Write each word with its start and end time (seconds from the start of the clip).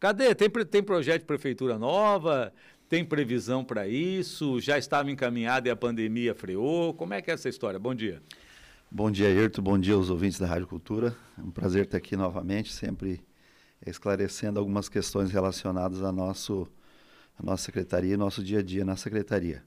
Cadê? 0.00 0.34
Tem, 0.34 0.48
tem 0.48 0.82
projeto 0.82 1.20
de 1.20 1.26
prefeitura 1.26 1.78
nova? 1.78 2.54
Tem 2.88 3.04
previsão 3.04 3.62
para 3.62 3.86
isso? 3.86 4.58
Já 4.58 4.78
estava 4.78 5.10
encaminhado 5.10 5.68
e 5.68 5.70
a 5.70 5.76
pandemia 5.76 6.34
freou? 6.34 6.94
Como 6.94 7.12
é 7.12 7.20
que 7.20 7.30
é 7.30 7.34
essa 7.34 7.50
história? 7.50 7.78
Bom 7.78 7.94
dia. 7.94 8.22
Bom 8.90 9.10
dia, 9.10 9.28
Ayrton. 9.28 9.60
Bom 9.60 9.78
dia 9.78 9.92
aos 9.92 10.08
ouvintes 10.08 10.38
da 10.38 10.46
Rádio 10.46 10.66
Cultura. 10.66 11.14
É 11.38 11.42
um 11.42 11.50
prazer 11.50 11.84
estar 11.84 11.98
aqui 11.98 12.16
novamente, 12.16 12.72
sempre 12.72 13.20
esclarecendo 13.86 14.58
algumas 14.58 14.88
questões 14.88 15.30
relacionadas 15.30 16.02
à, 16.02 16.10
nosso, 16.10 16.66
à 17.38 17.42
nossa 17.42 17.64
secretaria 17.64 18.14
e 18.14 18.16
nosso 18.16 18.42
dia 18.42 18.60
a 18.60 18.62
dia 18.62 18.86
na 18.86 18.96
secretaria. 18.96 19.62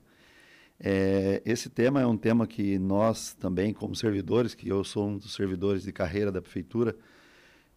É, 0.79 1.43
esse 1.45 1.69
tema 1.69 2.01
é 2.01 2.07
um 2.07 2.17
tema 2.17 2.47
que 2.47 2.79
nós 2.79 3.35
também, 3.35 3.71
como 3.71 3.95
servidores, 3.95 4.55
que 4.55 4.67
eu 4.67 4.83
sou 4.83 5.09
um 5.09 5.17
dos 5.19 5.35
servidores 5.35 5.83
de 5.83 5.93
carreira 5.93 6.31
da 6.31 6.41
prefeitura, 6.41 6.95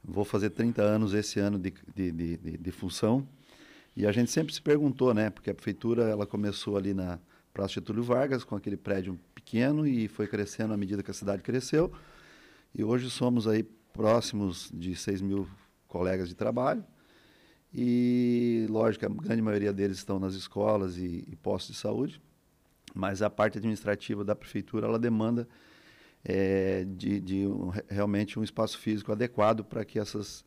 Vou 0.09 0.25
fazer 0.25 0.51
30 0.51 0.81
anos 0.83 1.13
esse 1.15 1.41
ano 1.41 1.59
de, 1.59 1.75
de, 1.93 2.13
de, 2.13 2.37
de, 2.59 2.71
função. 2.71 3.27
E 3.97 4.07
a 4.07 4.13
gente 4.13 4.31
sempre 4.31 4.55
se 4.55 4.63
perguntou, 4.63 5.13
né? 5.13 5.31
Porque 5.31 5.51
a 5.51 5.55
prefeitura 5.55 6.05
ela 6.05 6.25
começou 6.25 6.77
ali 6.77 6.95
na 6.95 7.19
Praça 7.53 7.75
Getúlio 7.75 8.05
Vargas, 8.05 8.45
com 8.45 8.55
aquele 8.55 8.77
prédio 8.77 9.19
pequeno, 9.35 9.85
e 9.85 10.07
foi 10.07 10.29
crescendo 10.29 10.73
à 10.73 10.77
medida 10.77 11.03
que 11.03 11.11
a 11.11 11.15
cidade 11.15 11.43
cresceu. 11.43 11.93
E 12.73 12.85
hoje 12.85 13.11
somos 13.11 13.49
aí 13.49 13.65
próximos 13.93 14.71
de 14.73 14.95
6 14.95 15.23
mil 15.23 15.49
colegas 15.89 16.29
de 16.29 16.37
trabalho. 16.37 16.85
E, 17.75 18.65
lógico, 18.71 19.07
a 19.07 19.09
grande 19.09 19.43
maioria 19.43 19.73
deles 19.73 19.99
estão 19.99 20.21
nas 20.21 20.35
escolas 20.35 20.99
e, 20.99 21.25
e 21.27 21.35
postos 21.35 21.75
de 21.75 21.81
saúde. 21.81 22.23
Mas 22.95 23.23
a 23.23 23.29
parte 23.29 23.59
administrativa 23.59 24.25
da 24.25 24.37
prefeitura, 24.37 24.87
ela 24.87 25.01
demanda 25.01 25.49
é, 26.29 26.85
de, 26.85 27.21
de 27.21 27.47
um, 27.47 27.71
realmente 27.89 28.39
um 28.39 28.43
espaço 28.43 28.79
físico 28.79 29.13
adequado 29.13 29.63
para 29.65 29.85
que 29.85 29.99
essas 29.99 30.45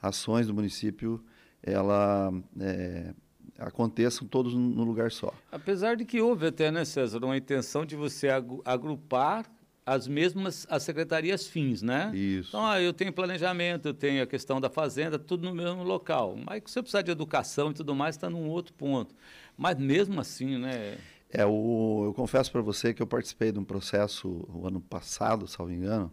ações 0.00 0.46
do 0.46 0.54
município 0.54 1.22
ela 1.62 2.32
é, 2.58 3.12
aconteçam 3.58 4.26
todos 4.26 4.54
no 4.54 4.84
lugar 4.84 5.12
só. 5.12 5.34
Apesar 5.52 5.96
de 5.96 6.06
que 6.06 6.20
houve 6.20 6.46
até, 6.46 6.70
né, 6.70 6.84
César, 6.84 7.22
uma 7.22 7.36
intenção 7.36 7.84
de 7.84 7.94
você 7.94 8.28
agrupar 8.64 9.44
as 9.84 10.06
mesmas 10.06 10.66
as 10.68 10.82
secretarias 10.82 11.46
fins, 11.46 11.80
né? 11.82 12.10
Isso. 12.14 12.50
Então, 12.50 12.64
ah, 12.64 12.80
eu 12.80 12.92
tenho 12.92 13.12
planejamento, 13.12 13.88
eu 13.88 13.94
tenho 13.94 14.22
a 14.22 14.26
questão 14.26 14.60
da 14.60 14.68
fazenda, 14.68 15.18
tudo 15.18 15.48
no 15.48 15.54
mesmo 15.54 15.82
local. 15.82 16.36
Mas 16.36 16.62
você 16.66 16.82
precisa 16.82 17.02
de 17.02 17.10
educação 17.10 17.70
e 17.70 17.74
tudo 17.74 17.94
mais, 17.94 18.14
está 18.14 18.28
num 18.28 18.48
outro 18.48 18.74
ponto. 18.74 19.14
Mas 19.56 19.78
mesmo 19.78 20.20
assim, 20.20 20.58
né? 20.58 20.98
É, 21.30 21.44
o, 21.44 22.04
eu 22.06 22.14
confesso 22.14 22.50
para 22.50 22.62
você 22.62 22.94
que 22.94 23.02
eu 23.02 23.06
participei 23.06 23.52
de 23.52 23.58
um 23.58 23.64
processo 23.64 24.46
o 24.48 24.66
ano 24.66 24.80
passado, 24.80 25.46
salvo 25.46 25.72
engano. 25.72 26.12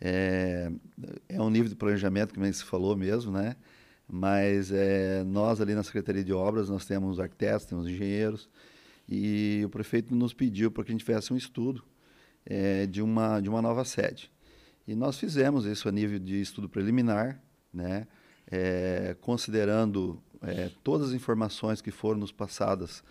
É, 0.00 0.72
é 1.28 1.40
um 1.40 1.50
nível 1.50 1.68
de 1.68 1.76
planejamento 1.76 2.32
que 2.32 2.40
nem 2.40 2.52
se 2.52 2.64
falou 2.64 2.96
mesmo, 2.96 3.30
né? 3.30 3.54
Mas 4.08 4.72
é, 4.72 5.22
nós 5.24 5.60
ali 5.60 5.74
na 5.74 5.82
Secretaria 5.82 6.24
de 6.24 6.32
Obras, 6.32 6.68
nós 6.70 6.86
temos 6.86 7.20
arquitetos, 7.20 7.66
temos 7.66 7.86
engenheiros, 7.86 8.48
e 9.08 9.62
o 9.64 9.68
prefeito 9.68 10.14
nos 10.14 10.32
pediu 10.32 10.70
para 10.70 10.84
que 10.84 10.90
a 10.90 10.94
gente 10.94 11.04
fizesse 11.04 11.32
um 11.32 11.36
estudo 11.36 11.84
é, 12.46 12.86
de, 12.86 13.02
uma, 13.02 13.40
de 13.40 13.48
uma 13.48 13.60
nova 13.60 13.84
sede. 13.84 14.32
E 14.88 14.94
nós 14.94 15.18
fizemos 15.18 15.66
isso 15.66 15.88
a 15.88 15.92
nível 15.92 16.18
de 16.18 16.40
estudo 16.40 16.68
preliminar, 16.68 17.40
né? 17.72 18.06
É, 18.50 19.16
considerando 19.20 20.20
é, 20.42 20.70
todas 20.82 21.08
as 21.08 21.14
informações 21.14 21.80
que 21.80 21.92
foram 21.92 22.18
nos 22.18 22.32
passadas 22.32 23.04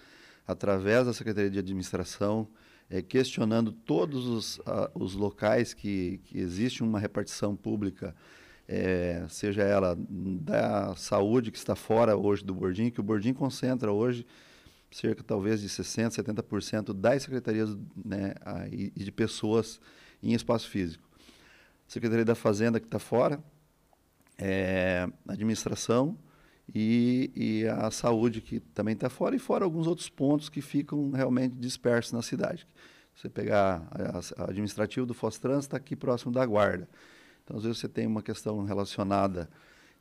através 0.49 1.05
da 1.05 1.13
Secretaria 1.13 1.51
de 1.51 1.59
Administração, 1.59 2.47
é, 2.89 3.03
questionando 3.03 3.71
todos 3.71 4.25
os, 4.25 4.59
os 4.95 5.13
locais 5.13 5.75
que, 5.75 6.19
que 6.23 6.39
existe 6.39 6.81
uma 6.81 6.99
repartição 6.99 7.55
pública, 7.55 8.15
é, 8.67 9.27
seja 9.29 9.61
ela 9.61 9.95
da 9.99 10.95
saúde, 10.95 11.51
que 11.51 11.57
está 11.59 11.75
fora 11.75 12.17
hoje 12.17 12.43
do 12.43 12.55
Bordim, 12.55 12.89
que 12.89 12.99
o 12.99 13.03
Bordim 13.03 13.31
concentra 13.31 13.91
hoje 13.91 14.25
cerca 14.89 15.23
talvez 15.23 15.61
de 15.61 15.69
60%, 15.69 16.09
70% 16.09 16.93
das 16.93 17.21
secretarias 17.21 17.77
né, 18.03 18.33
e 18.71 19.03
de 19.03 19.11
pessoas 19.11 19.79
em 20.21 20.33
espaço 20.33 20.67
físico. 20.67 21.07
Secretaria 21.87 22.25
da 22.25 22.33
Fazenda, 22.33 22.79
que 22.79 22.87
está 22.87 22.97
fora, 22.97 23.39
é, 24.35 25.07
administração, 25.27 26.17
e, 26.73 27.31
e 27.35 27.67
a 27.67 27.89
saúde 27.89 28.41
que 28.41 28.59
também 28.59 28.93
está 28.93 29.09
fora, 29.09 29.35
e 29.35 29.39
fora 29.39 29.63
alguns 29.63 29.87
outros 29.87 30.09
pontos 30.09 30.49
que 30.49 30.61
ficam 30.61 31.11
realmente 31.11 31.55
dispersos 31.55 32.13
na 32.13 32.21
cidade. 32.21 32.67
Você 33.15 33.27
pegar 33.27 33.87
a, 33.91 34.43
a 34.43 34.49
administrativo 34.49 35.05
do 35.05 35.13
Fostrans, 35.13 35.65
está 35.65 35.77
aqui 35.77 35.95
próximo 35.95 36.31
da 36.31 36.45
guarda. 36.45 36.87
Então, 37.43 37.57
às 37.57 37.63
vezes, 37.63 37.79
você 37.79 37.89
tem 37.89 38.05
uma 38.05 38.21
questão 38.21 38.63
relacionada 38.63 39.49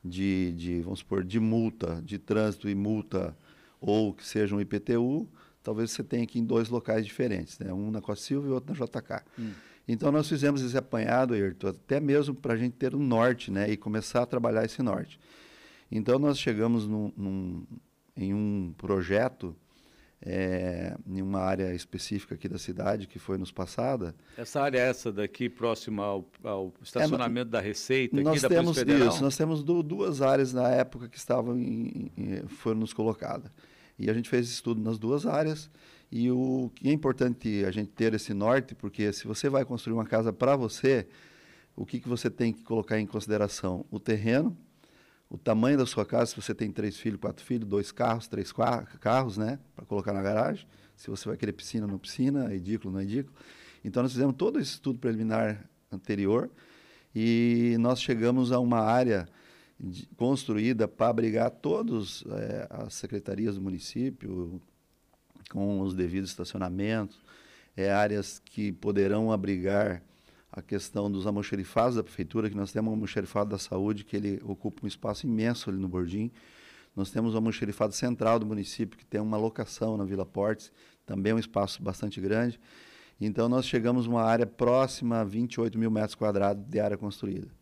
de, 0.05 0.53
de, 0.53 0.81
vamos 0.83 1.01
supor, 1.01 1.25
de 1.25 1.41
multa, 1.41 2.01
de 2.05 2.19
trânsito 2.19 2.69
e 2.69 2.75
multa, 2.75 3.37
ou 3.81 4.13
que 4.13 4.25
seja 4.25 4.55
um 4.55 4.61
IPTU, 4.61 5.29
talvez 5.63 5.91
você 5.91 6.05
tenha 6.05 6.25
aqui 6.25 6.39
em 6.39 6.45
dois 6.45 6.69
locais 6.69 7.05
diferentes, 7.05 7.59
né? 7.59 7.73
um 7.73 7.91
na 7.91 8.01
Costa 8.01 8.25
Silva 8.25 8.49
e 8.49 8.51
outro 8.51 8.75
na 8.75 8.87
JK. 8.87 9.25
Hum. 9.39 9.53
Então, 9.89 10.13
nós 10.13 10.29
fizemos 10.29 10.63
esse 10.63 10.77
apanhado, 10.77 11.33
Ayrton, 11.33 11.69
até 11.69 11.99
mesmo 11.99 12.35
para 12.35 12.53
a 12.53 12.57
gente 12.57 12.75
ter 12.75 12.95
um 12.95 13.03
norte 13.03 13.51
né? 13.51 13.71
e 13.71 13.77
começar 13.77 14.23
a 14.23 14.27
trabalhar 14.27 14.65
esse 14.65 14.83
norte. 14.83 15.19
Então 15.91 16.19
nós 16.19 16.39
chegamos 16.39 16.87
num, 16.87 17.13
num, 17.17 17.67
em 18.17 18.35
um 18.35 18.75
projeto 18.77 19.57
é, 20.21 20.97
em 21.07 21.23
uma 21.23 21.41
área 21.41 21.73
específica 21.75 22.35
aqui 22.35 22.49
da 22.49 22.59
cidade 22.59 23.07
que 23.07 23.19
foi 23.19 23.39
nos 23.39 23.53
passada. 23.53 24.15
Essa 24.37 24.61
área 24.61 24.79
é 24.79 24.89
essa 24.89 25.13
daqui 25.13 25.49
próxima 25.49 26.05
ao, 26.05 26.29
ao 26.43 26.75
estacionamento 26.83 27.49
é, 27.49 27.53
da 27.53 27.61
Receita 27.61 28.21
nós 28.21 28.45
aqui 28.45 28.55
temos 28.55 28.77
isso, 28.77 29.23
nós 29.23 29.37
temos 29.37 29.63
do, 29.63 29.83
duas 29.83 30.21
áreas 30.21 30.53
na 30.53 30.69
época 30.69 31.09
que 31.09 31.17
estavam 31.17 31.57
em, 31.57 32.11
em, 32.17 32.47
foram 32.49 32.81
nos 32.81 32.93
colocadas. 32.93 33.51
E 33.99 34.11
a 34.11 34.15
gente 34.15 34.29
fez 34.29 34.49
estudo 34.49 34.81
nas 34.81 34.99
duas 34.99 35.27
áreas. 35.27 35.71
E 36.11 36.31
o 36.31 36.71
que 36.75 36.89
é 36.89 36.93
importante 36.93 37.65
a 37.65 37.71
gente 37.71 37.91
ter 37.91 38.15
esse 38.15 38.33
norte 38.33 38.75
porque 38.75 39.13
se 39.13 39.27
você 39.27 39.49
vai 39.49 39.65
construir 39.65 39.95
uma 39.95 40.07
casa 40.07 40.33
para 40.33 40.57
você 40.57 41.07
o 41.79 41.87
que, 41.87 42.01
que 42.01 42.09
você 42.09 42.29
tem 42.29 42.53
que 42.53 42.65
colocar 42.65 42.99
em 42.99 43.07
consideração? 43.07 43.87
O 43.89 44.01
terreno 44.01 44.57
o 45.31 45.37
tamanho 45.37 45.77
da 45.77 45.85
sua 45.85 46.07
casa, 46.07 46.31
se 46.31 46.37
você 46.37 46.55
tem 46.55 46.71
três 46.71 46.97
filhos, 46.97 47.21
quatro 47.21 47.45
filhos, 47.45 47.69
dois 47.69 47.93
carros, 47.93 48.27
três 48.27 48.53
carros, 49.01 49.37
né, 49.37 49.59
para 49.77 49.85
colocar 49.85 50.13
na 50.13 50.23
garagem. 50.23 50.67
Se 50.97 51.11
você 51.11 51.29
vai 51.29 51.37
querer 51.37 51.53
piscina, 51.53 51.87
não 51.87 51.99
piscina, 51.99 52.53
edículo, 52.55 52.93
não 52.93 53.01
edículo. 53.01 53.35
Então, 53.85 54.03
nós 54.03 54.13
fizemos 54.13 54.35
todo 54.37 54.59
esse 54.59 54.73
estudo 54.73 54.99
preliminar 54.99 55.69
anterior 55.93 56.51
e 57.15 57.77
nós 57.79 58.01
chegamos 58.01 58.53
a 58.53 58.59
uma 58.59 58.81
área 58.81 59.29
de, 59.79 60.07
construída 60.17 60.89
para 60.89 61.09
abrigar 61.09 61.51
todas 61.51 62.25
é, 62.31 62.67
as 62.71 62.95
secretarias 62.95 63.55
do 63.55 63.61
município, 63.61 64.61
com 65.51 65.81
os 65.81 65.95
devidos 65.95 66.31
estacionamentos, 66.31 67.19
é, 67.77 67.91
áreas 67.91 68.41
que 68.45 68.73
poderão 68.73 69.31
abrigar 69.31 70.03
a 70.51 70.63
questão 70.63 71.11
dos 71.11 71.27
almoxerifados 71.27 71.97
da 71.97 72.03
prefeitura, 72.03 72.49
que 72.49 72.57
nós 72.57 72.73
temos 72.73 72.91
um 72.91 72.95
almoxerifado 72.95 73.51
da 73.51 73.59
saúde, 73.59 74.05
que 74.05 74.17
ele 74.17 74.41
ocupa 74.45 74.85
um 74.85 74.89
espaço 74.89 75.27
imenso 75.27 75.71
ali 75.71 75.79
no 75.79 75.89
Bordim. 75.89 76.31
Nós 76.97 77.11
temos 77.11 77.35
o 77.35 77.37
almoxerifado 77.37 77.95
central 77.95 78.39
do 78.39 78.47
município, 78.47 78.99
que 78.99 79.05
tem 79.05 79.21
uma 79.21 79.37
locação 79.37 79.97
na 79.97 80.05
Vila 80.05 80.25
Portes, 80.25 80.73
também 81.05 81.33
um 81.33 81.39
espaço 81.39 81.83
bastante 81.83 82.21
grande. 82.21 82.59
Então, 83.21 83.49
nós 83.49 83.67
chegamos 83.67 84.07
a 84.07 84.11
uma 84.11 84.23
área 84.23 84.47
próxima 84.47 85.21
a 85.21 85.25
28 85.25 85.79
mil 85.79 85.91
metros 85.91 86.15
quadrados 86.15 86.65
de 86.65 86.81
área 86.81 86.97
construída. 86.97 87.58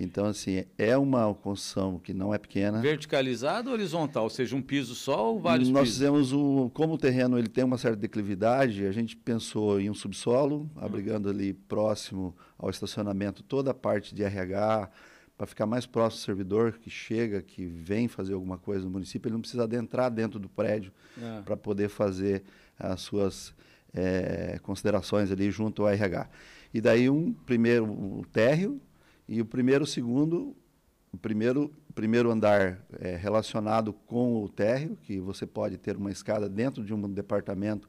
Então, 0.00 0.26
assim, 0.26 0.64
é 0.78 0.96
uma 0.96 1.34
construção 1.34 1.98
que 1.98 2.14
não 2.14 2.32
é 2.32 2.38
pequena. 2.38 2.80
Verticalizado 2.80 3.68
ou 3.68 3.74
horizontal? 3.74 4.22
Ou 4.22 4.30
seja, 4.30 4.54
um 4.54 4.62
piso 4.62 4.94
só 4.94 5.32
ou 5.32 5.40
vários 5.40 5.68
Nós 5.70 5.82
pisos? 5.82 5.96
fizemos, 5.96 6.32
o, 6.32 6.70
como 6.72 6.94
o 6.94 6.98
terreno 6.98 7.36
ele 7.36 7.48
tem 7.48 7.64
uma 7.64 7.76
certa 7.76 7.96
declividade, 7.96 8.86
a 8.86 8.92
gente 8.92 9.16
pensou 9.16 9.80
em 9.80 9.90
um 9.90 9.94
subsolo, 9.94 10.70
abrigando 10.76 11.28
ali 11.28 11.52
próximo 11.52 12.32
ao 12.56 12.70
estacionamento 12.70 13.42
toda 13.42 13.72
a 13.72 13.74
parte 13.74 14.14
de 14.14 14.22
RH, 14.22 14.88
para 15.36 15.46
ficar 15.48 15.66
mais 15.66 15.84
próximo 15.84 16.20
do 16.20 16.24
servidor 16.24 16.72
que 16.78 16.90
chega, 16.90 17.42
que 17.42 17.66
vem 17.66 18.06
fazer 18.06 18.34
alguma 18.34 18.56
coisa 18.56 18.84
no 18.84 18.90
município, 18.90 19.28
ele 19.28 19.34
não 19.34 19.40
precisa 19.40 19.64
adentrar 19.64 20.12
dentro 20.12 20.38
do 20.38 20.48
prédio 20.48 20.92
é. 21.20 21.42
para 21.42 21.56
poder 21.56 21.88
fazer 21.88 22.44
as 22.78 23.00
suas 23.00 23.52
é, 23.92 24.60
considerações 24.62 25.32
ali 25.32 25.50
junto 25.50 25.82
ao 25.82 25.88
RH. 25.88 26.28
E 26.72 26.80
daí 26.80 27.08
um 27.08 27.32
primeiro 27.32 27.84
um 27.84 28.22
térreo, 28.22 28.80
e 29.28 29.40
o 29.40 29.44
primeiro, 29.44 29.84
o 29.84 29.86
segundo, 29.86 30.56
o 31.12 31.16
primeiro, 31.16 31.72
primeiro 31.94 32.30
andar 32.30 32.84
é 33.00 33.16
relacionado 33.16 33.92
com 33.92 34.42
o 34.42 34.48
térreo, 34.48 34.96
que 35.02 35.18
você 35.18 35.46
pode 35.46 35.76
ter 35.76 35.96
uma 35.96 36.10
escada 36.10 36.48
dentro 36.48 36.84
de 36.84 36.94
um 36.94 37.08
departamento 37.12 37.88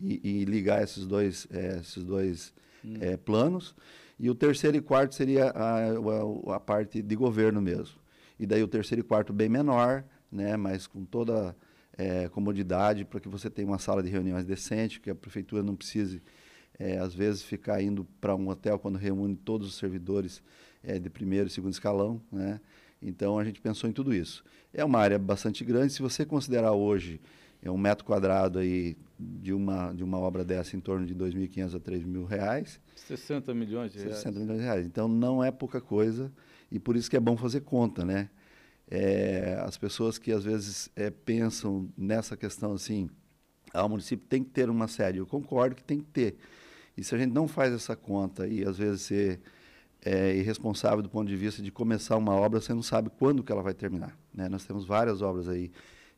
e, 0.00 0.40
e 0.40 0.44
ligar 0.44 0.82
esses 0.82 1.06
dois, 1.06 1.46
é, 1.50 1.78
esses 1.80 2.04
dois 2.04 2.52
hum. 2.84 2.94
é, 3.00 3.16
planos. 3.16 3.74
E 4.18 4.30
o 4.30 4.34
terceiro 4.34 4.76
e 4.76 4.80
quarto 4.80 5.14
seria 5.14 5.50
a, 5.50 5.88
a, 5.88 6.56
a, 6.56 6.60
parte 6.60 7.02
de 7.02 7.16
governo 7.16 7.60
mesmo. 7.60 7.96
E 8.38 8.46
daí 8.46 8.62
o 8.62 8.68
terceiro 8.68 9.00
e 9.00 9.04
quarto 9.04 9.32
bem 9.32 9.48
menor, 9.48 10.04
né, 10.30 10.56
mas 10.56 10.86
com 10.86 11.04
toda 11.04 11.56
é, 11.96 12.28
comodidade 12.28 13.04
para 13.04 13.20
que 13.20 13.28
você 13.28 13.50
tenha 13.50 13.68
uma 13.68 13.78
sala 13.78 14.02
de 14.02 14.08
reuniões 14.08 14.44
decente, 14.44 15.00
que 15.00 15.10
a 15.10 15.14
prefeitura 15.14 15.62
não 15.62 15.74
precise, 15.74 16.22
é, 16.78 16.98
às 16.98 17.14
vezes, 17.14 17.42
ficar 17.42 17.82
indo 17.82 18.06
para 18.20 18.34
um 18.34 18.48
hotel 18.48 18.78
quando 18.78 18.96
reúne 18.96 19.36
todos 19.36 19.68
os 19.68 19.76
servidores 19.76 20.42
é, 20.86 20.98
de 20.98 21.10
primeiro 21.10 21.48
e 21.48 21.50
segundo 21.50 21.72
escalão, 21.72 22.22
né? 22.32 22.60
Então 23.02 23.38
a 23.38 23.44
gente 23.44 23.60
pensou 23.60 23.90
em 23.90 23.92
tudo 23.92 24.14
isso. 24.14 24.42
É 24.72 24.84
uma 24.84 24.98
área 24.98 25.18
bastante 25.18 25.64
grande. 25.64 25.92
Se 25.92 26.00
você 26.00 26.24
considerar 26.24 26.72
hoje 26.72 27.20
é 27.62 27.70
um 27.70 27.76
metro 27.76 28.04
quadrado 28.04 28.58
aí 28.58 28.96
de 29.18 29.52
uma, 29.52 29.92
de 29.92 30.04
uma 30.04 30.18
obra 30.18 30.44
dessa 30.44 30.76
em 30.76 30.80
torno 30.80 31.04
de 31.04 31.14
2.500 31.14 31.74
a 31.74 31.80
3 31.80 32.04
mil 32.04 32.24
reais. 32.24 32.80
60 32.94 33.52
milhões 33.54 33.92
de 33.92 33.98
reais. 33.98 34.16
60 34.16 34.40
milhões 34.40 34.58
de 34.58 34.64
reais. 34.64 34.86
Então 34.86 35.08
não 35.08 35.42
é 35.42 35.50
pouca 35.50 35.80
coisa 35.80 36.32
e 36.70 36.78
por 36.78 36.96
isso 36.96 37.10
que 37.10 37.16
é 37.16 37.20
bom 37.20 37.36
fazer 37.36 37.60
conta, 37.60 38.04
né? 38.04 38.30
É, 38.88 39.60
as 39.64 39.76
pessoas 39.76 40.16
que 40.16 40.30
às 40.30 40.44
vezes 40.44 40.88
é, 40.94 41.10
pensam 41.10 41.88
nessa 41.98 42.36
questão 42.36 42.72
assim, 42.72 43.10
ah, 43.74 43.84
o 43.84 43.88
município 43.88 44.24
tem 44.28 44.44
que 44.44 44.50
ter 44.50 44.70
uma 44.70 44.86
sede. 44.86 45.18
Eu 45.18 45.26
concordo 45.26 45.74
que 45.74 45.82
tem 45.82 45.98
que 45.98 46.06
ter. 46.06 46.36
E 46.96 47.02
se 47.02 47.14
a 47.14 47.18
gente 47.18 47.32
não 47.32 47.48
faz 47.48 47.72
essa 47.72 47.96
conta 47.96 48.46
e 48.46 48.64
às 48.64 48.78
vezes 48.78 49.02
ser 49.02 49.40
é, 50.06 50.36
irresponsável 50.36 51.02
do 51.02 51.08
ponto 51.08 51.26
de 51.26 51.34
vista 51.34 51.60
de 51.60 51.72
começar 51.72 52.16
uma 52.16 52.32
obra, 52.32 52.60
você 52.60 52.72
não 52.72 52.82
sabe 52.82 53.10
quando 53.18 53.42
que 53.42 53.50
ela 53.50 53.60
vai 53.60 53.74
terminar. 53.74 54.16
Né? 54.32 54.48
Nós 54.48 54.64
temos 54.64 54.86
várias 54.86 55.20
obras 55.20 55.48
aí 55.48 55.72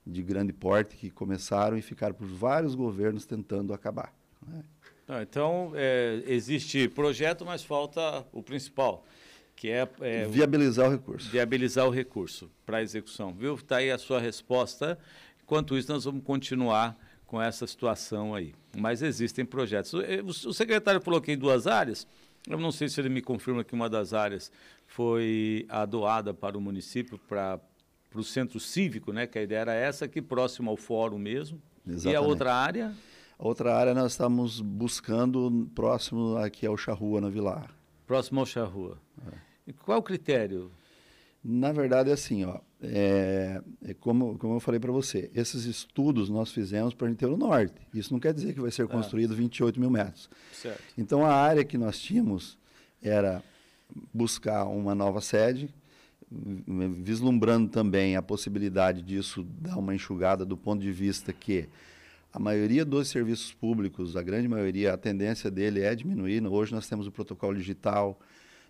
de 0.07 0.23
grande 0.23 0.53
porte 0.53 0.95
que 0.95 1.11
começaram 1.11 1.75
e 1.79 1.81
ficaram 1.81 2.15
por 2.15 2.27
vários 2.27 2.75
governos 2.75 3.25
tentando 3.25 3.73
acabar. 3.73 4.13
Né? 4.47 4.63
Ah, 5.09 5.23
então, 5.23 5.73
é, 5.75 6.23
existe 6.27 6.87
projeto, 6.89 7.47
mas 7.47 7.65
falta 7.65 8.27
o 8.31 8.43
principal, 8.43 9.07
que 9.57 9.71
é, 9.71 9.89
é 10.03 10.27
viabilizar 10.27 10.89
o 10.89 10.91
recurso. 10.91 11.31
Viabilizar 11.31 11.87
o 11.87 11.91
recurso 11.91 12.51
para 12.67 12.83
execução. 12.83 13.33
Viu? 13.33 13.55
Está 13.55 13.77
aí 13.77 13.91
a 13.91 13.97
sua 13.97 14.21
resposta. 14.21 14.99
Enquanto 15.43 15.79
isso, 15.79 15.91
nós 15.91 16.05
vamos 16.05 16.23
continuar 16.25 16.95
com 17.27 17.41
essa 17.41 17.67
situação 17.67 18.35
aí. 18.35 18.55
Mas 18.77 19.01
existem 19.01 19.47
projetos. 19.47 19.95
O, 19.95 20.49
o 20.51 20.53
secretário 20.53 21.01
falou 21.01 21.23
que 21.23 21.33
em 21.33 21.39
duas 21.39 21.67
áreas. 21.67 22.07
Eu 22.49 22.59
não 22.59 22.73
sei 22.73 22.89
se 22.89 23.01
ele 23.01 23.09
me 23.09 23.21
confirma 23.21 23.63
que 23.63 23.75
uma 23.75 23.89
das 23.89 24.15
áreas 24.15 24.51
foi 24.87 25.67
a 25.69 25.85
doada 25.85 26.33
para 26.33 26.57
o 26.57 26.61
município 26.61 27.19
para 27.29 27.61
para 28.11 28.21
o 28.21 28.25
centro 28.25 28.59
cívico, 28.59 29.13
né? 29.13 29.27
Que 29.27 29.39
a 29.39 29.43
ideia 29.43 29.61
era 29.61 29.75
essa, 29.75 30.07
aqui 30.07 30.23
próximo 30.23 30.71
ao 30.71 30.77
fórum 30.77 31.19
mesmo. 31.19 31.61
Exatamente. 31.87 32.13
E 32.13 32.17
a 32.17 32.21
outra 32.21 32.55
área? 32.55 32.95
A 33.39 33.47
outra 33.47 33.75
área 33.75 33.95
nós 33.95 34.13
estamos 34.13 34.61
buscando 34.61 35.69
próximo 35.75 36.37
aqui 36.39 36.67
ao 36.67 36.77
Charrua, 36.77 37.21
na 37.21 37.29
Vilar. 37.29 37.71
Próximo 38.07 38.41
ao 38.41 38.47
Charrua. 38.47 38.99
É. 39.31 39.37
E 39.69 39.73
qual 39.73 39.99
o 39.99 40.03
critério? 40.03 40.71
Na 41.45 41.71
verdade, 41.71 42.11
é 42.11 42.15
assim, 42.15 42.45
ó, 42.45 42.59
é, 42.83 43.61
é 43.85 43.95
como, 43.95 44.39
como 44.39 44.55
eu 44.55 44.61
falei 44.61 44.79
para 44.79 44.93
você, 44.93 45.31
esses 45.35 45.65
estudos 45.65 46.29
nós 46.29 46.53
fizemos 46.53 46.95
para 46.95 47.07
a 47.07 47.11
gente 47.11 47.19
ter 47.19 47.27
o 47.27 47.37
norte. 47.37 47.75
Isso 47.93 48.13
não 48.13 48.21
quer 48.21 48.33
dizer 48.33 48.55
que 48.55 48.61
vai 48.61 48.71
ser 48.71 48.83
é. 48.83 48.87
construído 48.87 49.35
é. 49.35 49.37
28 49.37 49.81
mil 49.81 49.91
metros. 49.91 50.31
Certo. 50.53 50.83
Então, 50.97 51.25
a 51.25 51.35
área 51.35 51.65
que 51.65 51.77
nós 51.77 51.99
tínhamos 51.99 52.57
era 53.03 53.43
buscar 54.13 54.65
uma 54.65 54.95
nova 54.95 55.21
sede, 55.21 55.69
vislumbrando 57.03 57.69
também 57.69 58.15
a 58.15 58.23
possibilidade 58.23 59.03
disso 59.03 59.43
dar 59.61 59.77
uma 59.77 59.95
enxugada 59.95 60.45
do 60.45 60.57
ponto 60.57 60.83
de 60.83 60.93
vista 60.93 61.33
que 61.33 61.69
a 62.33 62.39
maioria 62.39 62.85
dos 62.85 63.09
serviços 63.09 63.53
públicos, 63.53 64.15
a 64.15 64.23
grande 64.23 64.47
maioria, 64.47 64.93
a 64.93 64.99
tendência 64.99 65.51
dele 65.51 65.81
é 65.81 65.95
diminuir. 65.95 66.47
Hoje 66.47 66.75
nós 66.75 66.87
temos 66.87 67.07
o 67.07 67.11
protocolo 67.11 67.57
digital, 67.57 68.21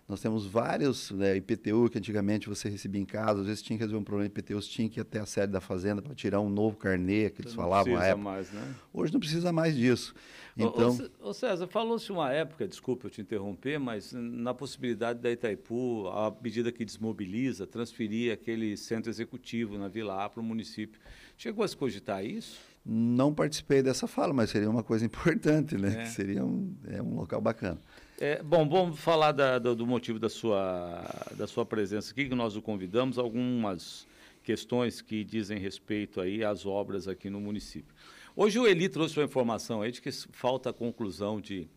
nós 0.09 0.19
temos 0.19 0.47
vários 0.47 1.11
né, 1.11 1.35
IPTU 1.35 1.87
que 1.87 1.99
antigamente 1.99 2.49
você 2.49 2.67
recebia 2.67 2.99
em 2.99 3.05
casa, 3.05 3.41
às 3.41 3.45
vezes 3.45 3.61
tinha 3.61 3.77
que 3.77 3.83
resolver 3.83 4.01
um 4.01 4.03
problema 4.03 4.27
de 4.27 4.39
IPTU, 4.39 4.59
você 4.59 4.67
tinha 4.67 4.89
que 4.89 4.99
ir 4.99 5.01
até 5.01 5.19
a 5.19 5.25
sede 5.27 5.53
da 5.53 5.61
fazenda 5.61 6.01
para 6.01 6.15
tirar 6.15 6.41
um 6.41 6.49
novo 6.49 6.75
carnê, 6.75 7.29
que 7.29 7.43
eles 7.43 7.53
falavam 7.53 7.95
à 7.95 8.05
época. 8.05 8.23
Mais, 8.23 8.51
né? 8.51 8.75
Hoje 8.91 9.13
não 9.13 9.19
precisa 9.19 9.53
mais 9.53 9.75
disso. 9.75 10.15
Então... 10.57 10.97
Ô, 11.21 11.29
ô 11.29 11.33
César, 11.33 11.67
falou-se 11.67 12.11
uma 12.11 12.33
época, 12.33 12.67
desculpa 12.67 13.05
eu 13.05 13.11
te 13.11 13.21
interromper, 13.21 13.79
mas 13.79 14.11
na 14.11 14.51
possibilidade 14.51 15.19
da 15.19 15.29
Itaipu, 15.29 16.07
a 16.07 16.35
medida 16.41 16.71
que 16.71 16.83
desmobiliza, 16.83 17.67
transferir 17.67 18.33
aquele 18.33 18.75
centro 18.77 19.11
executivo 19.11 19.77
na 19.77 19.87
Vila 19.87 20.25
A 20.25 20.27
para 20.27 20.41
o 20.41 20.43
município. 20.43 20.99
Chegou 21.37 21.63
a 21.63 21.67
se 21.67 21.77
cogitar 21.77 22.25
isso? 22.25 22.57
Não 22.83 23.31
participei 23.31 23.83
dessa 23.83 24.07
fala, 24.07 24.33
mas 24.33 24.49
seria 24.49 24.69
uma 24.71 24.81
coisa 24.81 25.05
importante, 25.05 25.77
né? 25.77 26.01
É. 26.01 26.05
Seria 26.05 26.43
um, 26.43 26.75
é 26.87 26.99
um 26.99 27.13
local 27.13 27.39
bacana. 27.39 27.79
É, 28.21 28.43
bom, 28.43 28.67
vamos 28.67 28.99
falar 28.99 29.31
da, 29.31 29.57
do, 29.57 29.73
do, 29.73 29.87
motivo 29.87 30.19
da 30.19 30.27
sua, 30.27 31.01
da 31.37 31.47
sua 31.47 31.65
presença 31.65 32.11
aqui, 32.11 32.27
que 32.27 32.35
nós 32.35 32.53
o 32.57 32.61
convidamos, 32.61 33.17
algumas 33.17 34.05
questões 34.43 34.99
que 34.99 35.23
dizem 35.23 35.57
respeito 35.57 36.19
aí 36.19 36.43
às 36.43 36.65
obras 36.65 37.07
aqui 37.07 37.29
no 37.29 37.39
município. 37.39 37.95
Hoje 38.35 38.59
o 38.59 38.67
Eli 38.67 38.89
trouxe 38.89 39.17
uma 39.17 39.23
informação 39.23 39.81
aí 39.81 39.93
de 39.93 40.01
que 40.01 40.11
falta 40.11 40.69
a 40.69 40.73
conclusão 40.73 41.39
de, 41.39 41.69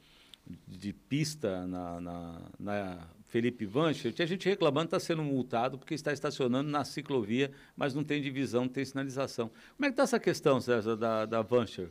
de 0.66 0.92
pista 0.92 1.64
na, 1.64 2.00
na, 2.00 2.42
na 2.58 3.08
Felipe 3.26 3.64
Vancher, 3.64 4.12
tinha 4.12 4.26
gente 4.26 4.48
reclamando 4.48 4.86
está 4.86 4.98
sendo 4.98 5.22
multado 5.22 5.78
porque 5.78 5.94
está 5.94 6.12
estacionando 6.12 6.68
na 6.68 6.84
ciclovia, 6.84 7.52
mas 7.76 7.94
não 7.94 8.02
tem 8.02 8.20
divisão, 8.20 8.62
não 8.62 8.68
tem 8.68 8.84
sinalização. 8.84 9.48
Como 9.76 9.86
é 9.86 9.90
que 9.90 9.92
está 9.92 10.02
essa 10.02 10.18
questão, 10.18 10.60
César, 10.60 10.96
da, 10.96 11.24
da 11.24 11.40
Vancher? 11.40 11.88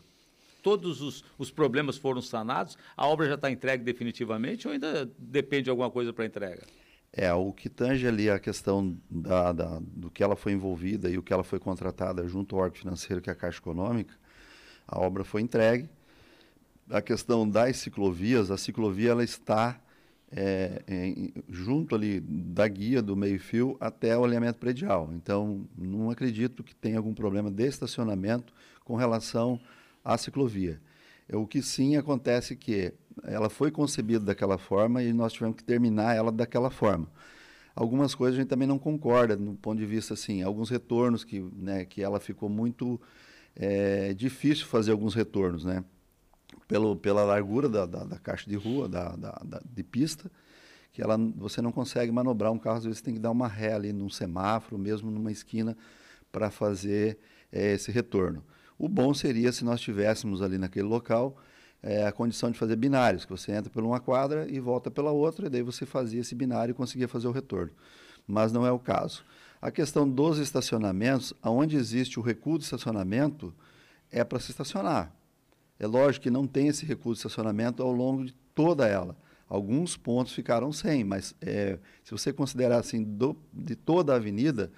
Todos 0.61 1.01
os, 1.01 1.23
os 1.37 1.51
problemas 1.51 1.97
foram 1.97 2.21
sanados? 2.21 2.77
A 2.95 3.07
obra 3.07 3.27
já 3.27 3.35
está 3.35 3.49
entregue 3.49 3.83
definitivamente 3.83 4.67
ou 4.67 4.73
ainda 4.73 5.09
depende 5.17 5.63
de 5.63 5.69
alguma 5.69 5.89
coisa 5.89 6.13
para 6.13 6.25
entrega? 6.25 6.63
É, 7.13 7.31
o 7.33 7.51
que 7.51 7.67
tange 7.67 8.07
ali 8.07 8.29
a 8.29 8.39
questão 8.39 8.97
da, 9.09 9.51
da, 9.51 9.79
do 9.81 10.09
que 10.09 10.23
ela 10.23 10.35
foi 10.35 10.53
envolvida 10.53 11.09
e 11.09 11.17
o 11.17 11.23
que 11.23 11.33
ela 11.33 11.43
foi 11.43 11.59
contratada 11.59 12.25
junto 12.27 12.55
ao 12.55 12.61
órgão 12.61 12.79
financeiro, 12.79 13.21
que 13.21 13.29
é 13.29 13.33
a 13.33 13.35
Caixa 13.35 13.59
Econômica, 13.59 14.13
a 14.87 14.99
obra 14.99 15.23
foi 15.23 15.41
entregue. 15.41 15.89
A 16.89 17.01
questão 17.01 17.47
das 17.47 17.77
ciclovias, 17.77 18.49
a 18.49 18.57
ciclovia 18.57 19.11
ela 19.11 19.23
está 19.23 19.79
é, 20.31 20.81
em, 20.87 21.33
junto 21.49 21.95
ali 21.95 22.21
da 22.21 22.67
guia 22.67 23.01
do 23.01 23.15
meio-fio 23.15 23.75
até 23.79 24.17
o 24.17 24.23
alinhamento 24.23 24.59
predial. 24.59 25.09
Então, 25.13 25.67
não 25.77 26.09
acredito 26.09 26.63
que 26.63 26.73
tenha 26.73 26.97
algum 26.97 27.13
problema 27.13 27.51
de 27.51 27.67
estacionamento 27.67 28.53
com 28.85 28.95
relação 28.95 29.59
a 30.03 30.17
ciclovia. 30.17 30.81
É, 31.27 31.35
o 31.35 31.47
que 31.47 31.61
sim 31.61 31.95
acontece 31.95 32.55
que 32.55 32.93
ela 33.23 33.49
foi 33.49 33.71
concebida 33.71 34.25
daquela 34.25 34.57
forma 34.57 35.03
e 35.03 35.13
nós 35.13 35.33
tivemos 35.33 35.57
que 35.57 35.63
terminar 35.63 36.15
ela 36.15 36.31
daquela 36.31 36.69
forma. 36.69 37.07
Algumas 37.75 38.13
coisas 38.13 38.37
a 38.37 38.41
gente 38.41 38.49
também 38.49 38.67
não 38.67 38.77
concorda, 38.77 39.35
no 39.35 39.55
ponto 39.55 39.79
de 39.79 39.85
vista 39.85 40.13
assim, 40.13 40.41
alguns 40.41 40.69
retornos 40.69 41.23
que, 41.23 41.39
né, 41.39 41.85
que 41.85 42.03
ela 42.03 42.19
ficou 42.19 42.49
muito 42.49 42.99
é, 43.55 44.13
difícil 44.13 44.65
fazer 44.65 44.91
alguns 44.91 45.13
retornos, 45.13 45.63
né? 45.63 45.83
Pelo, 46.67 46.95
pela 46.95 47.23
largura 47.23 47.69
da, 47.69 47.85
da, 47.85 48.03
da 48.03 48.19
caixa 48.19 48.49
de 48.49 48.55
rua, 48.55 48.87
da, 48.87 49.15
da, 49.15 49.61
de 49.63 49.83
pista, 49.83 50.29
que 50.91 51.01
ela, 51.01 51.17
você 51.35 51.61
não 51.61 51.71
consegue 51.71 52.11
manobrar 52.11 52.51
um 52.51 52.59
carro, 52.59 52.77
às 52.77 52.83
vezes 52.83 53.01
tem 53.01 53.13
que 53.13 53.19
dar 53.19 53.31
uma 53.31 53.47
ré 53.47 53.73
ali 53.73 53.93
num 53.93 54.09
semáforo, 54.09 54.77
mesmo 54.77 55.09
numa 55.09 55.31
esquina, 55.31 55.77
para 56.31 56.49
fazer 56.49 57.17
é, 57.51 57.73
esse 57.73 57.91
retorno. 57.91 58.43
O 58.81 58.89
bom 58.89 59.13
seria 59.13 59.51
se 59.51 59.63
nós 59.63 59.79
tivéssemos 59.79 60.41
ali 60.41 60.57
naquele 60.57 60.87
local 60.87 61.37
é, 61.83 62.07
a 62.07 62.11
condição 62.11 62.49
de 62.49 62.57
fazer 62.57 62.75
binários, 62.75 63.25
que 63.25 63.29
você 63.29 63.51
entra 63.51 63.69
por 63.69 63.83
uma 63.83 63.99
quadra 63.99 64.47
e 64.49 64.59
volta 64.59 64.89
pela 64.89 65.11
outra, 65.11 65.45
e 65.45 65.49
daí 65.51 65.61
você 65.61 65.85
fazia 65.85 66.21
esse 66.21 66.33
binário 66.33 66.71
e 66.71 66.73
conseguia 66.73 67.07
fazer 67.07 67.27
o 67.27 67.31
retorno. 67.31 67.71
Mas 68.25 68.51
não 68.51 68.65
é 68.65 68.71
o 68.71 68.79
caso. 68.79 69.23
A 69.61 69.69
questão 69.69 70.09
dos 70.09 70.39
estacionamentos, 70.39 71.31
aonde 71.43 71.77
existe 71.77 72.19
o 72.19 72.23
recuo 72.23 72.57
de 72.57 72.63
estacionamento, 72.63 73.53
é 74.09 74.23
para 74.23 74.39
se 74.39 74.49
estacionar. 74.49 75.15
É 75.77 75.85
lógico 75.85 76.23
que 76.23 76.31
não 76.31 76.47
tem 76.47 76.67
esse 76.67 76.83
recuo 76.83 77.13
de 77.13 77.19
estacionamento 77.19 77.83
ao 77.83 77.91
longo 77.91 78.25
de 78.25 78.33
toda 78.55 78.87
ela. 78.87 79.15
Alguns 79.47 79.95
pontos 79.95 80.33
ficaram 80.33 80.73
sem, 80.73 81.03
mas 81.03 81.35
é, 81.39 81.77
se 82.03 82.09
você 82.09 82.33
considerar 82.33 82.79
assim 82.79 83.03
do, 83.03 83.37
de 83.53 83.75
toda 83.75 84.13
a 84.13 84.15
avenida, 84.15 84.71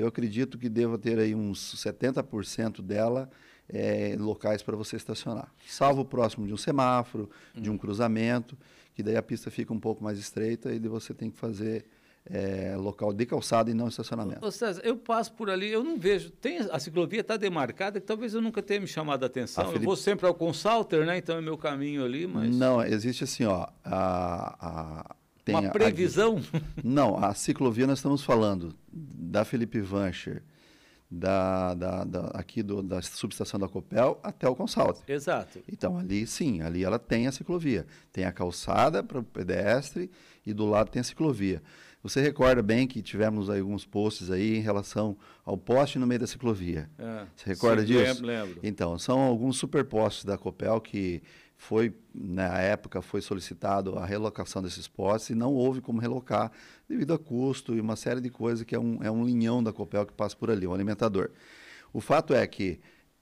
eu 0.00 0.06
acredito 0.06 0.58
que 0.58 0.68
deva 0.68 0.98
ter 0.98 1.18
aí 1.18 1.34
uns 1.34 1.74
70% 1.76 2.80
dela 2.80 3.30
é, 3.68 4.16
locais 4.18 4.62
para 4.62 4.76
você 4.76 4.96
estacionar. 4.96 5.52
Salvo 5.66 6.04
próximo 6.04 6.46
de 6.46 6.52
um 6.52 6.56
semáforo, 6.56 7.30
de 7.54 7.70
um 7.70 7.74
hum. 7.74 7.78
cruzamento, 7.78 8.56
que 8.94 9.02
daí 9.02 9.16
a 9.16 9.22
pista 9.22 9.50
fica 9.50 9.72
um 9.72 9.80
pouco 9.80 10.02
mais 10.02 10.18
estreita 10.18 10.72
e 10.72 10.78
você 10.78 11.14
tem 11.14 11.30
que 11.30 11.38
fazer 11.38 11.84
é, 12.24 12.76
local 12.76 13.12
de 13.12 13.26
calçada 13.26 13.70
e 13.70 13.74
não 13.74 13.88
estacionamento. 13.88 14.44
Ô, 14.44 14.50
César, 14.50 14.80
eu 14.84 14.96
passo 14.96 15.32
por 15.32 15.50
ali, 15.50 15.68
eu 15.68 15.82
não 15.82 15.98
vejo. 15.98 16.30
Tem, 16.30 16.58
a 16.58 16.78
ciclovia 16.78 17.20
está 17.20 17.36
demarcada, 17.36 18.00
que 18.00 18.06
talvez 18.06 18.34
eu 18.34 18.40
nunca 18.40 18.62
tenha 18.62 18.80
me 18.80 18.86
chamado 18.86 19.24
a 19.24 19.26
atenção. 19.26 19.64
A 19.64 19.66
Felipe... 19.66 19.84
Eu 19.84 19.86
vou 19.86 19.96
sempre 19.96 20.26
ao 20.26 20.34
Consalter, 20.34 21.04
né? 21.04 21.18
Então 21.18 21.36
é 21.36 21.40
meu 21.40 21.58
caminho 21.58 22.04
ali, 22.04 22.26
mas. 22.26 22.54
Não, 22.54 22.82
existe 22.82 23.24
assim, 23.24 23.44
ó. 23.44 23.66
A, 23.84 24.56
a, 24.60 25.16
tem 25.44 25.54
Uma 25.54 25.70
previsão? 25.70 26.40
A, 26.52 26.60
não, 26.82 27.22
a 27.22 27.34
ciclovia 27.34 27.86
nós 27.86 27.98
estamos 27.98 28.22
falando 28.22 28.74
da 28.92 29.44
Felipe 29.44 29.80
Vancher, 29.80 30.42
da, 31.10 31.74
da, 31.74 32.04
da, 32.04 32.20
aqui 32.28 32.62
do, 32.62 32.82
da 32.82 33.02
subestação 33.02 33.60
da 33.60 33.68
Copel 33.68 34.18
até 34.22 34.48
o 34.48 34.54
Consalto. 34.54 35.02
Exato. 35.06 35.60
Então 35.70 35.98
ali 35.98 36.26
sim, 36.26 36.62
ali 36.62 36.84
ela 36.84 36.98
tem 36.98 37.26
a 37.26 37.32
ciclovia. 37.32 37.86
Tem 38.10 38.24
a 38.24 38.32
calçada 38.32 39.02
para 39.02 39.18
o 39.18 39.22
pedestre 39.22 40.10
e 40.46 40.54
do 40.54 40.64
lado 40.64 40.90
tem 40.90 41.00
a 41.00 41.04
ciclovia. 41.04 41.62
Você 42.02 42.20
recorda 42.20 42.62
bem 42.62 42.86
que 42.86 43.00
tivemos 43.00 43.48
alguns 43.48 43.84
posts 43.84 44.30
aí 44.30 44.56
em 44.56 44.60
relação 44.60 45.16
ao 45.44 45.56
poste 45.56 45.98
no 46.00 46.06
meio 46.06 46.18
da 46.18 46.26
ciclovia. 46.26 46.90
É, 46.98 47.26
Você 47.36 47.50
recorda 47.50 47.82
sim, 47.82 47.88
disso? 47.88 48.24
Lembro, 48.24 48.26
lembro. 48.26 48.60
Então, 48.62 48.98
são 48.98 49.20
alguns 49.20 49.56
superpostes 49.56 50.24
da 50.24 50.36
Copel 50.36 50.80
que 50.80 51.22
foi 51.62 51.94
na 52.12 52.58
época 52.58 53.00
foi 53.00 53.20
solicitado 53.20 53.96
a 53.96 54.04
relocação 54.04 54.60
desses 54.60 54.88
postes 54.88 55.30
e 55.30 55.34
não 55.36 55.54
houve 55.54 55.80
como 55.80 56.00
relocar 56.00 56.50
devido 56.88 57.14
a 57.14 57.18
custo 57.18 57.72
e 57.76 57.80
uma 57.80 57.94
série 57.94 58.20
de 58.20 58.28
coisas 58.30 58.64
que 58.64 58.74
é 58.74 58.80
um, 58.80 58.98
é 59.00 59.08
um 59.08 59.24
linhão 59.24 59.62
da 59.62 59.72
Copel 59.72 60.04
que 60.04 60.12
passa 60.12 60.34
por 60.34 60.50
ali, 60.50 60.66
um 60.66 60.74
alimentador. 60.74 61.30
O 61.92 62.00
fato 62.00 62.34
é 62.34 62.44
que 62.48 62.80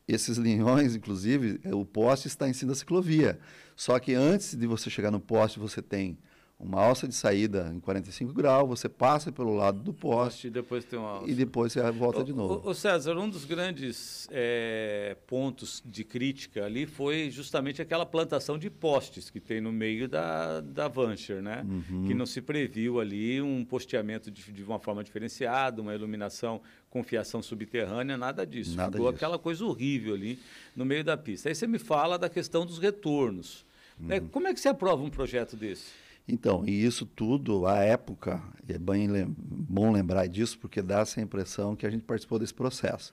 esses 0.09 0.38
linhões, 0.38 0.97
inclusive, 0.97 1.61
o 1.70 1.85
poste 1.85 2.28
está 2.28 2.49
em 2.49 2.54
cima 2.54 2.73
da 2.73 2.76
ciclovia. 2.76 3.38
Só 3.76 3.99
que 3.99 4.14
antes 4.14 4.56
de 4.56 4.66
você 4.66 4.88
chegar 4.88 5.11
no 5.11 5.20
poste, 5.20 5.59
você 5.59 5.82
tem 5.82 6.16
uma 6.62 6.79
alça 6.79 7.09
de 7.09 7.14
saída 7.14 7.73
em 7.75 7.81
45 7.81 8.35
graus, 8.35 8.69
você 8.69 8.87
passa 8.87 9.33
pelo 9.33 9.55
lado 9.55 9.81
do 9.81 9.95
poste. 9.95 10.49
E 10.49 10.50
depois 10.50 10.85
tem 10.85 10.99
uma 10.99 11.09
alça. 11.12 11.31
E 11.31 11.35
depois 11.35 11.73
você 11.73 11.90
volta 11.90 12.21
o, 12.21 12.25
de 12.25 12.35
novo. 12.35 12.69
O, 12.69 12.75
César, 12.75 13.17
um 13.17 13.31
dos 13.31 13.47
grandes 13.47 14.29
é, 14.31 15.17
pontos 15.26 15.83
de 15.87 16.05
crítica 16.05 16.67
ali 16.67 16.85
foi 16.85 17.31
justamente 17.31 17.81
aquela 17.81 18.05
plantação 18.05 18.59
de 18.59 18.69
postes 18.69 19.31
que 19.31 19.40
tem 19.40 19.59
no 19.59 19.73
meio 19.73 20.07
da, 20.07 20.61
da 20.61 20.87
Vancher, 20.87 21.40
né? 21.40 21.64
Uhum. 21.67 22.05
Que 22.07 22.12
não 22.12 22.26
se 22.26 22.43
previu 22.43 23.00
ali 23.00 23.40
um 23.40 23.64
posteamento 23.64 24.31
de, 24.31 24.52
de, 24.52 24.62
uma 24.62 24.79
forma 24.79 25.02
diferenciada, 25.02 25.81
uma 25.81 25.95
iluminação 25.95 26.61
com 26.90 27.02
fiação 27.02 27.43
subterrânea, 27.43 28.19
nada 28.19 28.47
disso. 28.47 28.76
Nada 28.76 28.93
Ficou 28.93 29.11
disso. 29.11 29.17
aquela 29.17 29.38
coisa 29.38 29.64
horrível 29.64 30.12
ali 30.12 30.38
no 30.76 30.85
meio 30.85 31.02
da 31.02 31.17
pista. 31.17 31.49
Aí 31.49 31.55
você 31.55 31.67
me 31.67 31.79
fala 31.79 32.19
da 32.19 32.29
questão 32.29 32.67
dos 32.67 32.79
retornos. 32.79 33.64
Né? 33.99 34.19
Uhum. 34.21 34.29
Como 34.29 34.47
é 34.47 34.52
que 34.52 34.61
você 34.61 34.69
aprova 34.69 35.02
um 35.02 35.11
projeto 35.11 35.57
desse? 35.57 36.10
Então, 36.30 36.64
e 36.64 36.84
isso 36.84 37.04
tudo, 37.04 37.66
à 37.66 37.78
época, 37.78 38.40
é 38.68 38.78
bem 38.78 39.08
bom 39.37 39.90
lembrar 39.90 40.28
disso, 40.28 40.58
porque 40.58 40.80
dá 40.80 41.00
essa 41.00 41.20
impressão 41.20 41.75
que 41.75 41.84
a 41.84 41.90
gente 41.90 42.04
participou 42.04 42.38
desse 42.38 42.54
processo. 42.54 43.12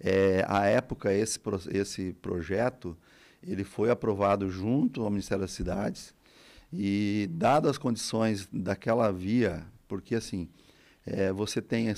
É, 0.00 0.42
à 0.48 0.64
época, 0.64 1.12
esse, 1.12 1.38
esse 1.70 2.12
projeto 2.14 2.96
ele 3.42 3.62
foi 3.62 3.90
aprovado 3.90 4.50
junto 4.50 5.02
ao 5.02 5.10
Ministério 5.10 5.42
das 5.42 5.52
Cidades 5.52 6.14
e, 6.72 7.28
dadas 7.30 7.72
as 7.72 7.78
condições 7.78 8.48
daquela 8.50 9.12
via, 9.12 9.64
porque 9.86 10.14
assim, 10.14 10.48
é, 11.04 11.30
você 11.32 11.60
tem, 11.60 11.92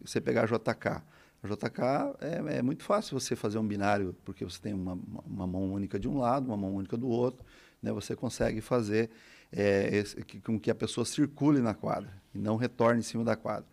você 0.00 0.20
pegar 0.20 0.44
a 0.44 0.46
JK, 0.46 1.02
a 1.42 1.46
JK 1.46 1.82
é, 2.20 2.56
é, 2.58 2.62
muito 2.62 2.82
fácil 2.82 3.18
você 3.18 3.36
fazer 3.36 3.58
um 3.58 3.66
binário, 3.66 4.16
porque 4.24 4.44
você 4.44 4.58
tem 4.60 4.72
uma, 4.72 4.98
uma 5.24 5.46
mão 5.46 5.72
única 5.72 5.98
de 5.98 6.08
um 6.08 6.18
lado, 6.18 6.46
uma 6.46 6.56
mão 6.56 6.74
única 6.74 6.96
do 6.96 7.08
outro, 7.08 7.44
né? 7.82 7.92
você 7.92 8.16
consegue 8.16 8.60
fazer 8.60 9.10
é, 9.52 10.02
com 10.44 10.58
que 10.58 10.70
a 10.70 10.74
pessoa 10.74 11.04
circule 11.04 11.60
na 11.60 11.74
quadra 11.74 12.12
e 12.34 12.38
não 12.38 12.56
retorne 12.56 13.00
em 13.00 13.02
cima 13.02 13.24
da 13.24 13.36
quadra. 13.36 13.66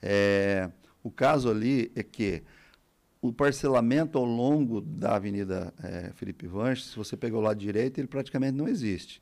É, 0.00 0.70
o 1.02 1.10
caso 1.10 1.50
ali 1.50 1.90
é 1.94 2.02
que 2.02 2.42
o 3.20 3.32
parcelamento 3.32 4.16
ao 4.16 4.24
longo 4.24 4.80
da 4.80 5.16
Avenida 5.16 5.72
é, 5.82 6.12
Felipe 6.14 6.46
Vanches, 6.46 6.90
se 6.90 6.96
você 6.96 7.16
pegar 7.16 7.38
o 7.38 7.40
lado 7.40 7.58
direito, 7.58 7.98
ele 7.98 8.06
praticamente 8.06 8.56
não 8.56 8.68
existe, 8.68 9.20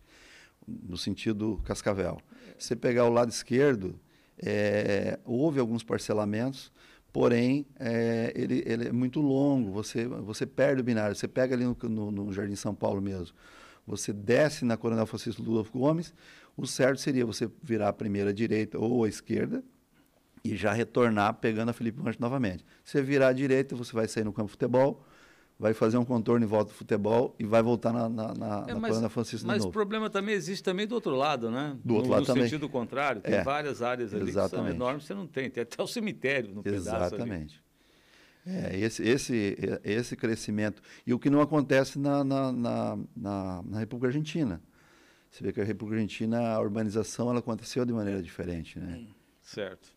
no 0.66 0.96
sentido 0.96 1.60
Cascavel. 1.64 2.18
Se 2.58 2.68
você 2.68 2.76
pegar 2.76 3.04
o 3.04 3.10
lado 3.10 3.30
esquerdo, 3.30 3.98
é, 4.38 5.18
houve 5.24 5.58
alguns 5.58 5.82
parcelamentos, 5.82 6.70
porém 7.12 7.66
é, 7.80 8.32
ele, 8.36 8.62
ele, 8.66 8.88
é 8.88 8.92
muito 8.92 9.20
longo, 9.20 9.70
você, 9.72 10.06
você 10.06 10.44
perde 10.44 10.82
o 10.82 10.84
binário. 10.84 11.16
Você 11.16 11.26
pega 11.26 11.54
ali 11.54 11.64
no, 11.64 11.76
no, 11.88 12.10
no 12.10 12.32
Jardim 12.32 12.54
São 12.54 12.74
Paulo 12.74 13.00
mesmo, 13.00 13.34
você 13.86 14.12
desce 14.12 14.64
na 14.64 14.76
Coronel 14.76 15.06
Francisco 15.06 15.42
Ludolfo 15.42 15.78
Gomes, 15.78 16.12
o 16.56 16.66
certo 16.66 17.00
seria 17.00 17.24
você 17.24 17.48
virar 17.62 17.88
a 17.88 17.92
primeira 17.92 18.32
direita 18.32 18.78
ou 18.78 19.04
a 19.04 19.08
esquerda 19.08 19.62
e 20.42 20.56
já 20.56 20.72
retornar 20.72 21.34
pegando 21.34 21.70
a 21.70 21.72
Felipe 21.72 22.00
Rancho 22.00 22.20
novamente. 22.20 22.64
Você 22.82 23.02
virar 23.02 23.28
à 23.28 23.32
direita, 23.32 23.76
você 23.76 23.92
vai 23.92 24.08
sair 24.08 24.24
no 24.24 24.32
campo 24.32 24.46
de 24.46 24.52
futebol, 24.52 25.04
vai 25.58 25.72
fazer 25.72 25.98
um 25.98 26.04
contorno 26.04 26.44
em 26.44 26.48
volta 26.48 26.72
do 26.72 26.76
futebol 26.76 27.34
e 27.38 27.44
vai 27.44 27.62
voltar 27.62 27.92
na, 27.92 28.08
na, 28.08 28.34
na, 28.34 28.64
é, 28.68 28.74
na 28.74 28.88
Coronel 28.88 29.10
Francisco 29.10 29.46
Mas 29.46 29.64
o 29.64 29.70
problema 29.70 30.10
também 30.10 30.34
existe 30.34 30.62
também 30.62 30.86
do 30.86 30.94
outro 30.94 31.14
lado, 31.14 31.50
né? 31.50 31.76
Do 31.84 31.94
outro 31.94 32.08
no, 32.08 32.12
lado 32.14 32.20
no 32.22 32.26
também. 32.26 32.42
No 32.44 32.48
sentido 32.48 32.68
contrário, 32.68 33.20
tem 33.20 33.34
é, 33.34 33.42
várias 33.42 33.82
áreas 33.82 34.12
ali 34.12 34.28
exatamente. 34.28 34.50
que 34.50 34.56
são 34.56 34.68
enormes, 34.68 35.04
você 35.04 35.14
não 35.14 35.26
tem. 35.26 35.50
Tem 35.50 35.62
até 35.62 35.82
o 35.82 35.86
cemitério 35.86 36.54
no 36.54 36.62
exatamente. 36.64 36.84
pedaço 36.84 37.14
Exatamente. 37.14 37.65
É, 38.46 38.78
esse, 38.78 39.02
esse, 39.02 39.58
esse 39.82 40.14
crescimento. 40.14 40.80
E 41.04 41.12
o 41.12 41.18
que 41.18 41.28
não 41.28 41.40
acontece 41.40 41.98
na, 41.98 42.22
na, 42.22 42.52
na, 42.52 42.98
na, 43.16 43.62
na 43.62 43.78
República 43.80 44.06
Argentina. 44.06 44.62
Você 45.30 45.42
vê 45.42 45.52
que 45.52 45.60
a 45.60 45.64
República 45.64 46.00
Argentina, 46.00 46.54
a 46.54 46.60
urbanização 46.60 47.28
ela 47.28 47.40
aconteceu 47.40 47.84
de 47.84 47.92
maneira 47.92 48.22
diferente. 48.22 48.78
Né? 48.78 48.98
Hum, 49.00 49.08
certo. 49.42 49.96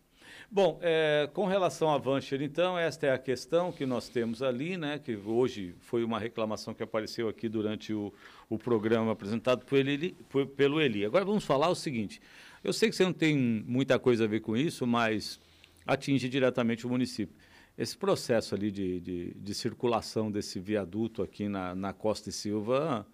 Bom, 0.51 0.79
é, 0.81 1.29
com 1.31 1.45
relação 1.45 1.93
à 1.93 1.99
Vancher, 1.99 2.41
então, 2.41 2.77
esta 2.77 3.05
é 3.05 3.13
a 3.13 3.19
questão 3.19 3.71
que 3.71 3.85
nós 3.85 4.09
temos 4.09 4.41
ali, 4.41 4.77
né? 4.77 4.97
Que 4.97 5.15
hoje 5.15 5.75
foi 5.79 6.03
uma 6.03 6.19
reclamação 6.19 6.73
que 6.73 6.81
apareceu 6.81 7.29
aqui 7.29 7.47
durante 7.47 7.93
o, 7.93 8.11
o 8.49 8.57
programa 8.57 9.11
apresentado 9.11 9.63
por 9.63 9.77
ele, 9.77 10.17
por, 10.27 10.47
pelo 10.47 10.81
Eli. 10.81 11.05
Agora 11.05 11.23
vamos 11.23 11.45
falar 11.45 11.69
o 11.69 11.75
seguinte: 11.75 12.19
eu 12.63 12.73
sei 12.73 12.89
que 12.89 12.95
você 12.95 13.03
não 13.03 13.13
tem 13.13 13.37
muita 13.37 13.99
coisa 13.99 14.23
a 14.23 14.27
ver 14.27 14.39
com 14.39 14.57
isso, 14.57 14.87
mas 14.87 15.39
atinge 15.85 16.27
diretamente 16.27 16.87
o 16.87 16.89
município. 16.89 17.35
Esse 17.79 17.97
processo 17.97 18.53
ali 18.55 18.69
de, 18.71 18.99
de, 18.99 19.33
de 19.33 19.53
circulação 19.53 20.29
desse 20.29 20.59
viaduto 20.59 21.23
aqui 21.23 21.47
na, 21.47 21.73
na 21.73 21.93
Costa 21.93 22.27
e 22.27 22.31
Silva 22.33 23.07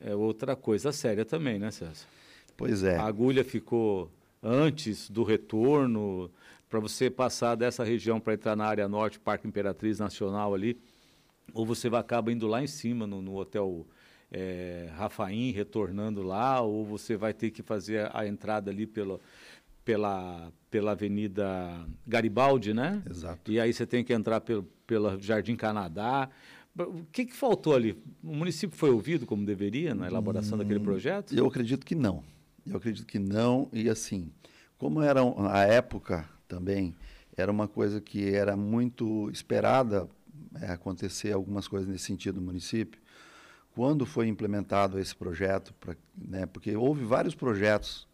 é 0.00 0.16
outra 0.16 0.56
coisa 0.56 0.90
séria 0.90 1.22
também, 1.22 1.58
né, 1.58 1.70
César? 1.70 2.06
Pois 2.56 2.82
é. 2.82 2.96
A 2.96 3.04
agulha 3.04 3.44
ficou 3.44 4.10
antes 4.42 5.10
do 5.10 5.22
retorno, 5.22 6.30
para 6.66 6.80
você 6.80 7.10
passar 7.10 7.56
dessa 7.56 7.84
região 7.84 8.18
para 8.18 8.32
entrar 8.32 8.56
na 8.56 8.64
área 8.64 8.88
norte, 8.88 9.20
Parque 9.20 9.46
Imperatriz 9.46 9.98
Nacional 9.98 10.54
ali, 10.54 10.80
ou 11.52 11.66
você 11.66 11.88
acaba 11.88 12.32
indo 12.32 12.46
lá 12.46 12.62
em 12.62 12.66
cima, 12.66 13.06
no, 13.06 13.20
no 13.20 13.36
hotel 13.36 13.86
é, 14.32 14.88
Rafaim, 14.94 15.50
retornando 15.50 16.22
lá, 16.22 16.62
ou 16.62 16.86
você 16.86 17.18
vai 17.18 17.34
ter 17.34 17.50
que 17.50 17.62
fazer 17.62 18.10
a 18.14 18.26
entrada 18.26 18.70
ali 18.70 18.86
pelo, 18.86 19.20
pela, 19.84 20.52
pela 20.70 20.92
Avenida 20.92 21.86
Garibaldi, 22.06 22.72
né? 22.72 23.02
Exato. 23.08 23.50
E 23.50 23.58
aí 23.58 23.72
você 23.72 23.86
tem 23.86 24.04
que 24.04 24.12
entrar 24.12 24.40
pelo, 24.40 24.62
pela 24.86 25.18
Jardim 25.18 25.56
Canadá. 25.56 26.28
O 26.78 27.04
que, 27.10 27.26
que 27.26 27.34
faltou 27.34 27.74
ali? 27.74 28.00
O 28.22 28.34
município 28.34 28.76
foi 28.76 28.90
ouvido 28.90 29.26
como 29.26 29.44
deveria 29.44 29.94
na 29.94 30.06
elaboração 30.06 30.56
hum, 30.56 30.58
daquele 30.58 30.80
projeto? 30.80 31.34
Eu 31.34 31.46
acredito 31.46 31.84
que 31.84 31.94
não. 31.94 32.22
Eu 32.66 32.76
acredito 32.76 33.06
que 33.06 33.18
não. 33.18 33.68
E 33.72 33.88
assim, 33.88 34.30
como 34.78 35.02
era 35.02 35.20
a 35.50 35.60
época 35.64 36.28
também, 36.46 36.94
era 37.36 37.50
uma 37.50 37.66
coisa 37.66 38.00
que 38.00 38.32
era 38.34 38.56
muito 38.56 39.30
esperada 39.30 40.08
é, 40.60 40.72
acontecer 40.72 41.32
algumas 41.32 41.66
coisas 41.66 41.88
nesse 41.88 42.04
sentido 42.04 42.40
no 42.40 42.46
município. 42.46 43.00
Quando 43.74 44.04
foi 44.04 44.28
implementado 44.28 44.98
esse 44.98 45.14
projeto, 45.14 45.72
pra, 45.74 45.96
né, 46.16 46.46
porque 46.46 46.76
houve 46.76 47.04
vários 47.04 47.34
projetos 47.34 48.06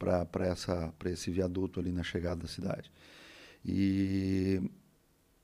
para 0.00 1.10
esse 1.12 1.30
viaduto 1.30 1.78
ali 1.78 1.92
na 1.92 2.02
chegada 2.02 2.42
da 2.42 2.48
cidade. 2.48 2.90
E 3.62 4.62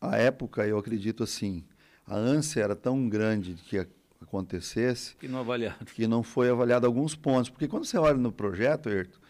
a 0.01 0.17
época, 0.17 0.67
eu 0.67 0.79
acredito 0.79 1.23
assim, 1.23 1.63
a 2.07 2.17
ânsia 2.17 2.63
era 2.63 2.75
tão 2.75 3.07
grande 3.07 3.53
de 3.55 3.63
que 3.63 3.87
acontecesse 4.21 5.15
que 5.17 5.29
não 5.29 5.41
avaliaram. 5.41 5.77
que 5.85 6.07
não 6.07 6.23
foi 6.23 6.49
avaliado 6.49 6.87
alguns 6.87 7.15
pontos. 7.15 7.51
Porque 7.51 7.69
quando 7.69 7.85
você 7.85 7.99
olha 7.99 8.17
no 8.17 8.33
projeto, 8.33 8.89
Herto, 8.89 9.21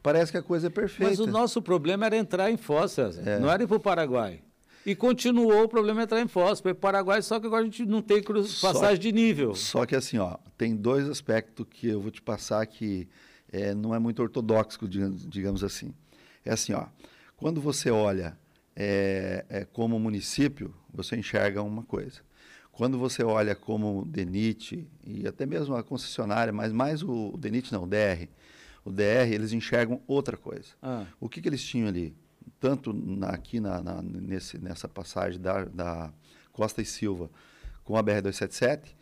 parece 0.00 0.30
que 0.30 0.38
a 0.38 0.42
coisa 0.42 0.68
é 0.68 0.70
perfeita. 0.70 1.10
Mas 1.10 1.18
o 1.18 1.26
nosso 1.26 1.60
problema 1.60 2.06
era 2.06 2.16
entrar 2.16 2.48
em 2.48 2.56
Foz, 2.56 2.92
César. 2.92 3.28
É. 3.28 3.40
Não 3.40 3.50
era 3.50 3.64
ir 3.64 3.66
para 3.66 3.76
o 3.76 3.80
Paraguai. 3.80 4.40
E 4.84 4.94
continuou 4.94 5.64
o 5.64 5.68
problema 5.68 6.04
entrar 6.04 6.20
em 6.20 6.28
Foz. 6.28 6.60
Foi 6.60 6.72
para 6.72 6.78
o 6.78 6.80
Paraguai, 6.80 7.20
só 7.22 7.40
que 7.40 7.46
agora 7.46 7.62
a 7.62 7.64
gente 7.64 7.84
não 7.84 8.00
tem 8.00 8.22
passagem 8.22 9.00
de 9.00 9.10
nível. 9.10 9.52
Só 9.56 9.84
que 9.84 9.96
assim, 9.96 10.16
ó, 10.18 10.36
tem 10.56 10.76
dois 10.76 11.08
aspectos 11.08 11.66
que 11.68 11.88
eu 11.88 12.00
vou 12.00 12.12
te 12.12 12.22
passar 12.22 12.64
que 12.66 13.08
é, 13.52 13.74
não 13.74 13.94
é 13.94 13.98
muito 13.98 14.22
ortodoxo, 14.22 14.88
digamos 14.88 15.62
assim. 15.62 15.94
É 16.44 16.52
assim, 16.52 16.72
ó, 16.72 16.86
quando 17.36 17.60
você 17.60 17.90
olha 17.90 18.38
é, 18.74 19.44
é, 19.48 19.64
como 19.64 19.98
município, 19.98 20.74
você 20.92 21.16
enxerga 21.16 21.62
uma 21.62 21.82
coisa. 21.82 22.20
Quando 22.72 22.98
você 22.98 23.24
olha 23.24 23.54
como 23.54 24.04
DENIT 24.04 24.86
e 25.04 25.26
até 25.26 25.46
mesmo 25.46 25.74
a 25.74 25.82
concessionária, 25.82 26.52
mas 26.52 26.72
mais 26.72 27.02
o, 27.02 27.32
o 27.32 27.36
DENIT 27.38 27.72
não, 27.72 27.84
o 27.84 27.86
DR, 27.86 28.28
o 28.84 28.90
DR, 28.90 29.32
eles 29.32 29.52
enxergam 29.52 30.02
outra 30.06 30.36
coisa. 30.36 30.68
Ah. 30.82 31.06
O 31.18 31.28
que, 31.28 31.40
que 31.40 31.48
eles 31.48 31.64
tinham 31.64 31.88
ali? 31.88 32.14
Tanto 32.60 32.92
na, 32.92 33.30
aqui 33.30 33.60
na, 33.60 33.82
na, 33.82 34.02
nesse, 34.02 34.58
nessa 34.58 34.86
passagem 34.86 35.40
da, 35.40 35.64
da 35.64 36.12
Costa 36.52 36.82
e 36.82 36.84
Silva 36.84 37.30
com 37.82 37.96
a 37.96 38.02
BR-277, 38.02 38.94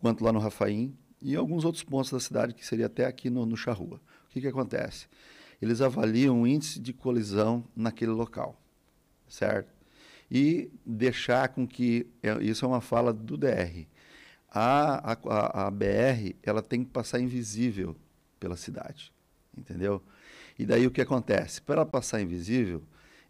quanto 0.00 0.22
lá 0.22 0.32
no 0.32 0.38
Rafaim, 0.38 0.96
e 1.20 1.36
alguns 1.36 1.64
outros 1.64 1.84
pontos 1.84 2.10
da 2.10 2.20
cidade, 2.20 2.54
que 2.54 2.66
seria 2.66 2.86
até 2.86 3.04
aqui 3.04 3.28
no, 3.28 3.44
no 3.44 3.56
Charrua. 3.56 4.00
O 4.26 4.30
que, 4.30 4.40
que 4.40 4.46
acontece? 4.46 5.06
Eles 5.60 5.80
avaliam 5.80 6.42
o 6.42 6.46
índice 6.46 6.80
de 6.80 6.92
colisão 6.92 7.64
naquele 7.76 8.12
local, 8.12 8.60
certo? 9.28 9.72
E 10.30 10.70
deixar 10.86 11.48
com 11.48 11.66
que, 11.66 12.06
é, 12.22 12.42
isso 12.42 12.64
é 12.64 12.68
uma 12.68 12.80
fala 12.80 13.12
do 13.12 13.36
DR, 13.36 13.86
a, 14.48 15.12
a, 15.12 15.66
a 15.66 15.70
BR 15.70 16.34
ela 16.42 16.62
tem 16.62 16.82
que 16.84 16.90
passar 16.90 17.20
invisível 17.20 17.94
pela 18.38 18.56
cidade, 18.56 19.12
entendeu? 19.56 20.02
E 20.58 20.66
daí 20.66 20.86
o 20.86 20.90
que 20.90 21.00
acontece? 21.00 21.60
Para 21.60 21.76
ela 21.76 21.86
passar 21.86 22.20
invisível, 22.20 22.82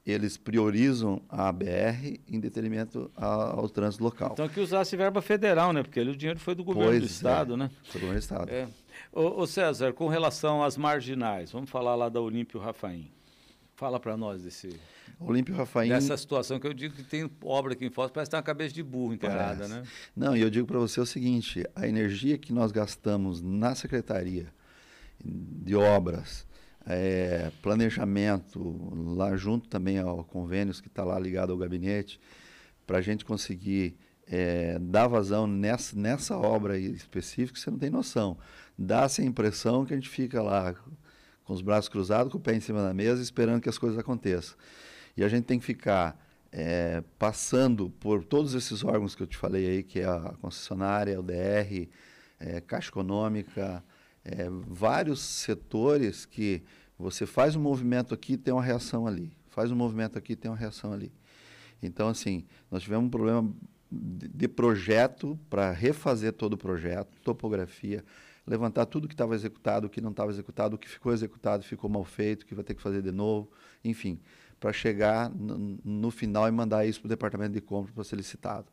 eles 0.06 0.36
priorizam 0.36 1.20
a 1.28 1.52
BR 1.52 2.18
em 2.28 2.40
detrimento 2.40 3.10
ao, 3.16 3.60
ao 3.60 3.68
trânsito 3.68 4.02
local. 4.02 4.30
Então 4.32 4.48
que 4.48 4.60
usasse 4.60 4.96
verba 4.96 5.20
federal, 5.20 5.72
né? 5.72 5.82
Porque 5.82 6.00
ali 6.00 6.10
o 6.10 6.16
dinheiro 6.16 6.38
foi 6.38 6.54
do 6.54 6.64
governo 6.64 6.90
pois 6.90 7.00
do 7.02 7.06
Estado, 7.06 7.54
é, 7.54 7.56
né? 7.56 7.70
Foi 7.84 8.00
do 8.00 8.06
governo 8.06 8.14
do 8.14 8.22
Estado. 8.22 8.50
É. 8.50 8.68
Ô, 9.12 9.42
ô, 9.42 9.46
César, 9.46 9.92
com 9.92 10.08
relação 10.08 10.62
às 10.62 10.76
marginais, 10.76 11.52
vamos 11.52 11.68
falar 11.68 11.94
lá 11.94 12.08
da 12.08 12.20
Olímpio 12.20 12.60
Rafaim. 12.60 13.10
Fala 13.76 13.98
para 13.98 14.16
nós 14.16 14.42
desse, 14.42 14.78
Olímpio 15.18 15.54
Rafaim... 15.54 15.88
dessa 15.88 16.16
situação 16.16 16.58
que 16.58 16.66
eu 16.66 16.74
digo 16.74 16.94
que 16.94 17.02
tem 17.02 17.30
obra 17.42 17.72
aqui 17.72 17.86
em 17.86 17.90
Foz, 17.90 18.10
parece 18.10 18.28
que 18.28 18.32
tem 18.32 18.38
uma 18.38 18.42
cabeça 18.42 18.74
de 18.74 18.82
burro 18.82 19.14
enterrada, 19.14 19.68
né? 19.68 19.82
Não, 20.14 20.36
e 20.36 20.40
eu 20.40 20.50
digo 20.50 20.66
para 20.66 20.78
você 20.78 21.00
o 21.00 21.06
seguinte, 21.06 21.64
a 21.74 21.86
energia 21.86 22.38
que 22.38 22.52
nós 22.52 22.72
gastamos 22.72 23.40
na 23.40 23.74
Secretaria 23.74 24.52
de 25.22 25.74
Obras, 25.74 26.46
é, 26.90 27.50
planejamento, 27.62 28.60
lá 29.16 29.36
junto 29.36 29.68
também 29.68 29.98
ao 29.98 30.24
convênios 30.24 30.80
que 30.80 30.88
está 30.88 31.04
lá 31.04 31.18
ligado 31.18 31.52
ao 31.52 31.58
gabinete, 31.58 32.20
para 32.86 32.98
a 32.98 33.00
gente 33.00 33.24
conseguir 33.24 33.96
é, 34.26 34.78
dar 34.80 35.06
vazão 35.06 35.46
nessa, 35.46 35.96
nessa 35.96 36.36
obra 36.36 36.78
específica, 36.78 37.58
você 37.58 37.70
não 37.70 37.78
tem 37.78 37.90
noção. 37.90 38.38
Dá-se 38.78 39.22
a 39.22 39.24
impressão 39.24 39.84
que 39.84 39.92
a 39.92 39.96
gente 39.96 40.08
fica 40.08 40.42
lá 40.42 40.74
com 41.44 41.52
os 41.52 41.62
braços 41.62 41.88
cruzados, 41.88 42.32
com 42.32 42.38
o 42.38 42.40
pé 42.40 42.54
em 42.54 42.60
cima 42.60 42.82
da 42.82 42.94
mesa, 42.94 43.22
esperando 43.22 43.60
que 43.60 43.68
as 43.68 43.78
coisas 43.78 43.98
aconteçam. 43.98 44.56
E 45.16 45.24
a 45.24 45.28
gente 45.28 45.44
tem 45.44 45.58
que 45.58 45.64
ficar 45.64 46.16
é, 46.52 47.02
passando 47.18 47.90
por 47.90 48.24
todos 48.24 48.54
esses 48.54 48.84
órgãos 48.84 49.14
que 49.14 49.22
eu 49.22 49.26
te 49.26 49.36
falei 49.36 49.66
aí, 49.66 49.82
que 49.82 50.00
é 50.00 50.06
a 50.06 50.34
concessionária, 50.40 51.18
o 51.18 51.22
DR, 51.22 51.88
é, 52.38 52.60
Caixa 52.60 52.88
Econômica, 52.88 53.84
é, 54.24 54.48
vários 54.66 55.20
setores 55.20 56.24
que 56.24 56.62
você 57.00 57.26
faz 57.26 57.56
um 57.56 57.60
movimento 57.60 58.14
aqui 58.14 58.36
tem 58.36 58.52
uma 58.52 58.62
reação 58.62 59.06
ali, 59.06 59.32
faz 59.48 59.70
um 59.70 59.76
movimento 59.76 60.18
aqui 60.18 60.36
tem 60.36 60.50
uma 60.50 60.56
reação 60.56 60.92
ali. 60.92 61.12
Então, 61.82 62.08
assim, 62.08 62.44
nós 62.70 62.82
tivemos 62.82 63.06
um 63.06 63.10
problema 63.10 63.50
de, 63.90 64.46
projeto 64.46 65.38
para 65.48 65.72
refazer 65.72 66.32
todo 66.32 66.52
o 66.52 66.58
projeto, 66.58 67.08
topografia, 67.24 68.04
levantar 68.46 68.86
tudo 68.86 69.08
que 69.08 69.14
estava 69.14 69.34
executado, 69.34 69.86
o 69.86 69.90
que 69.90 70.00
não 70.00 70.10
estava 70.10 70.30
executado, 70.30 70.76
o 70.76 70.78
que 70.78 70.88
ficou 70.88 71.12
executado 71.12 71.64
ficou 71.64 71.88
mal 71.88 72.04
feito, 72.04 72.42
o 72.42 72.46
que 72.46 72.54
vai 72.54 72.64
ter 72.64 72.74
que 72.74 72.82
fazer 72.82 73.02
de 73.02 73.10
novo, 73.10 73.50
enfim, 73.84 74.20
para 74.58 74.72
chegar 74.72 75.30
no, 75.30 75.78
no, 75.82 76.10
final 76.10 76.46
e 76.46 76.50
mandar 76.50 76.86
isso 76.86 77.00
para 77.00 77.06
o 77.06 77.08
departamento 77.08 77.54
de 77.54 77.60
compras 77.60 77.94
para 77.94 78.04
ser 78.04 78.16
licitado. 78.16 78.66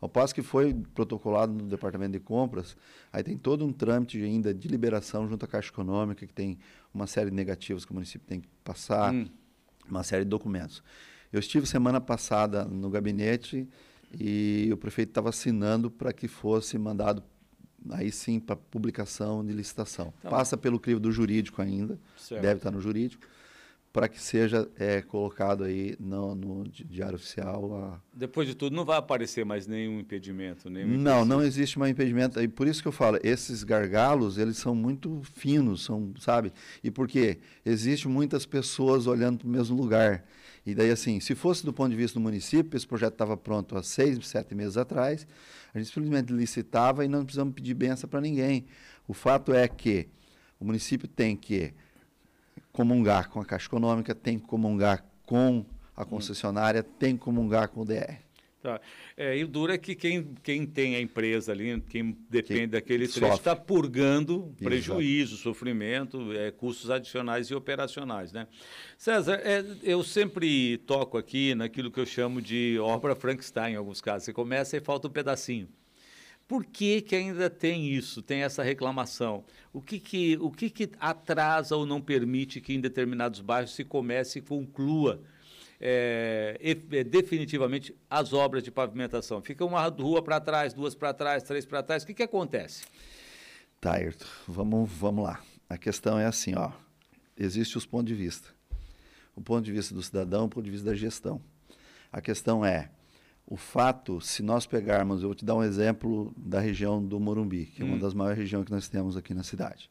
Ao 0.00 0.08
passo 0.08 0.32
que 0.34 0.42
foi 0.42 0.74
protocolado 0.94 1.52
no 1.52 1.68
departamento 1.68 2.12
de 2.12 2.20
compras, 2.20 2.76
aí 3.12 3.22
tem 3.22 3.36
todo 3.36 3.66
um 3.66 3.72
trâmite 3.72 4.22
ainda 4.22 4.54
de 4.54 4.68
liberação 4.68 5.28
junto 5.28 5.44
à 5.44 5.48
Caixa 5.48 5.70
Econômica, 5.70 6.24
que 6.24 6.32
tem 6.32 6.58
uma 6.94 7.06
série 7.06 7.30
de 7.30 7.36
negativos 7.36 7.84
que 7.84 7.90
o 7.90 7.94
município 7.94 8.26
tem 8.26 8.40
que 8.40 8.48
passar, 8.62 9.12
hum. 9.12 9.26
uma 9.88 10.04
série 10.04 10.24
de 10.24 10.30
documentos. 10.30 10.82
Eu 11.32 11.40
estive 11.40 11.66
semana 11.66 12.00
passada 12.00 12.64
no 12.64 12.88
gabinete 12.88 13.68
e 14.18 14.70
o 14.72 14.76
prefeito 14.76 15.10
estava 15.10 15.30
assinando 15.30 15.90
para 15.90 16.12
que 16.12 16.28
fosse 16.28 16.78
mandado 16.78 17.22
aí 17.90 18.10
sim 18.10 18.40
para 18.40 18.56
publicação 18.56 19.44
de 19.44 19.52
licitação. 19.52 20.12
Tá 20.22 20.30
Passa 20.30 20.56
pelo 20.56 20.78
crivo 20.78 21.00
do 21.00 21.12
jurídico 21.12 21.60
ainda, 21.60 21.98
certo. 22.16 22.42
deve 22.42 22.58
estar 22.58 22.70
no 22.70 22.80
jurídico, 22.80 23.26
para 23.92 24.08
que 24.08 24.20
seja 24.20 24.68
é, 24.78 25.00
colocado 25.00 25.64
aí 25.64 25.96
no, 25.98 26.34
no, 26.34 26.64
diário 26.68 27.16
oficial. 27.16 27.74
A... 27.74 28.00
Depois 28.12 28.46
de 28.46 28.54
tudo, 28.54 28.76
não 28.76 28.84
vai 28.84 28.98
aparecer 28.98 29.44
mais 29.44 29.66
nenhum 29.66 29.98
impedimento? 29.98 30.68
Nenhum 30.68 30.98
não, 30.98 31.24
não 31.24 31.42
existe 31.42 31.78
mais 31.78 31.92
impedimento. 31.92 32.40
E 32.40 32.46
por 32.46 32.68
isso 32.68 32.82
que 32.82 32.88
eu 32.88 32.92
falo, 32.92 33.18
esses 33.22 33.64
gargalos, 33.64 34.38
eles 34.38 34.58
são 34.58 34.74
muito 34.74 35.22
finos, 35.22 35.84
são, 35.84 36.12
sabe? 36.20 36.52
E 36.84 36.90
porque 36.90 37.38
existe 37.64 38.06
muitas 38.08 38.44
pessoas 38.44 39.06
olhando 39.06 39.38
para 39.38 39.48
o 39.48 39.50
mesmo 39.50 39.76
lugar. 39.76 40.24
E 40.66 40.74
daí, 40.74 40.90
assim, 40.90 41.18
se 41.18 41.34
fosse 41.34 41.64
do 41.64 41.72
ponto 41.72 41.90
de 41.90 41.96
vista 41.96 42.18
do 42.18 42.22
município, 42.22 42.76
esse 42.76 42.86
projeto 42.86 43.14
estava 43.14 43.36
pronto 43.36 43.76
há 43.76 43.82
seis, 43.82 44.18
sete 44.26 44.54
meses 44.54 44.76
atrás, 44.76 45.26
a 45.72 45.78
gente 45.78 45.88
simplesmente 45.90 46.32
licitava 46.32 47.04
e 47.04 47.08
não 47.08 47.24
precisamos 47.24 47.54
pedir 47.54 47.72
benção 47.72 48.08
para 48.08 48.20
ninguém. 48.20 48.66
O 49.06 49.14
fato 49.14 49.54
é 49.54 49.66
que 49.66 50.08
o 50.60 50.64
município 50.64 51.08
tem 51.08 51.34
que 51.34 51.72
comungar 52.72 53.28
com 53.30 53.40
a 53.40 53.44
Caixa 53.44 53.66
Econômica, 53.66 54.14
tem 54.14 54.38
que 54.38 54.46
comungar 54.46 55.04
com 55.24 55.64
a 55.96 56.04
concessionária, 56.04 56.82
tem 56.82 57.16
que 57.16 57.22
comungar 57.22 57.68
com 57.68 57.80
o 57.80 57.84
DR. 57.84 58.28
Tá. 58.60 58.80
É, 59.16 59.38
e 59.38 59.44
o 59.44 59.48
duro 59.48 59.72
é 59.72 59.78
que 59.78 59.94
quem, 59.94 60.34
quem 60.42 60.66
tem 60.66 60.96
a 60.96 61.00
empresa 61.00 61.52
ali, 61.52 61.80
quem 61.88 62.16
depende 62.28 62.60
quem 62.60 62.68
daquele 62.68 63.06
trecho, 63.06 63.34
está 63.34 63.54
purgando 63.54 64.46
Exato. 64.46 64.64
prejuízo, 64.64 65.36
sofrimento, 65.36 66.32
é, 66.32 66.50
custos 66.50 66.90
adicionais 66.90 67.46
e 67.48 67.54
operacionais. 67.54 68.32
Né? 68.32 68.48
César, 68.96 69.40
é, 69.44 69.64
eu 69.82 70.02
sempre 70.02 70.78
toco 70.78 71.16
aqui 71.16 71.54
naquilo 71.54 71.90
que 71.90 72.00
eu 72.00 72.06
chamo 72.06 72.42
de 72.42 72.78
obra 72.80 73.14
Frankenstein, 73.14 73.74
em 73.74 73.76
alguns 73.76 74.00
casos. 74.00 74.24
Você 74.24 74.32
começa 74.32 74.76
e 74.76 74.80
falta 74.80 75.06
um 75.06 75.10
pedacinho. 75.10 75.68
Por 76.48 76.64
que, 76.64 77.02
que 77.02 77.14
ainda 77.14 77.50
tem 77.50 77.90
isso, 77.90 78.22
tem 78.22 78.42
essa 78.42 78.62
reclamação? 78.62 79.44
O 79.70 79.82
que, 79.82 80.00
que, 80.00 80.38
o 80.40 80.50
que, 80.50 80.70
que 80.70 80.90
atrasa 80.98 81.76
ou 81.76 81.84
não 81.84 82.00
permite 82.00 82.58
que 82.58 82.72
em 82.72 82.80
determinados 82.80 83.42
bairros 83.42 83.74
se 83.74 83.84
comece 83.84 84.38
e 84.38 84.42
conclua 84.42 85.20
é, 85.78 86.58
definitivamente 87.04 87.94
as 88.08 88.32
obras 88.32 88.62
de 88.62 88.70
pavimentação? 88.70 89.42
Fica 89.42 89.62
uma 89.62 89.86
rua 89.88 90.22
para 90.22 90.40
trás, 90.40 90.72
duas 90.72 90.94
para 90.94 91.12
trás, 91.12 91.42
três 91.42 91.66
para 91.66 91.82
trás. 91.82 92.02
O 92.02 92.06
que, 92.06 92.14
que 92.14 92.22
acontece? 92.22 92.86
Tá, 93.78 93.96
Ayrton, 93.96 94.24
vamos, 94.48 94.90
vamos 94.90 95.24
lá. 95.24 95.42
A 95.68 95.76
questão 95.76 96.18
é 96.18 96.24
assim, 96.24 96.54
ó. 96.56 96.72
Existem 97.36 97.76
os 97.76 97.84
pontos 97.84 98.06
de 98.06 98.14
vista. 98.14 98.48
O 99.36 99.42
ponto 99.42 99.62
de 99.62 99.70
vista 99.70 99.94
do 99.94 100.02
cidadão, 100.02 100.46
o 100.46 100.48
ponto 100.48 100.64
de 100.64 100.70
vista 100.70 100.86
da 100.86 100.96
gestão. 100.96 101.42
A 102.10 102.22
questão 102.22 102.64
é, 102.64 102.90
o 103.50 103.56
fato, 103.56 104.20
se 104.20 104.42
nós 104.42 104.66
pegarmos, 104.66 105.22
eu 105.22 105.28
vou 105.28 105.34
te 105.34 105.42
dar 105.42 105.54
um 105.54 105.62
exemplo 105.62 106.34
da 106.36 106.60
região 106.60 107.02
do 107.02 107.18
Morumbi, 107.18 107.64
que 107.64 107.82
hum. 107.82 107.86
é 107.86 107.88
uma 107.88 107.96
hum. 107.96 108.00
das 108.00 108.12
maiores 108.12 108.38
regiões 108.38 108.66
que 108.66 108.70
nós 108.70 108.88
temos 108.88 109.16
aqui 109.16 109.32
na 109.32 109.42
cidade. 109.42 109.90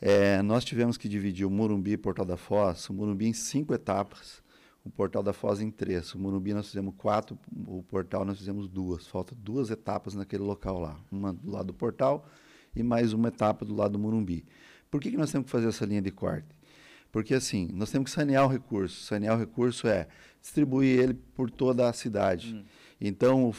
É, 0.00 0.40
nós 0.40 0.64
tivemos 0.64 0.96
que 0.96 1.06
dividir 1.06 1.44
o 1.44 1.50
Morumbi 1.50 1.92
e 1.92 1.96
Portal 1.98 2.24
da 2.24 2.38
Foz, 2.38 2.88
o 2.88 2.94
Morumbi 2.94 3.26
em 3.26 3.34
cinco 3.34 3.74
etapas, 3.74 4.42
o 4.82 4.90
Portal 4.90 5.22
da 5.22 5.34
Foz 5.34 5.60
em 5.60 5.70
três. 5.70 6.14
O 6.14 6.18
Morumbi 6.18 6.54
nós 6.54 6.68
fizemos 6.68 6.94
quatro, 6.96 7.38
o 7.66 7.82
Portal 7.82 8.24
nós 8.24 8.38
fizemos 8.38 8.68
duas. 8.68 9.06
Falta 9.06 9.34
duas 9.34 9.70
etapas 9.70 10.14
naquele 10.14 10.42
local 10.42 10.78
lá. 10.78 10.96
Uma 11.10 11.34
do 11.34 11.50
lado 11.50 11.66
do 11.66 11.74
Portal 11.74 12.26
e 12.74 12.82
mais 12.82 13.12
uma 13.12 13.28
etapa 13.28 13.64
do 13.64 13.74
lado 13.74 13.92
do 13.92 13.98
Morumbi. 13.98 14.46
Por 14.90 15.00
que, 15.00 15.10
que 15.10 15.16
nós 15.16 15.30
temos 15.30 15.46
que 15.46 15.50
fazer 15.50 15.68
essa 15.68 15.84
linha 15.84 16.00
de 16.00 16.10
corte? 16.10 16.48
Porque 17.10 17.34
assim, 17.34 17.68
nós 17.72 17.90
temos 17.90 18.10
que 18.10 18.14
sanear 18.14 18.44
o 18.46 18.48
recurso. 18.48 19.02
Sanear 19.04 19.34
o 19.36 19.38
recurso 19.38 19.88
é 19.88 20.06
distribuir 20.46 21.00
ele 21.00 21.14
por 21.14 21.50
toda 21.50 21.88
a 21.88 21.92
cidade. 21.92 22.54
Hum. 22.54 22.64
Então, 23.00 23.52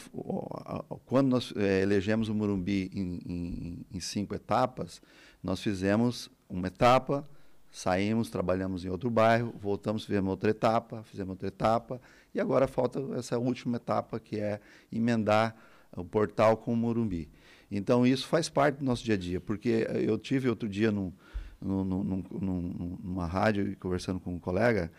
quando 1.04 1.28
nós 1.28 1.52
é, 1.54 1.82
elegemos 1.82 2.28
o 2.28 2.34
Morumbi 2.34 2.90
em, 2.92 3.20
em, 3.26 3.86
em 3.92 4.00
cinco 4.00 4.34
etapas, 4.34 5.00
nós 5.42 5.60
fizemos 5.60 6.30
uma 6.48 6.66
etapa, 6.66 7.28
Saímos, 7.70 8.30
trabalhamos 8.30 8.84
em 8.86 8.88
outro 8.88 9.10
bairro, 9.10 9.54
voltamos, 9.60 10.04
fizemos 10.06 10.30
outra 10.30 10.50
etapa, 10.50 11.02
fizemos 11.02 11.32
outra 11.32 11.48
etapa, 11.48 12.00
e 12.34 12.40
agora 12.40 12.66
falta 12.66 12.98
essa 13.14 13.38
última 13.38 13.76
etapa, 13.76 14.18
que 14.18 14.40
é 14.40 14.58
emendar 14.90 15.54
o 15.94 16.02
portal 16.02 16.56
com 16.56 16.72
o 16.72 16.76
Morumbi. 16.76 17.28
Então, 17.70 18.06
isso 18.06 18.26
faz 18.26 18.48
parte 18.48 18.78
do 18.78 18.84
nosso 18.84 19.04
dia 19.04 19.14
a 19.14 19.18
dia, 19.18 19.38
porque 19.38 19.86
eu 19.92 20.18
tive 20.18 20.48
outro 20.48 20.66
dia 20.66 20.90
num, 20.90 21.12
num, 21.60 21.84
num, 21.84 22.98
numa 23.04 23.26
rádio, 23.26 23.76
conversando 23.78 24.18
com 24.18 24.34
um 24.34 24.38
colega, 24.38 24.90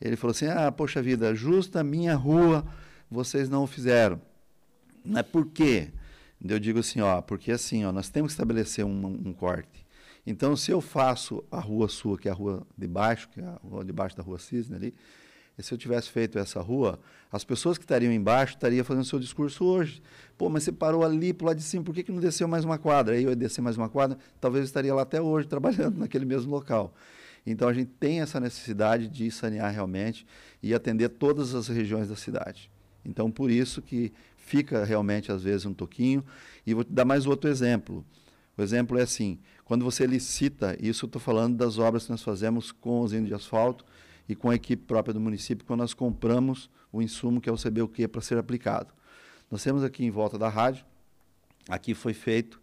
ele 0.00 0.16
falou 0.16 0.32
assim, 0.32 0.46
ah, 0.46 0.70
poxa 0.70 1.02
vida, 1.02 1.34
justa 1.34 1.82
minha 1.82 2.14
rua, 2.14 2.64
vocês 3.10 3.48
não 3.48 3.64
o 3.64 3.66
fizeram. 3.66 4.20
É 5.16 5.22
por 5.22 5.46
quê? 5.46 5.90
Eu 6.44 6.58
digo 6.58 6.78
assim, 6.78 7.00
ó, 7.00 7.20
porque 7.20 7.50
assim, 7.50 7.84
ó, 7.84 7.92
nós 7.92 8.08
temos 8.08 8.30
que 8.30 8.34
estabelecer 8.34 8.84
um, 8.84 9.06
um 9.06 9.32
corte. 9.32 9.86
Então, 10.26 10.54
se 10.54 10.70
eu 10.70 10.80
faço 10.80 11.42
a 11.50 11.58
rua 11.58 11.88
sua, 11.88 12.18
que 12.18 12.28
é 12.28 12.30
a 12.30 12.34
rua 12.34 12.66
de 12.76 12.86
baixo, 12.86 13.28
que 13.30 13.40
é 13.40 13.44
a 13.44 13.58
rua 13.62 13.84
de 13.84 13.92
baixo 13.92 14.16
da 14.16 14.22
rua 14.22 14.38
Cisne 14.38 14.76
ali, 14.76 14.94
se 15.58 15.74
eu 15.74 15.78
tivesse 15.78 16.08
feito 16.10 16.38
essa 16.38 16.60
rua, 16.60 17.00
as 17.32 17.42
pessoas 17.42 17.76
que 17.76 17.84
estariam 17.84 18.12
embaixo 18.12 18.54
estariam 18.54 18.84
fazendo 18.84 19.04
seu 19.04 19.18
discurso 19.18 19.64
hoje. 19.64 20.00
Pô, 20.36 20.48
mas 20.48 20.62
você 20.62 20.70
parou 20.70 21.04
ali 21.04 21.32
para 21.32 21.48
lado 21.48 21.56
de 21.56 21.62
cima, 21.62 21.82
por 21.82 21.94
que, 21.94 22.04
que 22.04 22.12
não 22.12 22.20
desceu 22.20 22.46
mais 22.46 22.64
uma 22.64 22.78
quadra? 22.78 23.16
Aí 23.16 23.24
eu 23.24 23.30
ia 23.30 23.36
descer 23.36 23.60
mais 23.60 23.76
uma 23.76 23.88
quadra, 23.88 24.16
talvez 24.40 24.62
eu 24.62 24.66
estaria 24.66 24.94
lá 24.94 25.02
até 25.02 25.20
hoje, 25.20 25.48
trabalhando 25.48 25.98
naquele 25.98 26.24
mesmo 26.24 26.50
local. 26.50 26.94
Então 27.46 27.68
a 27.68 27.72
gente 27.72 27.90
tem 27.98 28.20
essa 28.20 28.38
necessidade 28.38 29.08
de 29.08 29.30
sanear 29.30 29.72
realmente 29.72 30.26
e 30.62 30.74
atender 30.74 31.08
todas 31.08 31.54
as 31.54 31.68
regiões 31.68 32.08
da 32.08 32.16
cidade. 32.16 32.70
Então 33.04 33.30
por 33.30 33.50
isso 33.50 33.80
que 33.80 34.12
fica 34.36 34.84
realmente 34.84 35.30
às 35.30 35.42
vezes 35.42 35.66
um 35.66 35.74
toquinho. 35.74 36.24
E 36.66 36.74
vou 36.74 36.84
te 36.84 36.92
dar 36.92 37.04
mais 37.04 37.26
outro 37.26 37.48
exemplo. 37.48 38.04
O 38.56 38.62
exemplo 38.62 38.98
é 38.98 39.02
assim: 39.02 39.38
quando 39.64 39.84
você 39.84 40.06
licita, 40.06 40.76
isso 40.80 41.06
estou 41.06 41.20
falando 41.20 41.56
das 41.56 41.78
obras 41.78 42.04
que 42.04 42.10
nós 42.10 42.22
fazemos 42.22 42.72
com 42.72 43.04
índios 43.06 43.28
de 43.28 43.34
asfalto 43.34 43.84
e 44.28 44.34
com 44.34 44.50
a 44.50 44.54
equipe 44.54 44.84
própria 44.84 45.14
do 45.14 45.20
município, 45.20 45.64
quando 45.64 45.80
nós 45.80 45.94
compramos 45.94 46.68
o 46.92 47.00
insumo 47.00 47.40
que 47.40 47.48
é 47.48 47.52
o 47.52 47.56
CBUQ 47.56 48.08
para 48.08 48.20
ser 48.20 48.36
aplicado. 48.36 48.92
Nós 49.50 49.62
temos 49.62 49.82
aqui 49.82 50.04
em 50.04 50.10
volta 50.10 50.38
da 50.38 50.48
rádio, 50.48 50.84
aqui 51.68 51.94
foi 51.94 52.12
feito 52.12 52.60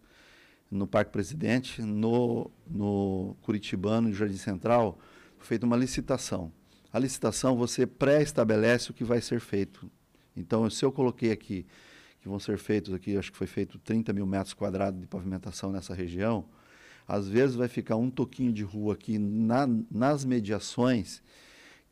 no 0.70 0.86
Parque 0.86 1.12
Presidente, 1.12 1.82
no, 1.82 2.50
no 2.68 3.36
Curitibano, 3.42 4.08
no 4.08 4.14
Jardim 4.14 4.36
Central, 4.36 4.98
foi 5.38 5.46
feita 5.46 5.66
uma 5.66 5.76
licitação. 5.76 6.52
A 6.92 6.98
licitação, 6.98 7.56
você 7.56 7.86
pré-estabelece 7.86 8.90
o 8.90 8.94
que 8.94 9.04
vai 9.04 9.20
ser 9.20 9.40
feito. 9.40 9.90
Então, 10.36 10.68
se 10.68 10.84
eu 10.84 10.92
coloquei 10.92 11.30
aqui 11.30 11.66
que 12.20 12.28
vão 12.28 12.38
ser 12.38 12.58
feitos 12.58 12.92
aqui, 12.92 13.16
acho 13.16 13.30
que 13.30 13.38
foi 13.38 13.46
feito 13.46 13.78
30 13.78 14.12
mil 14.12 14.26
metros 14.26 14.52
quadrados 14.54 15.00
de 15.00 15.06
pavimentação 15.06 15.70
nessa 15.70 15.94
região, 15.94 16.44
às 17.06 17.28
vezes 17.28 17.54
vai 17.54 17.68
ficar 17.68 17.96
um 17.96 18.10
toquinho 18.10 18.52
de 18.52 18.64
rua 18.64 18.94
aqui 18.94 19.18
na, 19.18 19.68
nas 19.90 20.24
mediações 20.24 21.22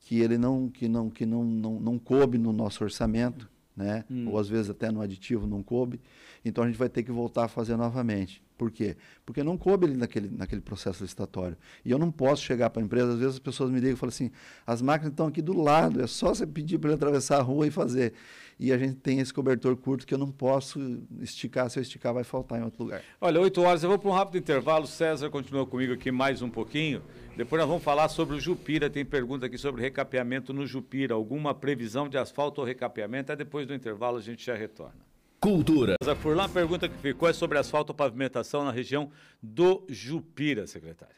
que 0.00 0.20
ele 0.20 0.36
não 0.36 0.68
que 0.68 0.88
não 0.88 1.08
que 1.08 1.24
não, 1.24 1.44
não, 1.44 1.80
não 1.80 1.98
coube 1.98 2.36
no 2.36 2.52
nosso 2.52 2.82
orçamento, 2.84 3.48
né? 3.76 4.04
Hum. 4.10 4.28
Ou 4.28 4.38
às 4.38 4.48
vezes 4.48 4.70
até 4.70 4.90
no 4.90 5.00
aditivo 5.00 5.46
não 5.46 5.62
coube. 5.62 6.00
Então 6.44 6.64
a 6.64 6.66
gente 6.66 6.76
vai 6.76 6.88
ter 6.88 7.02
que 7.02 7.12
voltar 7.12 7.44
a 7.44 7.48
fazer 7.48 7.76
novamente. 7.76 8.42
Por 8.56 8.70
quê? 8.70 8.96
Porque 9.26 9.42
não 9.42 9.58
coube 9.58 9.86
ele 9.86 9.96
naquele, 9.96 10.30
naquele 10.30 10.60
processo 10.60 11.02
licitatório. 11.02 11.56
E 11.84 11.90
eu 11.90 11.98
não 11.98 12.10
posso 12.10 12.42
chegar 12.42 12.70
para 12.70 12.80
a 12.80 12.84
empresa, 12.84 13.12
às 13.12 13.18
vezes 13.18 13.34
as 13.34 13.38
pessoas 13.40 13.70
me 13.70 13.80
ligam 13.80 13.94
e 13.94 13.96
falam 13.96 14.10
assim, 14.10 14.30
as 14.66 14.80
máquinas 14.80 15.12
estão 15.12 15.26
aqui 15.26 15.42
do 15.42 15.60
lado, 15.60 16.00
é 16.00 16.06
só 16.06 16.28
você 16.28 16.46
pedir 16.46 16.78
para 16.78 16.90
ele 16.90 16.96
atravessar 16.96 17.38
a 17.38 17.42
rua 17.42 17.66
e 17.66 17.70
fazer. 17.70 18.12
E 18.58 18.72
a 18.72 18.78
gente 18.78 18.94
tem 18.94 19.18
esse 19.18 19.34
cobertor 19.34 19.76
curto 19.76 20.06
que 20.06 20.14
eu 20.14 20.18
não 20.18 20.30
posso 20.30 20.78
esticar, 21.20 21.68
se 21.68 21.78
eu 21.78 21.82
esticar 21.82 22.14
vai 22.14 22.22
faltar 22.22 22.60
em 22.60 22.62
outro 22.62 22.84
lugar. 22.84 23.02
Olha, 23.20 23.40
8 23.40 23.60
horas, 23.60 23.82
eu 23.82 23.88
vou 23.88 23.98
para 23.98 24.08
um 24.08 24.12
rápido 24.12 24.38
intervalo, 24.38 24.86
César 24.86 25.28
continua 25.30 25.66
comigo 25.66 25.92
aqui 25.92 26.12
mais 26.12 26.40
um 26.40 26.48
pouquinho, 26.48 27.02
depois 27.36 27.58
nós 27.58 27.68
vamos 27.68 27.82
falar 27.82 28.08
sobre 28.08 28.36
o 28.36 28.40
Jupira, 28.40 28.88
tem 28.88 29.04
pergunta 29.04 29.46
aqui 29.46 29.58
sobre 29.58 29.82
recapeamento 29.82 30.52
no 30.52 30.64
Jupira, 30.64 31.14
alguma 31.14 31.52
previsão 31.52 32.08
de 32.08 32.16
asfalto 32.16 32.60
ou 32.60 32.66
recapeamento, 32.66 33.32
até 33.32 33.44
depois 33.44 33.66
do 33.66 33.74
intervalo 33.74 34.18
a 34.18 34.20
gente 34.20 34.46
já 34.46 34.54
retorna. 34.54 35.03
Cultura. 35.44 35.96
Por 36.22 36.34
lá, 36.34 36.46
a 36.46 36.48
pergunta 36.48 36.88
que 36.88 36.96
ficou 36.96 37.28
é 37.28 37.32
sobre 37.34 37.58
asfalto 37.58 37.92
ou 37.92 37.94
pavimentação 37.94 38.64
na 38.64 38.70
região 38.70 39.10
do 39.42 39.84
Jupira, 39.90 40.66
secretário. 40.66 41.14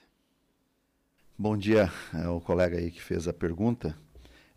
Bom 1.39 1.57
dia 1.57 1.93
ao 2.25 2.41
colega 2.41 2.77
aí 2.77 2.91
que 2.91 3.01
fez 3.01 3.29
a 3.29 3.33
pergunta. 3.33 3.97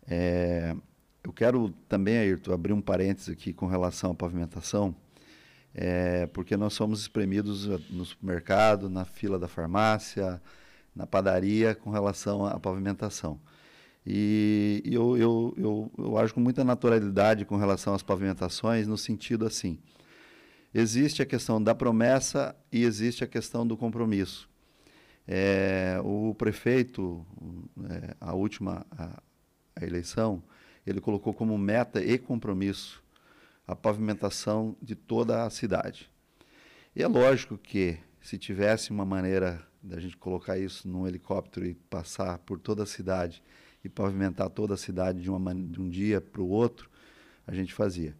É, 0.08 0.74
eu 1.22 1.32
quero 1.32 1.70
também, 1.88 2.18
Ayrton, 2.18 2.52
abrir 2.52 2.72
um 2.72 2.80
parênteses 2.80 3.28
aqui 3.28 3.52
com 3.52 3.68
relação 3.68 4.10
à 4.10 4.14
pavimentação, 4.14 4.92
é, 5.72 6.26
porque 6.26 6.56
nós 6.56 6.72
somos 6.72 7.02
espremidos 7.02 7.66
no 7.90 8.04
supermercado, 8.04 8.90
na 8.90 9.04
fila 9.04 9.38
da 9.38 9.46
farmácia, 9.46 10.42
na 10.96 11.06
padaria 11.06 11.76
com 11.76 11.90
relação 11.90 12.44
à 12.44 12.58
pavimentação. 12.58 13.40
E 14.12 14.82
eu, 14.84 15.16
eu, 15.16 15.54
eu, 15.56 15.92
eu 15.96 16.18
acho 16.18 16.34
com 16.34 16.40
muita 16.40 16.64
naturalidade 16.64 17.44
com 17.44 17.56
relação 17.56 17.94
às 17.94 18.02
pavimentações, 18.02 18.88
no 18.88 18.98
sentido 18.98 19.46
assim: 19.46 19.78
existe 20.74 21.22
a 21.22 21.26
questão 21.26 21.62
da 21.62 21.76
promessa 21.76 22.56
e 22.72 22.82
existe 22.82 23.22
a 23.22 23.26
questão 23.28 23.64
do 23.64 23.76
compromisso. 23.76 24.48
É, 25.28 26.00
o 26.02 26.34
prefeito, 26.34 27.24
é, 27.88 28.16
a 28.20 28.34
última 28.34 28.84
a, 28.90 29.22
a 29.76 29.84
eleição, 29.86 30.42
ele 30.84 31.00
colocou 31.00 31.32
como 31.32 31.56
meta 31.56 32.02
e 32.02 32.18
compromisso 32.18 33.00
a 33.64 33.76
pavimentação 33.76 34.76
de 34.82 34.96
toda 34.96 35.44
a 35.44 35.50
cidade. 35.50 36.10
E 36.96 37.02
é 37.04 37.06
lógico 37.06 37.56
que, 37.56 37.96
se 38.20 38.36
tivesse 38.36 38.90
uma 38.90 39.04
maneira 39.04 39.64
da 39.80 40.00
gente 40.00 40.16
colocar 40.16 40.58
isso 40.58 40.88
num 40.88 41.06
helicóptero 41.06 41.64
e 41.64 41.74
passar 41.74 42.38
por 42.38 42.58
toda 42.58 42.82
a 42.82 42.86
cidade 42.86 43.40
e 43.84 43.88
pavimentar 43.88 44.50
toda 44.50 44.74
a 44.74 44.76
cidade 44.76 45.20
de, 45.22 45.30
uma, 45.30 45.54
de 45.54 45.80
um 45.80 45.88
dia 45.88 46.20
para 46.20 46.42
o 46.42 46.48
outro, 46.48 46.90
a 47.46 47.54
gente 47.54 47.72
fazia. 47.72 48.16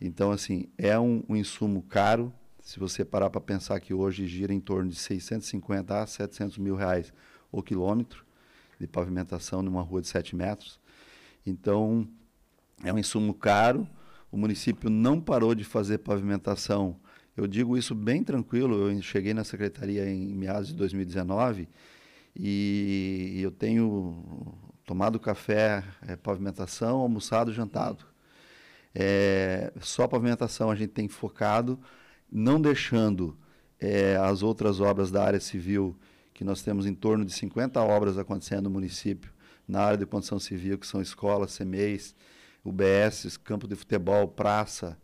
Então, 0.00 0.30
assim, 0.30 0.68
é 0.76 0.98
um, 0.98 1.24
um 1.28 1.36
insumo 1.36 1.82
caro. 1.82 2.32
Se 2.60 2.78
você 2.78 3.04
parar 3.04 3.30
para 3.30 3.40
pensar 3.40 3.80
que 3.80 3.94
hoje 3.94 4.26
gira 4.26 4.52
em 4.52 4.60
torno 4.60 4.90
de 4.90 4.96
650 4.96 6.02
a 6.02 6.06
700 6.06 6.58
mil 6.58 6.76
reais 6.76 7.12
o 7.50 7.62
quilômetro 7.62 8.24
de 8.78 8.86
pavimentação 8.86 9.62
numa 9.62 9.82
rua 9.82 10.00
de 10.00 10.08
7 10.08 10.36
metros. 10.36 10.78
Então, 11.44 12.06
é 12.84 12.92
um 12.92 12.98
insumo 12.98 13.34
caro. 13.34 13.88
O 14.30 14.36
município 14.36 14.90
não 14.90 15.20
parou 15.20 15.54
de 15.54 15.64
fazer 15.64 15.98
pavimentação. 15.98 16.96
Eu 17.36 17.46
digo 17.46 17.76
isso 17.76 17.94
bem 17.94 18.22
tranquilo. 18.22 18.90
Eu 18.90 19.02
cheguei 19.02 19.32
na 19.32 19.44
secretaria 19.44 20.08
em 20.08 20.34
meados 20.34 20.68
de 20.68 20.74
2019 20.74 21.68
e 22.36 23.40
eu 23.42 23.50
tenho 23.50 24.54
tomado 24.88 25.20
café, 25.20 25.84
é, 26.08 26.16
pavimentação, 26.16 27.00
almoçado, 27.00 27.52
jantado. 27.52 28.06
É, 28.94 29.70
só 29.82 30.08
pavimentação 30.08 30.70
a 30.70 30.74
gente 30.74 30.92
tem 30.92 31.06
focado, 31.08 31.78
não 32.32 32.58
deixando 32.58 33.36
é, 33.78 34.16
as 34.16 34.42
outras 34.42 34.80
obras 34.80 35.10
da 35.10 35.22
área 35.22 35.40
civil, 35.40 35.94
que 36.32 36.42
nós 36.42 36.62
temos 36.62 36.86
em 36.86 36.94
torno 36.94 37.22
de 37.22 37.34
50 37.34 37.78
obras 37.82 38.16
acontecendo 38.16 38.62
no 38.62 38.70
município, 38.70 39.30
na 39.68 39.82
área 39.82 39.98
de 39.98 40.06
construção 40.06 40.38
civil, 40.38 40.78
que 40.78 40.86
são 40.86 41.02
escolas, 41.02 41.58
CMEs, 41.58 42.14
UBS, 42.64 43.36
campo 43.36 43.68
de 43.68 43.76
futebol, 43.76 44.26
praça, 44.26 44.96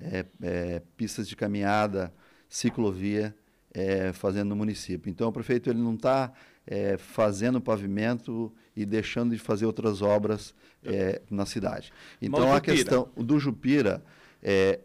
é, 0.00 0.26
é, 0.42 0.82
pistas 0.96 1.28
de 1.28 1.36
caminhada, 1.36 2.12
ciclovia, 2.48 3.32
é, 3.72 4.12
fazendo 4.12 4.48
no 4.48 4.56
município. 4.56 5.08
Então, 5.08 5.28
o 5.28 5.32
prefeito 5.32 5.70
ele 5.70 5.78
não 5.78 5.94
está 5.94 6.32
é, 6.66 6.98
fazendo 6.98 7.62
pavimento 7.62 8.52
e 8.78 8.86
deixando 8.86 9.32
de 9.32 9.38
fazer 9.40 9.66
outras 9.66 10.02
obras 10.02 10.54
é, 10.84 11.20
na 11.28 11.44
cidade. 11.44 11.92
Então, 12.22 12.52
a 12.52 12.60
questão 12.60 13.08
do 13.16 13.36
Jupira, 13.40 14.04
é, 14.40 14.78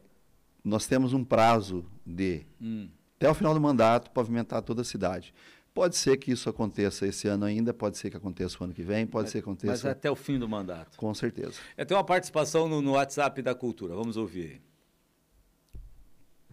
nós 0.64 0.88
temos 0.88 1.14
um 1.14 1.24
prazo 1.24 1.86
de, 2.04 2.42
hum. 2.60 2.90
até 3.18 3.30
o 3.30 3.36
final 3.36 3.54
do 3.54 3.62
mandato, 3.62 4.10
pavimentar 4.10 4.64
toda 4.64 4.82
a 4.82 4.86
cidade. 4.86 5.32
Pode 5.76 5.96
ser 5.96 6.18
que 6.18 6.32
isso 6.32 6.50
aconteça 6.50 7.06
esse 7.06 7.28
ano 7.28 7.46
ainda, 7.46 7.72
pode 7.72 8.00
ser 8.00 8.10
que 8.10 8.18
aconteça 8.18 8.58
o 8.60 8.64
ano 8.64 8.74
que 8.74 8.82
vem, 8.82 9.06
pode 9.06 9.26
mas, 9.26 9.32
ser 9.32 9.38
que 9.40 9.44
aconteça. 9.44 9.72
Mas 9.72 9.86
até 9.86 10.10
o 10.10 10.16
fim 10.16 10.40
do 10.40 10.50
mandato. 10.50 10.98
Com 10.98 11.14
certeza. 11.14 11.54
É, 11.78 11.86
tem 11.86 11.96
uma 11.96 12.04
participação 12.04 12.68
no, 12.68 12.82
no 12.82 12.94
WhatsApp 12.94 13.44
da 13.44 13.54
Cultura, 13.54 13.94
vamos 13.94 14.18
ouvir. 14.18 14.60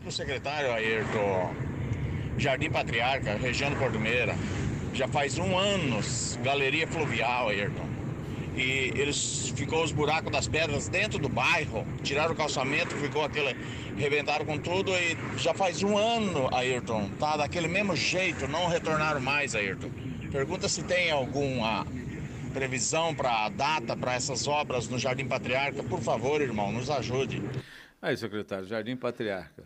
O 0.04 0.10
secretário 0.10 0.70
Ayrton 0.72 1.54
Jardim 2.36 2.70
Patriarca, 2.70 3.34
região 3.36 3.70
do 3.70 3.76
Porto 3.76 3.98
Meira, 3.98 4.34
já 4.92 5.08
faz 5.08 5.38
um 5.38 5.56
ano, 5.56 6.00
galeria 6.42 6.86
fluvial, 6.86 7.48
Ayrton. 7.48 7.88
E 8.56 8.92
eles 8.96 9.52
ficou 9.56 9.84
os 9.84 9.92
buracos 9.92 10.30
das 10.32 10.48
pedras 10.48 10.88
dentro 10.88 11.18
do 11.18 11.28
bairro, 11.28 11.86
tiraram 12.02 12.32
o 12.32 12.36
calçamento, 12.36 12.94
ficou 12.96 13.24
aquele. 13.24 13.56
rebentaram 13.96 14.44
com 14.44 14.58
tudo 14.58 14.92
e 14.92 15.16
já 15.38 15.54
faz 15.54 15.82
um 15.82 15.96
ano, 15.96 16.52
Ayrton. 16.54 17.08
Tá 17.18 17.36
daquele 17.36 17.68
mesmo 17.68 17.94
jeito, 17.94 18.48
não 18.48 18.66
retornaram 18.66 19.20
mais, 19.20 19.54
Ayrton. 19.54 19.90
Pergunta 20.30 20.68
se 20.68 20.82
tem 20.82 21.10
alguma 21.10 21.86
previsão 22.52 23.14
para 23.14 23.48
data 23.50 23.96
para 23.96 24.14
essas 24.14 24.48
obras 24.48 24.88
no 24.88 24.98
Jardim 24.98 25.26
Patriarca. 25.26 25.82
Por 25.82 26.00
favor, 26.00 26.40
irmão, 26.40 26.72
nos 26.72 26.90
ajude. 26.90 27.42
Aí, 28.02 28.16
secretário, 28.16 28.66
Jardim 28.66 28.96
Patriarca. 28.96 29.62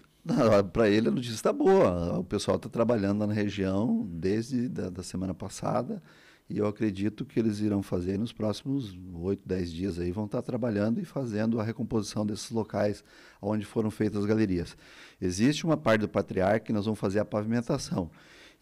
Para 0.73 0.89
ele 0.89 1.09
a 1.09 1.11
notícia 1.11 1.35
está 1.35 1.53
boa. 1.53 2.19
O 2.19 2.25
pessoal 2.25 2.57
está 2.57 2.69
trabalhando 2.69 3.27
na 3.27 3.33
região 3.33 4.07
desde 4.11 4.69
da, 4.69 4.89
da, 4.89 5.03
semana 5.03 5.35
passada 5.35 6.03
e 6.49 6.59
eu 6.59 6.67
acredito 6.67 7.25
que 7.25 7.39
eles 7.39 7.61
irão 7.61 7.83
fazer 7.83 8.19
nos 8.19 8.33
próximos 8.33 8.99
8, 9.15 9.43
10 9.47 9.73
dias 9.73 9.99
aí, 9.99 10.13
vão 10.13 10.25
estar 10.25 10.41
tá 10.41 10.43
trabalhando 10.43 11.01
e 11.01 11.05
fazendo 11.05 11.61
a 11.61 11.65
recomposição 11.65 12.25
desses 12.25 12.51
locais 12.51 13.05
onde 13.41 13.67
foram 13.67 13.91
feitas 13.91 14.21
as 14.21 14.27
galerias. 14.27 14.77
Existe 15.21 15.65
uma 15.65 15.77
parte 15.77 16.03
do 16.03 16.09
Patriarca 16.09 16.61
que 16.67 16.73
nós 16.73 16.85
vamos 16.85 17.01
fazer 17.01 17.19
a 17.19 17.25
pavimentação. 17.25 18.11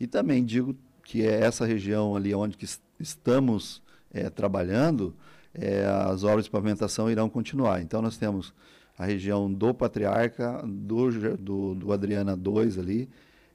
E 0.01 0.07
também 0.07 0.45
digo 0.45 0.77
que 1.05 1.23
é 1.23 1.41
essa 1.41 1.65
região 1.65 2.17
ali 2.17 2.35
onde 2.35 2.57
estamos 2.99 3.83
é, 4.13 4.29
trabalhando, 4.31 5.15
é, 5.55 5.85
as 5.85 6.25
obras 6.25 6.45
de 6.45 6.51
pavimentação 6.51 7.11
irão 7.11 7.29
continuar. 7.29 7.83
Então 7.83 8.01
nós 8.03 8.17
temos 8.17 8.55
a 8.99 9.05
região 9.05 9.53
do 9.53 9.73
Patriarca, 9.73 10.63
do, 10.67 11.37
do, 11.37 11.75
do 11.75 11.93
Adriana 11.93 12.37
2 12.37 12.79
ali, 12.79 13.09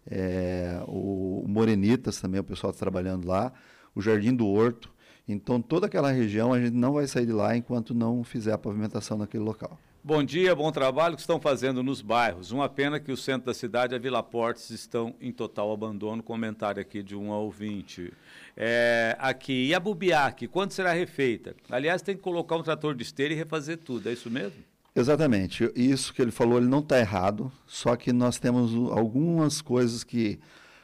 é, 0.10 0.82
o 0.88 1.44
Morenitas 1.48 2.20
também, 2.20 2.40
o 2.40 2.44
pessoal 2.44 2.72
está 2.72 2.80
trabalhando 2.80 3.28
lá, 3.28 3.52
o 3.94 4.02
Jardim 4.02 4.34
do 4.34 4.48
Horto. 4.48 4.90
Então, 5.28 5.62
toda 5.62 5.88
aquela 5.88 6.12
região 6.12 6.54
a 6.54 6.60
gente 6.60 6.74
não 6.74 6.94
vai 6.94 7.06
sair 7.06 7.26
de 7.26 7.34
lá 7.34 7.56
enquanto 7.56 7.94
não 7.94 8.24
fizer 8.24 8.54
a 8.54 8.58
pavimentação 8.58 9.18
naquele 9.18 9.44
local. 9.44 9.78
Bom 10.02 10.24
dia, 10.24 10.56
bom 10.56 10.72
trabalho 10.72 11.16
que 11.16 11.22
estão 11.22 11.38
fazendo 11.38 11.84
nos 11.84 12.02
bairros. 12.02 12.52
Uma 12.52 12.70
pena 12.70 12.98
que 12.98 13.12
o 13.12 13.18
centro 13.18 13.48
da 13.48 13.54
cidade 13.54 13.94
e 13.94 13.98
a 13.98 14.00
Vila 14.00 14.24
Portes 14.24 14.70
estão 14.70 15.14
em 15.20 15.34
total 15.34 15.70
abandono. 15.74 16.24
Comentário 16.24 16.82
aqui 16.82 17.04
de 17.04 17.14
um 17.14 17.30
ouvinte. 17.30 18.14
É, 18.56 19.18
aqui, 19.20 19.68
e 19.68 19.76
a 19.76 19.80
Bubiaque, 19.82 20.48
quando 20.48 20.72
será 20.72 20.94
refeita? 20.94 21.54
Aliás, 21.70 22.02
tem 22.02 22.16
que 22.16 22.22
colocar 22.22 22.56
um 22.56 22.64
trator 22.64 22.96
de 22.96 23.04
esteira 23.04 23.34
e 23.34 23.38
refazer 23.38 23.80
tudo, 23.80 24.08
é 24.08 24.14
isso 24.14 24.32
mesmo? 24.32 24.64
Exatamente. 24.98 25.72
Isso 25.76 26.12
que 26.12 26.20
ele 26.20 26.32
falou, 26.32 26.58
ele 26.58 26.66
não 26.66 26.80
está 26.80 26.98
errado, 26.98 27.52
só 27.68 27.96
que 27.96 28.12
nós 28.12 28.40
temos 28.40 28.74
algumas 28.92 29.62
coisas 29.62 30.04
que, 30.04 30.40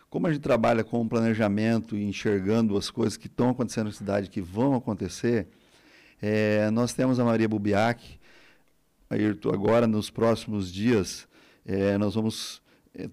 como 0.08 0.28
a 0.28 0.32
gente 0.32 0.44
trabalha 0.44 0.84
com 0.84 1.02
o 1.02 1.10
planejamento 1.10 1.98
e 1.98 2.04
enxergando 2.04 2.78
as 2.78 2.92
coisas 2.92 3.18
que 3.18 3.26
estão 3.26 3.50
acontecendo 3.50 3.88
na 3.88 3.92
cidade, 3.92 4.30
que 4.30 4.40
vão 4.40 4.76
acontecer, 4.76 5.48
é, 6.22 6.70
nós 6.70 6.94
temos 6.94 7.20
a 7.20 7.26
Maria 7.26 7.50
Bubiac, 7.50 8.20
agora 9.52 9.88
nos 9.88 10.12
próximos 10.12 10.72
dias, 10.72 11.28
é, 11.66 11.98
nós 11.98 12.14
vamos 12.14 12.62
estar 12.94 13.08
é, 13.08 13.10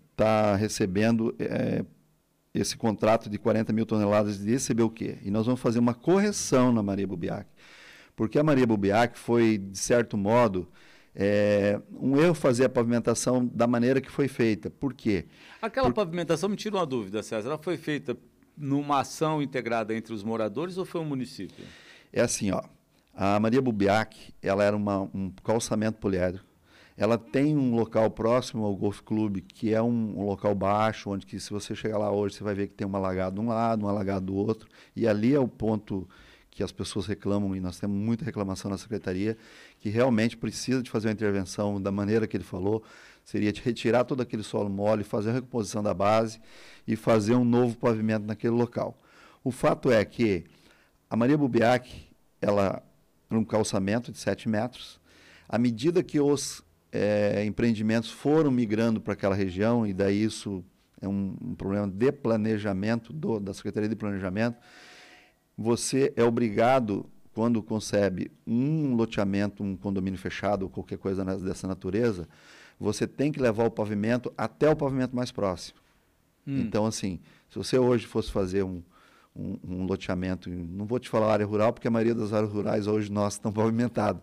tá 0.53 0.55
recebendo 0.55 1.35
é, 1.39 1.83
esse 2.53 2.77
contrato 2.77 3.31
de 3.31 3.39
40 3.39 3.73
mil 3.73 3.87
toneladas 3.87 4.39
de 4.39 4.91
quê? 4.91 5.17
E 5.23 5.31
nós 5.31 5.47
vamos 5.47 5.63
fazer 5.63 5.79
uma 5.79 5.95
correção 5.95 6.71
na 6.71 6.83
Maria 6.83 7.07
Bubiac. 7.07 7.49
Porque 8.15 8.39
a 8.39 8.43
Maria 8.43 8.67
Bubiac 8.67 9.19
foi, 9.19 9.57
de 9.57 9.79
certo 9.79 10.19
modo, 10.19 10.69
é, 11.15 11.81
um 11.93 12.17
erro 12.17 12.35
fazer 12.35 12.65
a 12.65 12.69
pavimentação 12.69 13.47
da 13.47 13.67
maneira 13.67 14.01
que 14.01 14.11
foi 14.11 14.29
feita. 14.29 14.71
Por 14.71 14.95
quê? 14.95 15.27
Aquela 15.61 15.89
Por... 15.89 15.95
pavimentação, 15.95 16.49
me 16.49 16.57
tira 16.57 16.77
uma 16.77 16.87
dúvida, 16.87 17.23
César, 17.23 17.49
ela 17.49 17.59
foi 17.59 17.77
feita 17.77 18.17
numa 18.57 19.01
ação 19.01 19.41
integrada 19.43 19.95
entre 19.95 20.13
os 20.13 20.23
moradores 20.23 20.77
ou 20.77 20.85
foi 20.85 21.01
um 21.01 21.05
município? 21.05 21.65
É 22.13 22.21
assim, 22.21 22.51
ó. 22.51 22.63
A 23.15 23.39
Maria 23.41 23.61
Bubiac, 23.61 24.33
ela 24.41 24.65
era 24.65 24.77
uma, 24.77 25.01
um 25.15 25.33
calçamento 25.43 25.99
poliédrico. 25.99 26.49
Ela 26.97 27.17
tem 27.17 27.57
um 27.57 27.75
local 27.75 28.11
próximo 28.11 28.65
ao 28.65 28.77
Golf 28.77 29.01
Club, 29.01 29.39
que 29.39 29.73
é 29.73 29.81
um, 29.81 30.19
um, 30.19 30.25
local 30.27 30.55
baixo, 30.55 31.11
onde 31.11 31.25
que 31.25 31.41
se 31.41 31.51
você 31.51 31.75
chegar 31.75 31.97
lá 31.97 32.11
hoje, 32.11 32.37
você 32.37 32.45
vai 32.45 32.55
ver 32.55 32.69
que 32.69 32.75
tem 32.75 32.87
uma 32.87 32.99
alagado 32.99 33.37
de 33.37 33.41
um 33.41 33.49
lado, 33.49 33.87
um 33.87 33.89
alagado 33.89 34.27
do 34.27 34.35
outro. 34.35 34.69
E 34.95 35.09
ali 35.09 35.35
é 35.35 35.41
o 35.41 35.49
ponto 35.49 36.07
que 36.51 36.63
as 36.63 36.73
pessoas 36.73 37.07
reclamam, 37.07 37.55
e 37.55 37.61
nós 37.61 37.79
temos 37.79 37.97
muita 37.97 38.25
reclamação 38.25 38.71
na 38.71 38.77
secretaria, 38.77 39.37
que 39.79 39.89
realmente 39.89 40.37
precisa 40.37 40.83
de 40.83 40.91
fazer 40.91 41.09
uma 41.09 41.13
intervenção 41.13 41.81
da 41.81 41.93
maneira 41.93 42.27
que 42.27 42.37
ele 42.37 42.45
falou, 42.45 42.83
seria 43.25 43.53
de 43.53 43.61
retirar 43.61 44.05
todo 44.05 44.21
aquele 44.21 44.43
solo 44.43 44.69
mole, 44.69 45.05
fazer 45.05 45.31
a 45.31 45.35
recomposição 45.35 45.83
da 45.83 45.95
base 45.95 46.41
e 46.87 46.97
fazer 46.97 47.35
um 47.35 47.45
novo 47.45 47.77
pavimento 47.77 48.27
naquele 48.27 48.55
local. 48.55 49.01
O 49.45 49.51
fato 49.51 49.91
é 49.91 50.05
que 50.05 50.45
a 51.09 51.17
Maria 51.17 51.39
Bubiac, 51.39 52.09
ela 52.41 52.83
um 53.31 53.45
calçamento 53.45 54.11
de 54.11 54.19
7 54.19 54.49
metros, 54.49 55.01
à 55.49 55.57
medida 55.57 56.03
que 56.03 56.19
os 56.19 56.65
é, 56.93 57.45
empreendimentos 57.45 58.11
foram 58.11 58.51
migrando 58.51 59.01
para 59.01 59.13
aquela 59.13 59.35
região, 59.35 59.87
e 59.87 59.93
daí 59.93 60.25
isso 60.25 60.65
é 61.01 61.09
um, 61.09 61.37
um 61.41 61.55
problema 61.55 61.87
de 61.87 62.13
planejamento 62.13 63.13
do, 63.13 63.39
da 63.39 63.55
Secretaria 63.55 63.89
de 63.89 63.97
Planejamento, 63.97 64.59
você 65.63 66.11
é 66.17 66.25
obrigado, 66.25 67.05
quando 67.35 67.63
concebe 67.63 68.33
um 68.47 68.95
loteamento, 68.95 69.63
um 69.63 69.77
condomínio 69.77 70.19
fechado 70.19 70.63
ou 70.63 70.71
qualquer 70.71 70.97
coisa 70.97 71.23
dessa 71.23 71.69
natureza, 71.69 72.27
você 72.79 73.07
tem 73.07 73.31
que 73.31 73.39
levar 73.39 73.67
o 73.67 73.71
pavimento 73.71 74.33
até 74.39 74.71
o 74.71 74.75
pavimento 74.75 75.15
mais 75.15 75.31
próximo. 75.31 75.79
Hum. 76.47 76.61
Então, 76.61 76.87
assim, 76.87 77.21
se 77.51 77.59
você 77.59 77.79
hoje 77.79 78.07
fosse 78.07 78.33
fazer 78.33 78.63
um, 78.63 78.83
um, 79.37 79.59
um, 79.63 79.85
loteamento, 79.85 80.49
não 80.49 80.87
vou 80.87 80.99
te 80.99 81.11
falar 81.11 81.31
área 81.31 81.45
rural, 81.45 81.75
porque 81.75 81.87
a 81.87 81.91
maioria 81.91 82.15
das 82.15 82.33
áreas 82.33 82.51
rurais 82.51 82.87
hoje 82.87 83.13
nós 83.13 83.35
estão 83.35 83.53
pavimentadas, 83.53 84.23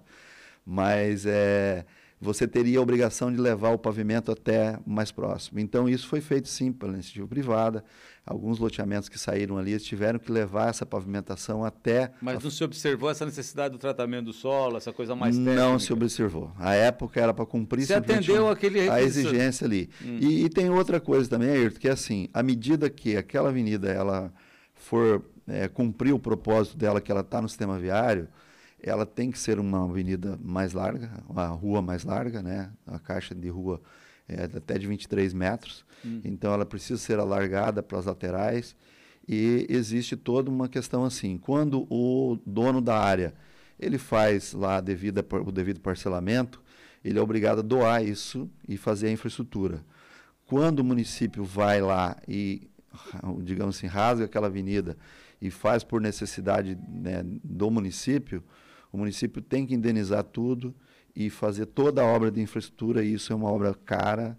mas 0.66 1.24
é, 1.28 1.86
você 2.20 2.48
teria 2.48 2.80
a 2.80 2.82
obrigação 2.82 3.32
de 3.32 3.40
levar 3.40 3.70
o 3.70 3.78
pavimento 3.78 4.32
até 4.32 4.80
mais 4.86 5.12
próximo. 5.12 5.60
Então, 5.60 5.88
isso 5.88 6.08
foi 6.08 6.20
feito 6.20 6.48
sim 6.48 6.72
pela 6.72 6.94
iniciativa 6.94 7.28
privada. 7.28 7.84
Alguns 8.26 8.58
loteamentos 8.58 9.08
que 9.08 9.20
saíram 9.20 9.58
ali, 9.58 9.80
tiveram 9.80 10.18
que 10.18 10.32
levar 10.32 10.70
essa 10.70 10.86
pavimentação 10.86 11.64
até. 11.64 12.12
Mas 12.20 12.44
não 12.44 12.50
se 12.50 12.64
observou 12.64 13.10
essa 13.10 13.26
necessidade 13.26 13.72
do 13.72 13.78
tratamento 13.78 14.26
do 14.26 14.34
solo, 14.34 14.78
essa 14.78 14.92
coisa 14.92 15.16
mais 15.16 15.36
técnica? 15.36 15.56
Não 15.56 15.78
se 15.78 15.94
observou. 15.94 16.52
A 16.58 16.74
época 16.74 17.22
era 17.22 17.34
para 17.34 17.46
cumprir 17.46 17.86
se 17.86 17.94
atendeu 17.94 18.50
aquele 18.50 18.90
a 18.90 19.02
exigência 19.02 19.66
ali. 19.66 19.90
Hum. 20.04 20.18
E, 20.20 20.44
e, 20.46 20.50
tem 20.50 20.70
outra 20.70 21.00
coisa 21.00 21.30
também, 21.30 21.50
Ayrton, 21.50 21.80
que 21.80 21.88
é 21.88 21.92
assim: 21.92 22.28
à 22.34 22.42
medida 22.42 22.90
que 22.90 23.16
aquela 23.16 23.50
avenida 23.50 23.90
ela 23.90 24.34
for 24.74 25.24
é, 25.48 25.68
cumprir 25.68 26.14
o 26.14 26.20
propósito 26.20 26.76
dela, 26.76 27.00
que 27.00 27.12
ela 27.12 27.22
está 27.22 27.42
no 27.42 27.48
sistema 27.48 27.80
viário 27.80 28.28
ela 28.82 29.06
tem 29.06 29.32
que 29.32 29.40
ser 29.40 29.60
uma 29.60 29.84
avenida 29.84 30.38
mais 30.42 30.74
larga, 30.74 31.24
uma 31.28 31.48
rua 31.48 31.82
mais 31.82 32.04
larga, 32.04 32.42
né? 32.42 32.72
A 32.86 33.00
caixa 33.00 33.34
de 33.34 33.50
rua 33.50 33.82
é 34.28 34.44
até 34.44 34.78
de 34.78 34.88
23 34.88 35.34
metros, 35.34 35.86
hum. 36.06 36.22
então 36.24 36.54
ela 36.54 36.66
precisa 36.66 37.00
ser 37.00 37.20
alargada 37.20 37.82
para 37.82 37.98
as 37.98 38.06
laterais 38.06 38.76
e 39.28 39.66
existe 39.70 40.16
toda 40.16 40.50
uma 40.50 40.70
questão 40.70 41.04
assim, 41.04 41.38
quando 41.38 41.86
o 41.90 42.38
dono 42.46 42.82
da 42.82 42.98
área 42.98 43.34
ele 43.80 43.98
faz 43.98 44.54
lá 44.54 44.80
devido 44.80 45.24
o 45.46 45.52
devido 45.52 45.80
parcelamento, 45.80 46.62
ele 47.04 47.20
é 47.20 47.22
obrigado 47.22 47.60
a 47.60 47.62
doar 47.62 48.04
isso 48.04 48.50
e 48.68 48.78
fazer 48.78 49.08
a 49.08 49.12
infraestrutura. 49.12 49.84
Quando 50.46 50.80
o 50.80 50.84
município 50.84 51.44
vai 51.44 51.82
lá 51.82 52.16
e, 52.28 52.70
digamos 53.44 53.78
assim, 53.78 53.88
rasga 53.88 54.26
aquela 54.26 54.48
avenida 54.48 54.98
e 55.42 55.52
faz 55.52 55.84
por 55.84 56.02
necessidade 56.02 56.78
né, 56.88 57.24
do 57.44 57.70
município, 57.70 58.44
o 58.92 58.98
município 58.98 59.42
tem 59.42 59.66
que 59.66 59.74
indenizar 59.74 60.24
tudo 60.24 60.74
e 61.16 61.30
fazer 61.30 61.66
toda 61.66 62.02
a 62.02 62.06
obra 62.06 62.30
de 62.32 62.40
infraestrutura, 62.42 63.04
e 63.04 63.14
isso 63.14 63.34
é 63.34 63.36
uma 63.36 63.50
obra 63.50 63.74
cara, 63.74 64.38